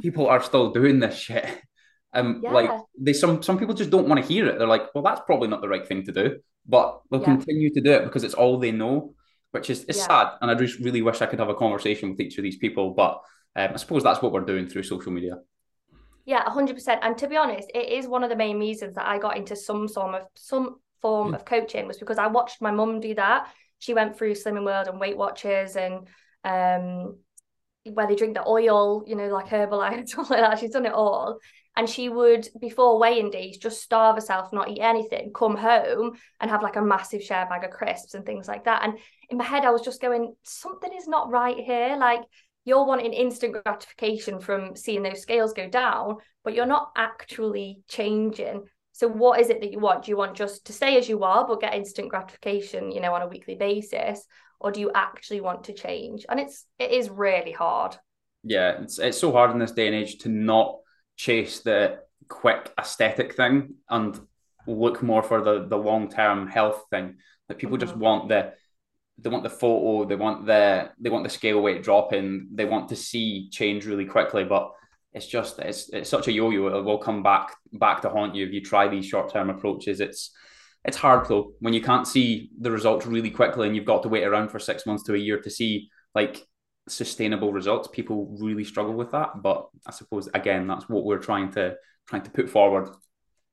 people 0.00 0.26
are 0.26 0.42
still 0.42 0.72
doing 0.72 0.98
this 0.98 1.16
shit. 1.16 1.46
Um, 2.14 2.42
yeah. 2.44 2.50
like 2.50 2.70
they 3.00 3.14
some 3.14 3.42
some 3.42 3.58
people 3.58 3.74
just 3.74 3.88
don't 3.88 4.06
want 4.06 4.20
to 4.20 4.28
hear 4.30 4.46
it. 4.46 4.58
They're 4.58 4.68
like, 4.68 4.94
well, 4.94 5.02
that's 5.02 5.22
probably 5.24 5.48
not 5.48 5.62
the 5.62 5.68
right 5.70 5.88
thing 5.88 6.04
to 6.04 6.12
do, 6.12 6.40
but 6.66 7.00
they'll 7.10 7.20
yeah. 7.20 7.26
continue 7.26 7.72
to 7.72 7.80
do 7.80 7.92
it 7.92 8.04
because 8.04 8.24
it's 8.24 8.34
all 8.34 8.58
they 8.58 8.72
know, 8.72 9.14
which 9.50 9.70
is 9.70 9.84
it's 9.88 9.98
yeah. 9.98 10.06
sad. 10.06 10.28
And 10.40 10.50
I 10.50 10.54
just 10.54 10.78
really 10.78 11.02
wish 11.02 11.20
I 11.20 11.26
could 11.26 11.38
have 11.38 11.48
a 11.48 11.54
conversation 11.54 12.10
with 12.10 12.20
each 12.20 12.38
of 12.38 12.44
these 12.44 12.56
people, 12.56 12.90
but 12.90 13.20
um, 13.56 13.70
I 13.74 13.76
suppose 13.76 14.02
that's 14.02 14.22
what 14.22 14.32
we're 14.32 14.40
doing 14.40 14.66
through 14.66 14.84
social 14.84 15.12
media. 15.12 15.38
Yeah, 16.24 16.48
hundred 16.48 16.74
percent. 16.74 17.00
And 17.02 17.18
to 17.18 17.26
be 17.26 17.36
honest, 17.36 17.70
it 17.74 17.88
is 17.88 18.06
one 18.06 18.22
of 18.22 18.30
the 18.30 18.36
main 18.36 18.58
reasons 18.58 18.94
that 18.94 19.06
I 19.06 19.18
got 19.18 19.36
into 19.36 19.56
some 19.56 19.88
form 19.88 20.14
of 20.14 20.22
some 20.34 20.76
form 21.00 21.32
mm. 21.32 21.34
of 21.34 21.44
coaching 21.44 21.86
was 21.86 21.98
because 21.98 22.18
I 22.18 22.28
watched 22.28 22.62
my 22.62 22.70
mum 22.70 23.00
do 23.00 23.14
that. 23.16 23.48
She 23.80 23.94
went 23.94 24.16
through 24.16 24.34
Slimming 24.34 24.64
World 24.64 24.86
and 24.86 25.00
Weight 25.00 25.16
Watchers 25.16 25.76
and 25.76 26.06
um 26.44 27.16
where 27.92 28.06
they 28.06 28.14
drink 28.14 28.34
the 28.34 28.46
oil, 28.46 29.02
you 29.06 29.16
know, 29.16 29.28
like 29.28 29.48
Herbalife 29.48 29.94
and 29.98 30.08
stuff 30.08 30.30
like 30.30 30.40
that. 30.40 30.58
She's 30.60 30.70
done 30.70 30.86
it 30.86 30.92
all. 30.92 31.38
And 31.74 31.88
she 31.88 32.08
would, 32.10 32.48
before 32.60 32.98
weighing 32.98 33.30
days, 33.30 33.56
just 33.56 33.82
starve 33.82 34.16
herself, 34.16 34.52
not 34.52 34.68
eat 34.68 34.80
anything, 34.80 35.32
come 35.34 35.56
home 35.56 36.12
and 36.40 36.50
have 36.50 36.62
like 36.62 36.76
a 36.76 36.82
massive 36.82 37.22
share 37.22 37.46
bag 37.46 37.64
of 37.64 37.70
crisps 37.70 38.14
and 38.14 38.26
things 38.26 38.46
like 38.46 38.64
that. 38.64 38.82
And 38.84 38.98
in 39.30 39.38
my 39.38 39.44
head, 39.44 39.64
I 39.64 39.70
was 39.70 39.80
just 39.80 40.02
going, 40.02 40.34
something 40.42 40.92
is 40.92 41.08
not 41.08 41.30
right 41.30 41.56
here. 41.56 41.96
Like 41.98 42.20
you're 42.64 42.84
wanting 42.84 43.14
instant 43.14 43.54
gratification 43.64 44.38
from 44.38 44.76
seeing 44.76 45.02
those 45.02 45.22
scales 45.22 45.54
go 45.54 45.68
down, 45.68 46.18
but 46.44 46.54
you're 46.54 46.66
not 46.66 46.90
actually 46.96 47.80
changing. 47.88 48.64
So 48.92 49.08
what 49.08 49.40
is 49.40 49.48
it 49.48 49.62
that 49.62 49.72
you 49.72 49.78
want? 49.78 50.04
Do 50.04 50.10
you 50.10 50.16
want 50.16 50.36
just 50.36 50.66
to 50.66 50.72
stay 50.74 50.98
as 50.98 51.08
you 51.08 51.24
are 51.24 51.46
but 51.46 51.60
get 51.60 51.74
instant 51.74 52.10
gratification, 52.10 52.92
you 52.92 53.00
know, 53.00 53.14
on 53.14 53.22
a 53.22 53.28
weekly 53.28 53.54
basis, 53.54 54.24
or 54.60 54.70
do 54.70 54.80
you 54.80 54.90
actually 54.94 55.40
want 55.40 55.64
to 55.64 55.72
change? 55.72 56.26
And 56.28 56.38
it's 56.38 56.66
it 56.78 56.90
is 56.90 57.08
really 57.08 57.52
hard. 57.52 57.96
Yeah, 58.44 58.82
it's 58.82 58.98
it's 58.98 59.18
so 59.18 59.32
hard 59.32 59.52
in 59.52 59.58
this 59.58 59.72
day 59.72 59.86
and 59.86 59.96
age 59.96 60.18
to 60.18 60.28
not 60.28 60.80
chase 61.22 61.60
the 61.60 62.00
quick 62.28 62.72
aesthetic 62.78 63.34
thing 63.34 63.74
and 63.88 64.18
look 64.66 65.02
more 65.02 65.22
for 65.22 65.42
the 65.42 65.66
the 65.68 65.76
long 65.76 66.08
term 66.08 66.48
health 66.48 66.84
thing. 66.90 67.16
That 67.48 67.58
people 67.58 67.76
mm-hmm. 67.76 67.86
just 67.86 67.96
want 67.96 68.28
the 68.28 68.52
they 69.18 69.30
want 69.30 69.44
the 69.44 69.50
photo, 69.50 70.04
they 70.04 70.16
want 70.16 70.46
the 70.46 70.90
they 70.98 71.10
want 71.10 71.24
the 71.24 71.38
scale 71.38 71.60
weight 71.60 71.82
dropping, 71.82 72.48
they 72.52 72.64
want 72.64 72.88
to 72.88 72.96
see 72.96 73.48
change 73.50 73.86
really 73.86 74.06
quickly, 74.06 74.44
but 74.44 74.72
it's 75.12 75.26
just 75.26 75.58
it's 75.58 75.88
it's 75.90 76.10
such 76.10 76.28
a 76.28 76.32
yo-yo. 76.32 76.78
It 76.78 76.84
will 76.84 76.98
come 76.98 77.22
back 77.22 77.54
back 77.72 78.02
to 78.02 78.10
haunt 78.10 78.34
you 78.34 78.46
if 78.46 78.52
you 78.52 78.60
try 78.60 78.88
these 78.88 79.06
short-term 79.06 79.50
approaches. 79.50 80.00
It's 80.00 80.32
it's 80.84 80.96
hard 80.96 81.28
though 81.28 81.52
when 81.60 81.74
you 81.74 81.82
can't 81.82 82.08
see 82.08 82.50
the 82.60 82.70
results 82.70 83.06
really 83.06 83.30
quickly 83.30 83.66
and 83.66 83.76
you've 83.76 83.92
got 83.92 84.02
to 84.02 84.08
wait 84.08 84.24
around 84.24 84.48
for 84.48 84.58
six 84.58 84.86
months 84.86 85.04
to 85.04 85.14
a 85.14 85.18
year 85.18 85.40
to 85.40 85.50
see 85.50 85.88
like 86.14 86.44
sustainable 86.88 87.52
results. 87.52 87.88
People 87.92 88.34
really 88.38 88.64
struggle 88.64 88.94
with 88.94 89.12
that, 89.12 89.42
but 89.42 89.68
I 89.86 89.92
suppose 89.92 90.28
again 90.34 90.66
that's 90.66 90.88
what 90.88 91.04
we're 91.04 91.18
trying 91.18 91.52
to 91.52 91.76
trying 92.06 92.22
to 92.22 92.30
put 92.30 92.48
forward. 92.48 92.88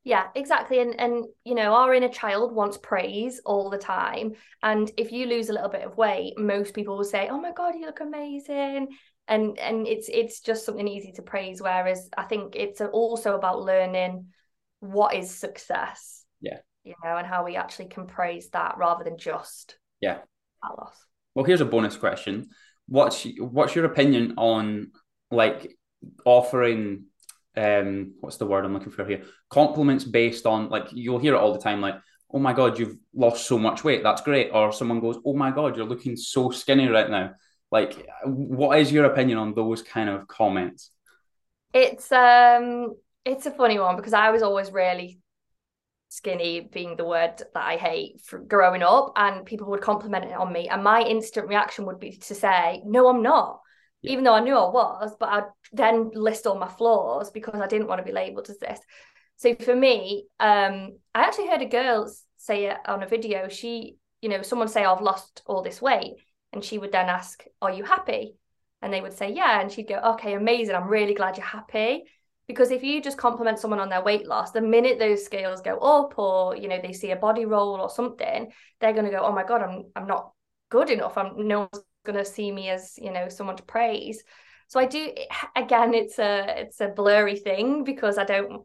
Yeah 0.03 0.27
exactly. 0.35 0.79
And 0.79 0.99
and 0.99 1.25
you 1.43 1.55
know 1.55 1.73
our 1.73 1.93
inner 1.93 2.09
child 2.09 2.53
wants 2.53 2.77
praise 2.77 3.41
all 3.45 3.69
the 3.69 3.77
time. 3.77 4.33
And 4.63 4.91
if 4.97 5.11
you 5.11 5.27
lose 5.27 5.49
a 5.49 5.53
little 5.53 5.69
bit 5.69 5.83
of 5.85 5.97
weight 5.97 6.37
most 6.37 6.73
people 6.73 6.97
will 6.97 7.03
say 7.03 7.27
oh 7.29 7.39
my 7.39 7.51
god 7.51 7.75
you 7.75 7.85
look 7.85 7.99
amazing. 7.99 8.89
And 9.27 9.59
and 9.59 9.87
it's 9.87 10.09
it's 10.09 10.39
just 10.39 10.65
something 10.65 10.87
easy 10.87 11.11
to 11.13 11.21
praise. 11.21 11.61
Whereas 11.61 12.09
i 12.17 12.23
think 12.23 12.55
it's 12.55 12.81
also 12.81 13.35
about 13.35 13.61
learning 13.61 14.27
what 14.79 15.13
is 15.15 15.29
success. 15.29 16.23
Yeah. 16.41 16.59
You 16.83 16.95
know 17.03 17.17
and 17.17 17.27
how 17.27 17.45
we 17.45 17.57
actually 17.57 17.89
can 17.89 18.07
praise 18.07 18.49
that 18.51 18.77
rather 18.77 19.03
than 19.03 19.17
just 19.17 19.77
yeah. 20.01 20.19
That 20.63 20.77
loss. 20.77 20.95
Well 21.35 21.45
here's 21.45 21.61
a 21.61 21.65
bonus 21.65 21.95
question 21.97 22.49
what's 22.89 23.25
what's 23.37 23.75
your 23.75 23.85
opinion 23.85 24.33
on 24.37 24.91
like 25.31 25.77
offering 26.25 27.05
um 27.55 28.13
what's 28.19 28.37
the 28.37 28.45
word 28.45 28.65
I'm 28.65 28.73
looking 28.73 28.91
for 28.91 29.05
here? 29.05 29.23
Compliments 29.49 30.03
based 30.03 30.45
on 30.45 30.69
like 30.69 30.87
you'll 30.91 31.19
hear 31.19 31.35
it 31.35 31.37
all 31.37 31.53
the 31.53 31.59
time, 31.59 31.81
like, 31.81 31.95
oh 32.33 32.39
my 32.39 32.53
god, 32.53 32.79
you've 32.79 32.97
lost 33.13 33.45
so 33.45 33.57
much 33.57 33.83
weight, 33.83 34.03
that's 34.03 34.21
great. 34.21 34.49
Or 34.53 34.73
someone 34.73 34.99
goes, 34.99 35.17
Oh 35.25 35.35
my 35.35 35.51
god, 35.51 35.77
you're 35.77 35.85
looking 35.85 36.15
so 36.15 36.49
skinny 36.49 36.87
right 36.87 37.09
now. 37.09 37.31
Like, 37.71 38.09
what 38.25 38.79
is 38.79 38.91
your 38.91 39.05
opinion 39.05 39.37
on 39.37 39.53
those 39.53 39.83
kind 39.83 40.09
of 40.09 40.27
comments? 40.27 40.91
It's 41.73 42.11
um 42.11 42.95
it's 43.23 43.45
a 43.45 43.51
funny 43.51 43.77
one 43.77 43.95
because 43.95 44.13
I 44.13 44.31
was 44.31 44.41
always 44.41 44.71
really 44.71 45.19
skinny 46.09 46.59
being 46.59 46.95
the 46.95 47.05
word 47.05 47.37
that 47.37 47.63
I 47.63 47.77
hate 47.77 48.21
for 48.25 48.39
growing 48.39 48.83
up 48.83 49.13
and 49.15 49.45
people 49.45 49.69
would 49.69 49.81
compliment 49.81 50.25
it 50.25 50.33
on 50.33 50.51
me 50.51 50.67
and 50.67 50.83
my 50.83 51.01
instant 51.01 51.47
reaction 51.47 51.85
would 51.85 51.99
be 51.99 52.11
to 52.11 52.35
say 52.35 52.81
no 52.85 53.07
I'm 53.07 53.21
not 53.21 53.61
yeah. 54.01 54.11
even 54.11 54.23
though 54.23 54.33
I 54.33 54.39
knew 54.39 54.55
I 54.55 54.69
was, 54.69 55.15
but 55.19 55.29
I'd 55.29 55.49
then 55.71 56.11
list 56.13 56.47
all 56.47 56.57
my 56.57 56.67
flaws 56.67 57.31
because 57.31 57.61
I 57.61 57.67
didn't 57.67 57.87
want 57.87 57.99
to 57.99 58.05
be 58.05 58.11
labeled 58.11 58.49
as 58.49 58.57
this. 58.57 58.79
So 59.37 59.55
for 59.55 59.75
me, 59.75 60.25
um, 60.39 60.97
I 61.15 61.21
actually 61.21 61.47
heard 61.47 61.61
a 61.61 61.65
girl 61.65 62.13
say 62.37 62.65
it 62.65 62.77
on 62.85 63.03
a 63.03 63.07
video. 63.07 63.47
She, 63.47 63.97
you 64.21 64.29
know, 64.29 64.41
someone 64.41 64.67
say, 64.67 64.85
oh, 64.85 64.95
I've 64.95 65.01
lost 65.01 65.43
all 65.45 65.61
this 65.61 65.81
weight. 65.81 66.15
And 66.51 66.63
she 66.63 66.77
would 66.77 66.91
then 66.91 67.09
ask, 67.09 67.43
Are 67.61 67.71
you 67.71 67.83
happy? 67.83 68.35
And 68.81 68.91
they 68.91 69.01
would 69.01 69.13
say, 69.13 69.33
Yeah. 69.33 69.61
And 69.61 69.71
she'd 69.71 69.87
go, 69.87 69.99
Okay, 70.13 70.33
amazing. 70.33 70.75
I'm 70.75 70.87
really 70.87 71.13
glad 71.13 71.37
you're 71.37 71.45
happy. 71.45 72.05
Because 72.49 72.71
if 72.71 72.83
you 72.83 73.01
just 73.01 73.17
compliment 73.17 73.59
someone 73.59 73.79
on 73.79 73.87
their 73.89 74.03
weight 74.03 74.27
loss, 74.27 74.51
the 74.51 74.59
minute 74.59 74.99
those 74.99 75.23
scales 75.23 75.61
go 75.61 75.77
up 75.77 76.19
or, 76.19 76.57
you 76.57 76.67
know, 76.67 76.79
they 76.81 76.91
see 76.91 77.11
a 77.11 77.15
body 77.15 77.45
roll 77.45 77.79
or 77.79 77.89
something, 77.89 78.51
they're 78.81 78.91
going 78.91 79.05
to 79.05 79.11
go, 79.11 79.23
Oh 79.23 79.31
my 79.31 79.45
God, 79.45 79.61
I'm, 79.61 79.85
I'm 79.95 80.07
not 80.07 80.33
good 80.69 80.89
enough. 80.89 81.17
I'm 81.17 81.47
no 81.47 81.69
one's 81.71 81.83
going 82.05 82.17
to 82.17 82.25
see 82.25 82.51
me 82.51 82.69
as 82.69 82.97
you 82.97 83.11
know 83.11 83.29
someone 83.29 83.55
to 83.55 83.63
praise 83.63 84.23
so 84.67 84.79
i 84.79 84.85
do 84.85 85.11
again 85.55 85.93
it's 85.93 86.19
a 86.19 86.61
it's 86.61 86.81
a 86.81 86.87
blurry 86.87 87.35
thing 87.35 87.83
because 87.83 88.17
i 88.17 88.23
don't 88.23 88.63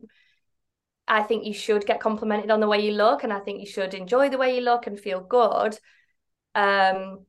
i 1.09 1.23
think 1.23 1.45
you 1.45 1.55
should 1.55 1.85
get 1.87 2.01
complimented 2.01 2.51
on 2.51 2.61
the 2.61 2.69
way 2.69 2.81
you 2.81 2.93
look 2.93 3.25
and 3.25 3.33
i 3.33 3.41
think 3.41 3.61
you 3.61 3.67
should 3.67 3.95
enjoy 3.95 4.29
the 4.29 4.39
way 4.39 4.55
you 4.55 4.63
look 4.63 4.87
and 4.87 4.99
feel 4.99 5.21
good 5.21 5.77
um 6.55 7.25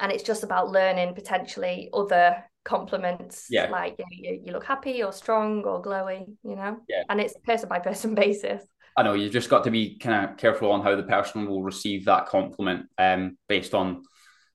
and 0.00 0.12
it's 0.12 0.22
just 0.22 0.44
about 0.44 0.70
learning 0.70 1.14
potentially 1.14 1.88
other 1.92 2.44
compliments 2.68 3.46
yeah 3.50 3.68
like 3.70 3.96
you, 3.98 4.04
know, 4.04 4.30
you, 4.30 4.42
you 4.46 4.52
look 4.52 4.64
happy 4.64 5.02
or 5.02 5.12
strong 5.12 5.64
or 5.64 5.80
glowing 5.80 6.36
you 6.44 6.54
know 6.54 6.78
yeah 6.88 7.02
and 7.08 7.20
it's 7.20 7.34
person 7.44 7.68
by 7.68 7.78
person 7.88 8.14
basis 8.14 8.62
I 8.96 9.04
know 9.04 9.14
you've 9.14 9.32
just 9.32 9.48
got 9.48 9.62
to 9.62 9.70
be 9.70 9.96
kind 9.96 10.28
of 10.28 10.36
careful 10.36 10.72
on 10.72 10.82
how 10.82 10.96
the 10.96 11.04
person 11.04 11.46
will 11.46 11.62
receive 11.62 12.06
that 12.06 12.26
compliment 12.26 12.86
um, 12.98 13.38
based 13.48 13.72
on 13.72 14.02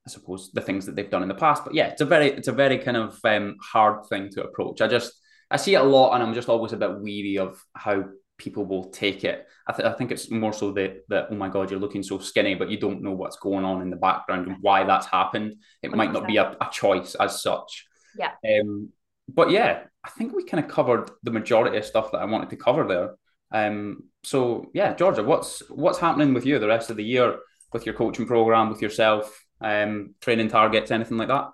I 0.06 0.10
suppose 0.10 0.52
the 0.52 0.60
things 0.60 0.86
that 0.86 0.97
they've 0.97 1.10
done 1.10 1.23
in 1.23 1.30
the 1.30 1.36
past. 1.36 1.63
But 1.63 1.73
yeah, 1.73 1.88
it's 1.88 2.02
a 2.02 2.06
very 2.06 2.28
it's 2.28 2.49
a 2.49 2.54
very 2.54 2.78
kind 2.78 2.97
of 2.97 3.17
um, 3.23 3.56
hard 3.62 4.06
thing 4.08 4.30
to 4.32 4.43
approach. 4.43 4.82
I 4.82 4.88
just 4.88 5.13
I 5.49 5.58
see 5.58 5.76
it 5.76 5.82
a 5.82 5.84
lot, 5.84 6.13
and 6.13 6.21
I'm 6.21 6.34
just 6.34 6.49
always 6.49 6.73
a 6.73 6.78
bit 6.78 6.99
weary 6.99 7.38
of 7.38 7.63
how 7.73 8.04
people 8.38 8.65
will 8.65 8.89
take 8.89 9.23
it. 9.23 9.45
I, 9.65 9.71
th- 9.71 9.88
I 9.88 9.93
think 9.93 10.12
it's 10.12 10.30
more 10.30 10.52
so 10.52 10.71
that 10.73 11.04
that 11.08 11.28
oh 11.32 11.36
my 11.36 11.47
god, 11.47 11.71
you're 11.71 11.80
looking 11.80 12.04
so 12.04 12.19
skinny, 12.19 12.56
but 12.56 12.69
you 12.69 12.78
don't 12.78 13.02
know 13.02 13.13
what's 13.13 13.38
going 13.38 13.63
on 13.63 13.82
in 13.82 13.89
the 13.89 13.95
background 13.95 14.47
and 14.47 14.58
why 14.60 14.84
that's 14.84 15.08
happened. 15.08 15.56
It 15.82 15.91
100%. 15.91 15.95
might 15.95 16.12
not 16.12 16.28
be 16.28 16.38
a, 16.38 16.58
a 16.60 16.69
choice 16.69 17.15
as 17.15 17.41
such. 17.41 17.86
Yeah. 18.17 18.32
Um, 18.43 18.89
but 19.28 19.52
yeah, 19.52 19.84
I 20.04 20.10
think 20.10 20.34
we 20.34 20.43
kind 20.43 20.63
of 20.63 20.69
covered 20.69 21.10
the 21.23 21.32
majority 21.32 21.78
of 21.78 21.86
stuff 21.86 22.12
that 22.12 22.19
I 22.19 22.26
wanted 22.26 22.49
to 22.49 22.58
cover 22.58 22.86
there. 22.88 23.15
Um, 23.52 24.04
so 24.23 24.69
yeah, 24.73 24.93
Georgia, 24.93 25.23
what's 25.23 25.62
what's 25.69 25.99
happening 25.99 26.34
with 26.34 26.45
you 26.45 26.60
the 26.60 26.67
rest 26.67 26.89
of 26.89 26.97
the 26.97 27.04
year 27.04 27.38
with 27.71 27.86
your 27.86 27.95
coaching 27.95 28.26
program, 28.26 28.69
with 28.69 28.82
yourself, 28.82 29.45
um, 29.62 30.15
training 30.21 30.49
targets, 30.49 30.91
anything 30.91 31.17
like 31.17 31.28
that? 31.28 31.49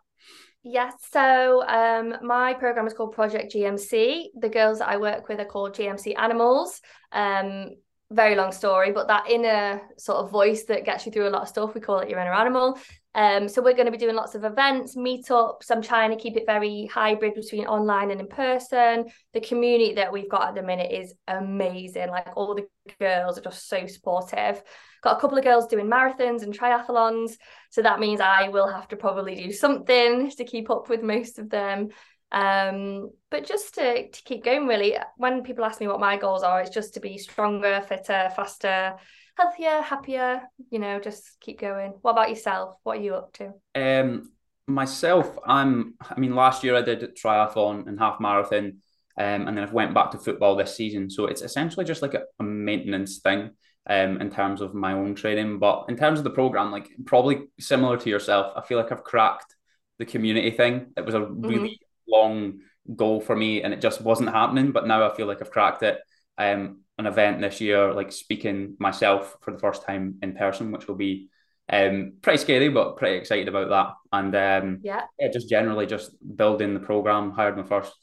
Yes, 0.63 0.93
so 1.11 1.65
um, 1.67 2.15
my 2.21 2.53
program 2.53 2.85
is 2.85 2.93
called 2.93 3.13
Project 3.13 3.53
GMC. 3.53 4.27
The 4.37 4.49
girls 4.49 4.79
that 4.79 4.89
I 4.89 4.97
work 4.97 5.29
with 5.29 5.39
are 5.39 5.45
called 5.45 5.73
GMC 5.73 6.17
Animals. 6.17 6.81
Um, 7.11 7.75
very 8.11 8.35
long 8.35 8.51
story, 8.51 8.91
but 8.91 9.07
that 9.07 9.29
inner 9.29 9.81
sort 9.97 10.17
of 10.17 10.31
voice 10.31 10.63
that 10.65 10.83
gets 10.83 11.05
you 11.05 11.11
through 11.11 11.27
a 11.27 11.29
lot 11.29 11.43
of 11.43 11.47
stuff, 11.47 11.75
we 11.75 11.81
call 11.81 11.99
it 11.99 12.09
your 12.09 12.19
inner 12.19 12.33
animal. 12.33 12.77
Um, 13.15 13.49
so 13.49 13.61
we're 13.61 13.73
going 13.73 13.87
to 13.87 13.91
be 13.91 13.97
doing 13.97 14.15
lots 14.15 14.35
of 14.35 14.43
events, 14.43 14.95
meetups. 14.95 15.71
I'm 15.71 15.81
trying 15.81 16.11
to 16.11 16.15
keep 16.15 16.37
it 16.37 16.45
very 16.45 16.85
hybrid 16.85 17.33
between 17.33 17.65
online 17.65 18.11
and 18.11 18.21
in 18.21 18.27
person. 18.27 19.05
The 19.33 19.41
community 19.41 19.95
that 19.95 20.13
we've 20.13 20.29
got 20.29 20.49
at 20.49 20.55
the 20.55 20.61
minute 20.61 20.91
is 20.91 21.13
amazing. 21.27 22.09
Like 22.09 22.27
all 22.35 22.53
the 22.53 22.67
girls 22.99 23.37
are 23.37 23.41
just 23.41 23.67
so 23.67 23.87
supportive. 23.87 24.61
Got 25.01 25.17
a 25.17 25.19
couple 25.19 25.37
of 25.37 25.43
girls 25.43 25.67
doing 25.67 25.87
marathons 25.87 26.43
and 26.43 26.57
triathlons. 26.57 27.33
So 27.71 27.81
that 27.81 27.99
means 27.99 28.21
I 28.21 28.49
will 28.49 28.67
have 28.67 28.87
to 28.89 28.95
probably 28.95 29.35
do 29.35 29.51
something 29.51 30.29
to 30.37 30.45
keep 30.45 30.69
up 30.69 30.87
with 30.87 31.01
most 31.01 31.39
of 31.39 31.49
them. 31.49 31.89
Um, 32.31 33.09
but 33.31 33.47
just 33.47 33.73
to, 33.75 34.07
to 34.07 34.23
keep 34.23 34.43
going, 34.43 34.67
really, 34.67 34.97
when 35.17 35.41
people 35.41 35.65
ask 35.65 35.79
me 35.79 35.87
what 35.87 35.99
my 35.99 36.17
goals 36.17 36.43
are, 36.43 36.61
it's 36.61 36.69
just 36.69 36.93
to 36.93 36.99
be 36.99 37.17
stronger, 37.17 37.81
fitter, 37.87 38.29
faster, 38.35 38.97
healthier, 39.39 39.81
happier, 39.81 40.41
you 40.69 40.79
know, 40.79 40.99
just 40.99 41.39
keep 41.39 41.59
going. 41.59 41.93
What 42.01 42.11
about 42.11 42.29
yourself? 42.29 42.75
What 42.83 42.97
are 42.97 43.01
you 43.01 43.15
up 43.15 43.33
to? 43.33 43.53
Um, 43.75 44.31
myself, 44.67 45.37
I'm, 45.45 45.95
I 46.01 46.19
mean, 46.19 46.35
last 46.35 46.63
year 46.63 46.75
I 46.75 46.81
did 46.81 47.03
a 47.03 47.07
triathlon 47.07 47.87
and 47.87 47.99
half 47.99 48.19
marathon. 48.19 48.79
Um, 49.17 49.47
and 49.47 49.57
then 49.57 49.59
I've 49.59 49.73
went 49.73 49.93
back 49.93 50.11
to 50.11 50.17
football 50.17 50.55
this 50.55 50.75
season. 50.75 51.09
So 51.09 51.25
it's 51.25 51.41
essentially 51.41 51.85
just 51.85 52.01
like 52.01 52.13
a, 52.13 52.23
a 52.39 52.43
maintenance 52.43 53.19
thing 53.19 53.51
um, 53.87 54.21
in 54.21 54.29
terms 54.29 54.61
of 54.61 54.73
my 54.73 54.93
own 54.93 55.15
training. 55.15 55.59
But 55.59 55.85
in 55.89 55.97
terms 55.97 56.19
of 56.19 56.23
the 56.23 56.29
program, 56.29 56.71
like 56.71 56.89
probably 57.05 57.47
similar 57.59 57.97
to 57.97 58.09
yourself, 58.09 58.53
I 58.55 58.61
feel 58.61 58.77
like 58.77 58.91
I've 58.91 59.03
cracked 59.03 59.55
the 59.97 60.05
community 60.05 60.51
thing. 60.51 60.93
It 60.95 61.05
was 61.05 61.15
a 61.15 61.19
mm-hmm. 61.19 61.41
really 61.41 61.69
mm-hmm. 61.69 62.11
long 62.11 62.59
goal 62.95 63.19
for 63.19 63.35
me 63.35 63.61
and 63.61 63.73
it 63.73 63.81
just 63.81 64.01
wasn't 64.01 64.29
happening. 64.29 64.71
But 64.71 64.87
now 64.87 65.09
I 65.09 65.13
feel 65.15 65.27
like 65.27 65.41
I've 65.41 65.51
cracked 65.51 65.83
it. 65.83 65.99
Um, 66.39 66.79
an 66.99 67.05
event 67.05 67.39
this 67.39 67.61
year, 67.61 67.93
like 67.93 68.11
speaking 68.11 68.75
myself 68.77 69.37
for 69.41 69.51
the 69.51 69.59
first 69.59 69.83
time 69.85 70.15
in 70.21 70.35
person, 70.35 70.71
which 70.71 70.87
will 70.87 70.95
be 70.95 71.29
um, 71.71 72.13
pretty 72.21 72.39
scary, 72.39 72.67
but 72.69 72.97
pretty 72.97 73.17
excited 73.17 73.47
about 73.47 73.69
that. 73.69 73.93
And 74.11 74.35
um, 74.35 74.79
yeah. 74.83 75.03
yeah, 75.17 75.29
just 75.31 75.49
generally 75.49 75.85
just 75.85 76.11
building 76.35 76.73
the 76.73 76.79
program. 76.81 77.31
Hired 77.31 77.55
my 77.55 77.63
first. 77.63 77.93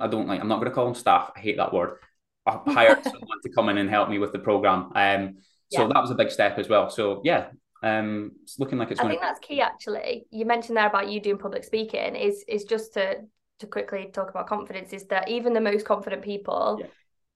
I 0.00 0.08
don't 0.08 0.26
like. 0.26 0.40
I'm 0.40 0.48
not 0.48 0.56
going 0.56 0.68
to 0.68 0.74
call 0.74 0.86
them 0.86 0.94
staff. 0.96 1.30
I 1.36 1.38
hate 1.38 1.58
that 1.58 1.72
word. 1.72 1.98
I 2.44 2.58
hired 2.66 3.04
someone 3.04 3.40
to 3.44 3.50
come 3.50 3.68
in 3.68 3.78
and 3.78 3.88
help 3.88 4.08
me 4.08 4.18
with 4.18 4.32
the 4.32 4.40
program. 4.40 4.90
Um, 4.96 5.36
so 5.70 5.82
yeah. 5.82 5.88
that 5.88 6.00
was 6.00 6.10
a 6.10 6.16
big 6.16 6.30
step 6.30 6.58
as 6.58 6.68
well. 6.68 6.90
So 6.90 7.20
yeah, 7.24 7.50
um, 7.84 8.32
it's 8.42 8.58
looking 8.58 8.78
like 8.78 8.90
it's. 8.90 9.00
I 9.00 9.08
think 9.08 9.20
that's 9.20 9.38
key. 9.38 9.60
Actually, 9.60 10.26
you 10.30 10.44
mentioned 10.44 10.76
there 10.76 10.88
about 10.88 11.08
you 11.08 11.20
doing 11.20 11.38
public 11.38 11.62
speaking. 11.62 12.16
Is 12.16 12.44
is 12.48 12.64
just 12.64 12.94
to 12.94 13.18
to 13.60 13.66
quickly 13.68 14.10
talk 14.12 14.30
about 14.30 14.48
confidence. 14.48 14.92
Is 14.92 15.04
that 15.06 15.28
even 15.28 15.52
the 15.52 15.60
most 15.60 15.86
confident 15.86 16.22
people. 16.22 16.78
Yeah. 16.80 16.86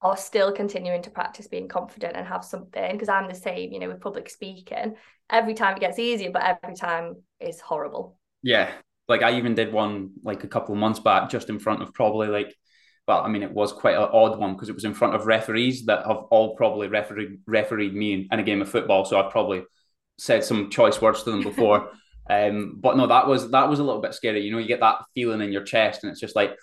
Are 0.02 0.16
still 0.16 0.52
continuing 0.52 1.02
to 1.02 1.10
practice 1.10 1.46
being 1.46 1.68
confident 1.68 2.16
and 2.16 2.26
have 2.26 2.44
something 2.44 2.92
because 2.92 3.08
I'm 3.08 3.28
the 3.28 3.34
same, 3.34 3.72
you 3.72 3.78
know, 3.78 3.88
with 3.88 4.00
public 4.00 4.28
speaking. 4.28 4.96
Every 5.30 5.54
time 5.54 5.76
it 5.76 5.80
gets 5.80 5.98
easier, 5.98 6.30
but 6.30 6.42
every 6.42 6.74
time 6.74 7.22
is 7.38 7.60
horrible. 7.60 8.18
Yeah, 8.42 8.72
like 9.08 9.22
I 9.22 9.36
even 9.36 9.54
did 9.54 9.72
one 9.72 10.10
like 10.22 10.42
a 10.42 10.48
couple 10.48 10.74
of 10.74 10.80
months 10.80 10.98
back, 10.98 11.30
just 11.30 11.50
in 11.50 11.58
front 11.58 11.82
of 11.82 11.94
probably 11.94 12.28
like 12.28 12.54
well, 13.08 13.22
I 13.22 13.28
mean, 13.28 13.42
it 13.42 13.52
was 13.52 13.72
quite 13.72 13.96
an 13.96 14.08
odd 14.12 14.38
one 14.38 14.54
because 14.54 14.68
it 14.68 14.74
was 14.74 14.84
in 14.84 14.94
front 14.94 15.14
of 15.14 15.26
referees 15.26 15.86
that 15.86 16.06
have 16.06 16.18
all 16.30 16.54
probably 16.54 16.88
refereed 16.88 17.40
refereed 17.46 17.94
me 17.94 18.12
in, 18.12 18.28
in 18.30 18.38
a 18.38 18.44
game 18.44 18.62
of 18.62 18.68
football. 18.68 19.04
So 19.04 19.20
I've 19.20 19.32
probably 19.32 19.64
said 20.18 20.44
some 20.44 20.70
choice 20.70 21.00
words 21.00 21.24
to 21.24 21.30
them 21.32 21.42
before. 21.42 21.90
um, 22.30 22.78
but 22.80 22.96
no, 22.96 23.08
that 23.08 23.26
was 23.26 23.50
that 23.50 23.68
was 23.68 23.80
a 23.80 23.84
little 23.84 24.00
bit 24.00 24.14
scary. 24.14 24.42
You 24.42 24.52
know, 24.52 24.58
you 24.58 24.68
get 24.68 24.80
that 24.80 25.04
feeling 25.14 25.40
in 25.40 25.52
your 25.52 25.64
chest, 25.64 26.04
and 26.04 26.12
it's 26.12 26.20
just 26.20 26.36
like, 26.36 26.56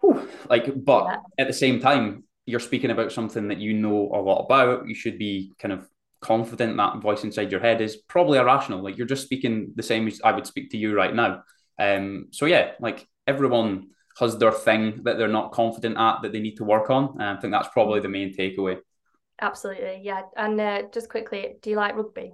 whew, 0.00 0.28
like. 0.48 0.72
But 0.84 1.04
yeah. 1.06 1.16
at 1.38 1.48
the 1.48 1.52
same 1.52 1.80
time, 1.80 2.22
you're 2.46 2.60
speaking 2.60 2.90
about 2.90 3.12
something 3.12 3.48
that 3.48 3.58
you 3.58 3.74
know 3.74 4.10
a 4.14 4.20
lot 4.20 4.44
about. 4.44 4.88
You 4.88 4.94
should 4.94 5.18
be 5.18 5.52
kind 5.58 5.72
of 5.72 5.86
confident. 6.20 6.76
That 6.76 6.98
voice 6.98 7.24
inside 7.24 7.50
your 7.50 7.60
head 7.60 7.80
is 7.80 7.96
probably 7.96 8.38
irrational. 8.38 8.82
Like 8.82 8.96
you're 8.96 9.06
just 9.06 9.24
speaking 9.24 9.72
the 9.74 9.82
same 9.82 10.06
as 10.06 10.20
I 10.22 10.32
would 10.32 10.46
speak 10.46 10.70
to 10.70 10.78
you 10.78 10.94
right 10.94 11.14
now. 11.14 11.42
Um, 11.78 12.28
so 12.30 12.46
yeah, 12.46 12.72
like 12.80 13.06
everyone 13.26 13.88
has 14.18 14.38
their 14.38 14.52
thing 14.52 15.00
that 15.02 15.18
they're 15.18 15.28
not 15.28 15.52
confident 15.52 15.98
at 15.98 16.22
that 16.22 16.32
they 16.32 16.40
need 16.40 16.56
to 16.56 16.64
work 16.64 16.88
on. 16.88 17.16
And 17.20 17.22
I 17.22 17.36
think 17.36 17.52
that's 17.52 17.68
probably 17.68 18.00
the 18.00 18.08
main 18.08 18.34
takeaway. 18.34 18.78
Absolutely, 19.40 20.00
yeah. 20.02 20.22
And 20.36 20.58
uh, 20.60 20.82
just 20.92 21.10
quickly, 21.10 21.56
do 21.60 21.70
you 21.70 21.76
like 21.76 21.96
rugby? 21.96 22.32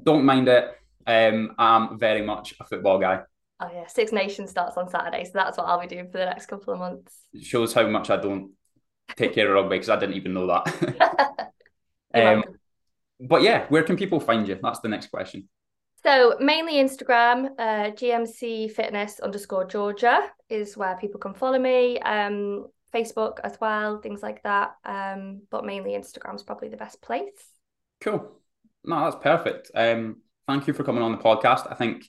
Don't 0.00 0.24
mind 0.24 0.46
it. 0.48 0.70
Um, 1.06 1.54
I'm 1.58 1.98
very 1.98 2.22
much 2.22 2.54
a 2.60 2.64
football 2.64 2.98
guy. 2.98 3.22
Oh 3.58 3.68
yeah, 3.72 3.86
Six 3.88 4.12
Nations 4.12 4.50
starts 4.50 4.76
on 4.76 4.88
Saturday, 4.88 5.24
so 5.24 5.32
that's 5.34 5.58
what 5.58 5.66
I'll 5.66 5.80
be 5.80 5.86
doing 5.86 6.06
for 6.10 6.18
the 6.18 6.26
next 6.26 6.46
couple 6.46 6.72
of 6.72 6.78
months. 6.78 7.14
It 7.32 7.44
shows 7.44 7.74
how 7.74 7.86
much 7.88 8.08
I 8.08 8.16
don't 8.16 8.52
take 9.16 9.34
care 9.34 9.48
of 9.48 9.54
rugby 9.54 9.76
because 9.76 9.88
I 9.88 9.98
didn't 9.98 10.16
even 10.16 10.34
know 10.34 10.46
that. 10.46 11.52
um, 12.14 12.44
but 13.20 13.42
yeah, 13.42 13.66
where 13.68 13.82
can 13.82 13.96
people 13.96 14.20
find 14.20 14.46
you? 14.48 14.58
That's 14.62 14.80
the 14.80 14.88
next 14.88 15.08
question. 15.08 15.48
So 16.02 16.36
mainly 16.40 16.74
Instagram, 16.74 17.50
uh, 17.58 17.90
GMC 17.90 18.72
Fitness 18.72 19.20
underscore 19.20 19.66
Georgia 19.66 20.22
is 20.48 20.76
where 20.76 20.96
people 20.96 21.20
can 21.20 21.34
follow 21.34 21.58
me. 21.58 21.98
Um, 22.00 22.68
Facebook 22.92 23.38
as 23.44 23.58
well, 23.60 24.00
things 24.00 24.22
like 24.22 24.42
that. 24.42 24.76
Um, 24.84 25.42
but 25.50 25.64
mainly 25.64 25.92
Instagram 25.92 26.34
is 26.34 26.42
probably 26.42 26.68
the 26.68 26.76
best 26.76 27.00
place. 27.02 27.28
Cool. 28.00 28.32
No, 28.84 29.04
that's 29.04 29.22
perfect. 29.22 29.70
Um, 29.74 30.22
thank 30.46 30.66
you 30.66 30.72
for 30.72 30.84
coming 30.84 31.02
on 31.02 31.12
the 31.12 31.18
podcast. 31.18 31.70
I 31.70 31.74
think 31.74 32.08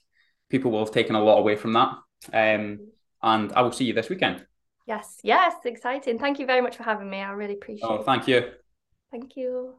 people 0.50 0.72
will 0.72 0.86
have 0.86 0.94
taken 0.94 1.16
a 1.16 1.24
lot 1.24 1.40
away 1.40 1.56
from 1.56 1.74
that. 1.74 1.90
Um, 2.34 2.88
and 3.22 3.52
I 3.54 3.62
will 3.62 3.72
see 3.72 3.86
you 3.86 3.94
this 3.94 4.10
weekend. 4.10 4.46
Yes, 4.92 5.20
yes, 5.24 5.54
exciting. 5.64 6.20
Thank 6.20 6.38
you 6.38 6.46
very 6.46 6.60
much 6.60 6.76
for 6.76 6.84
having 6.84 7.10
me. 7.10 7.20
I 7.20 7.32
really 7.32 7.54
appreciate 7.54 7.88
oh, 7.88 8.02
it. 8.02 8.06
Thank 8.06 8.28
you. 8.28 8.52
Thank 9.10 9.38
you. 9.38 9.76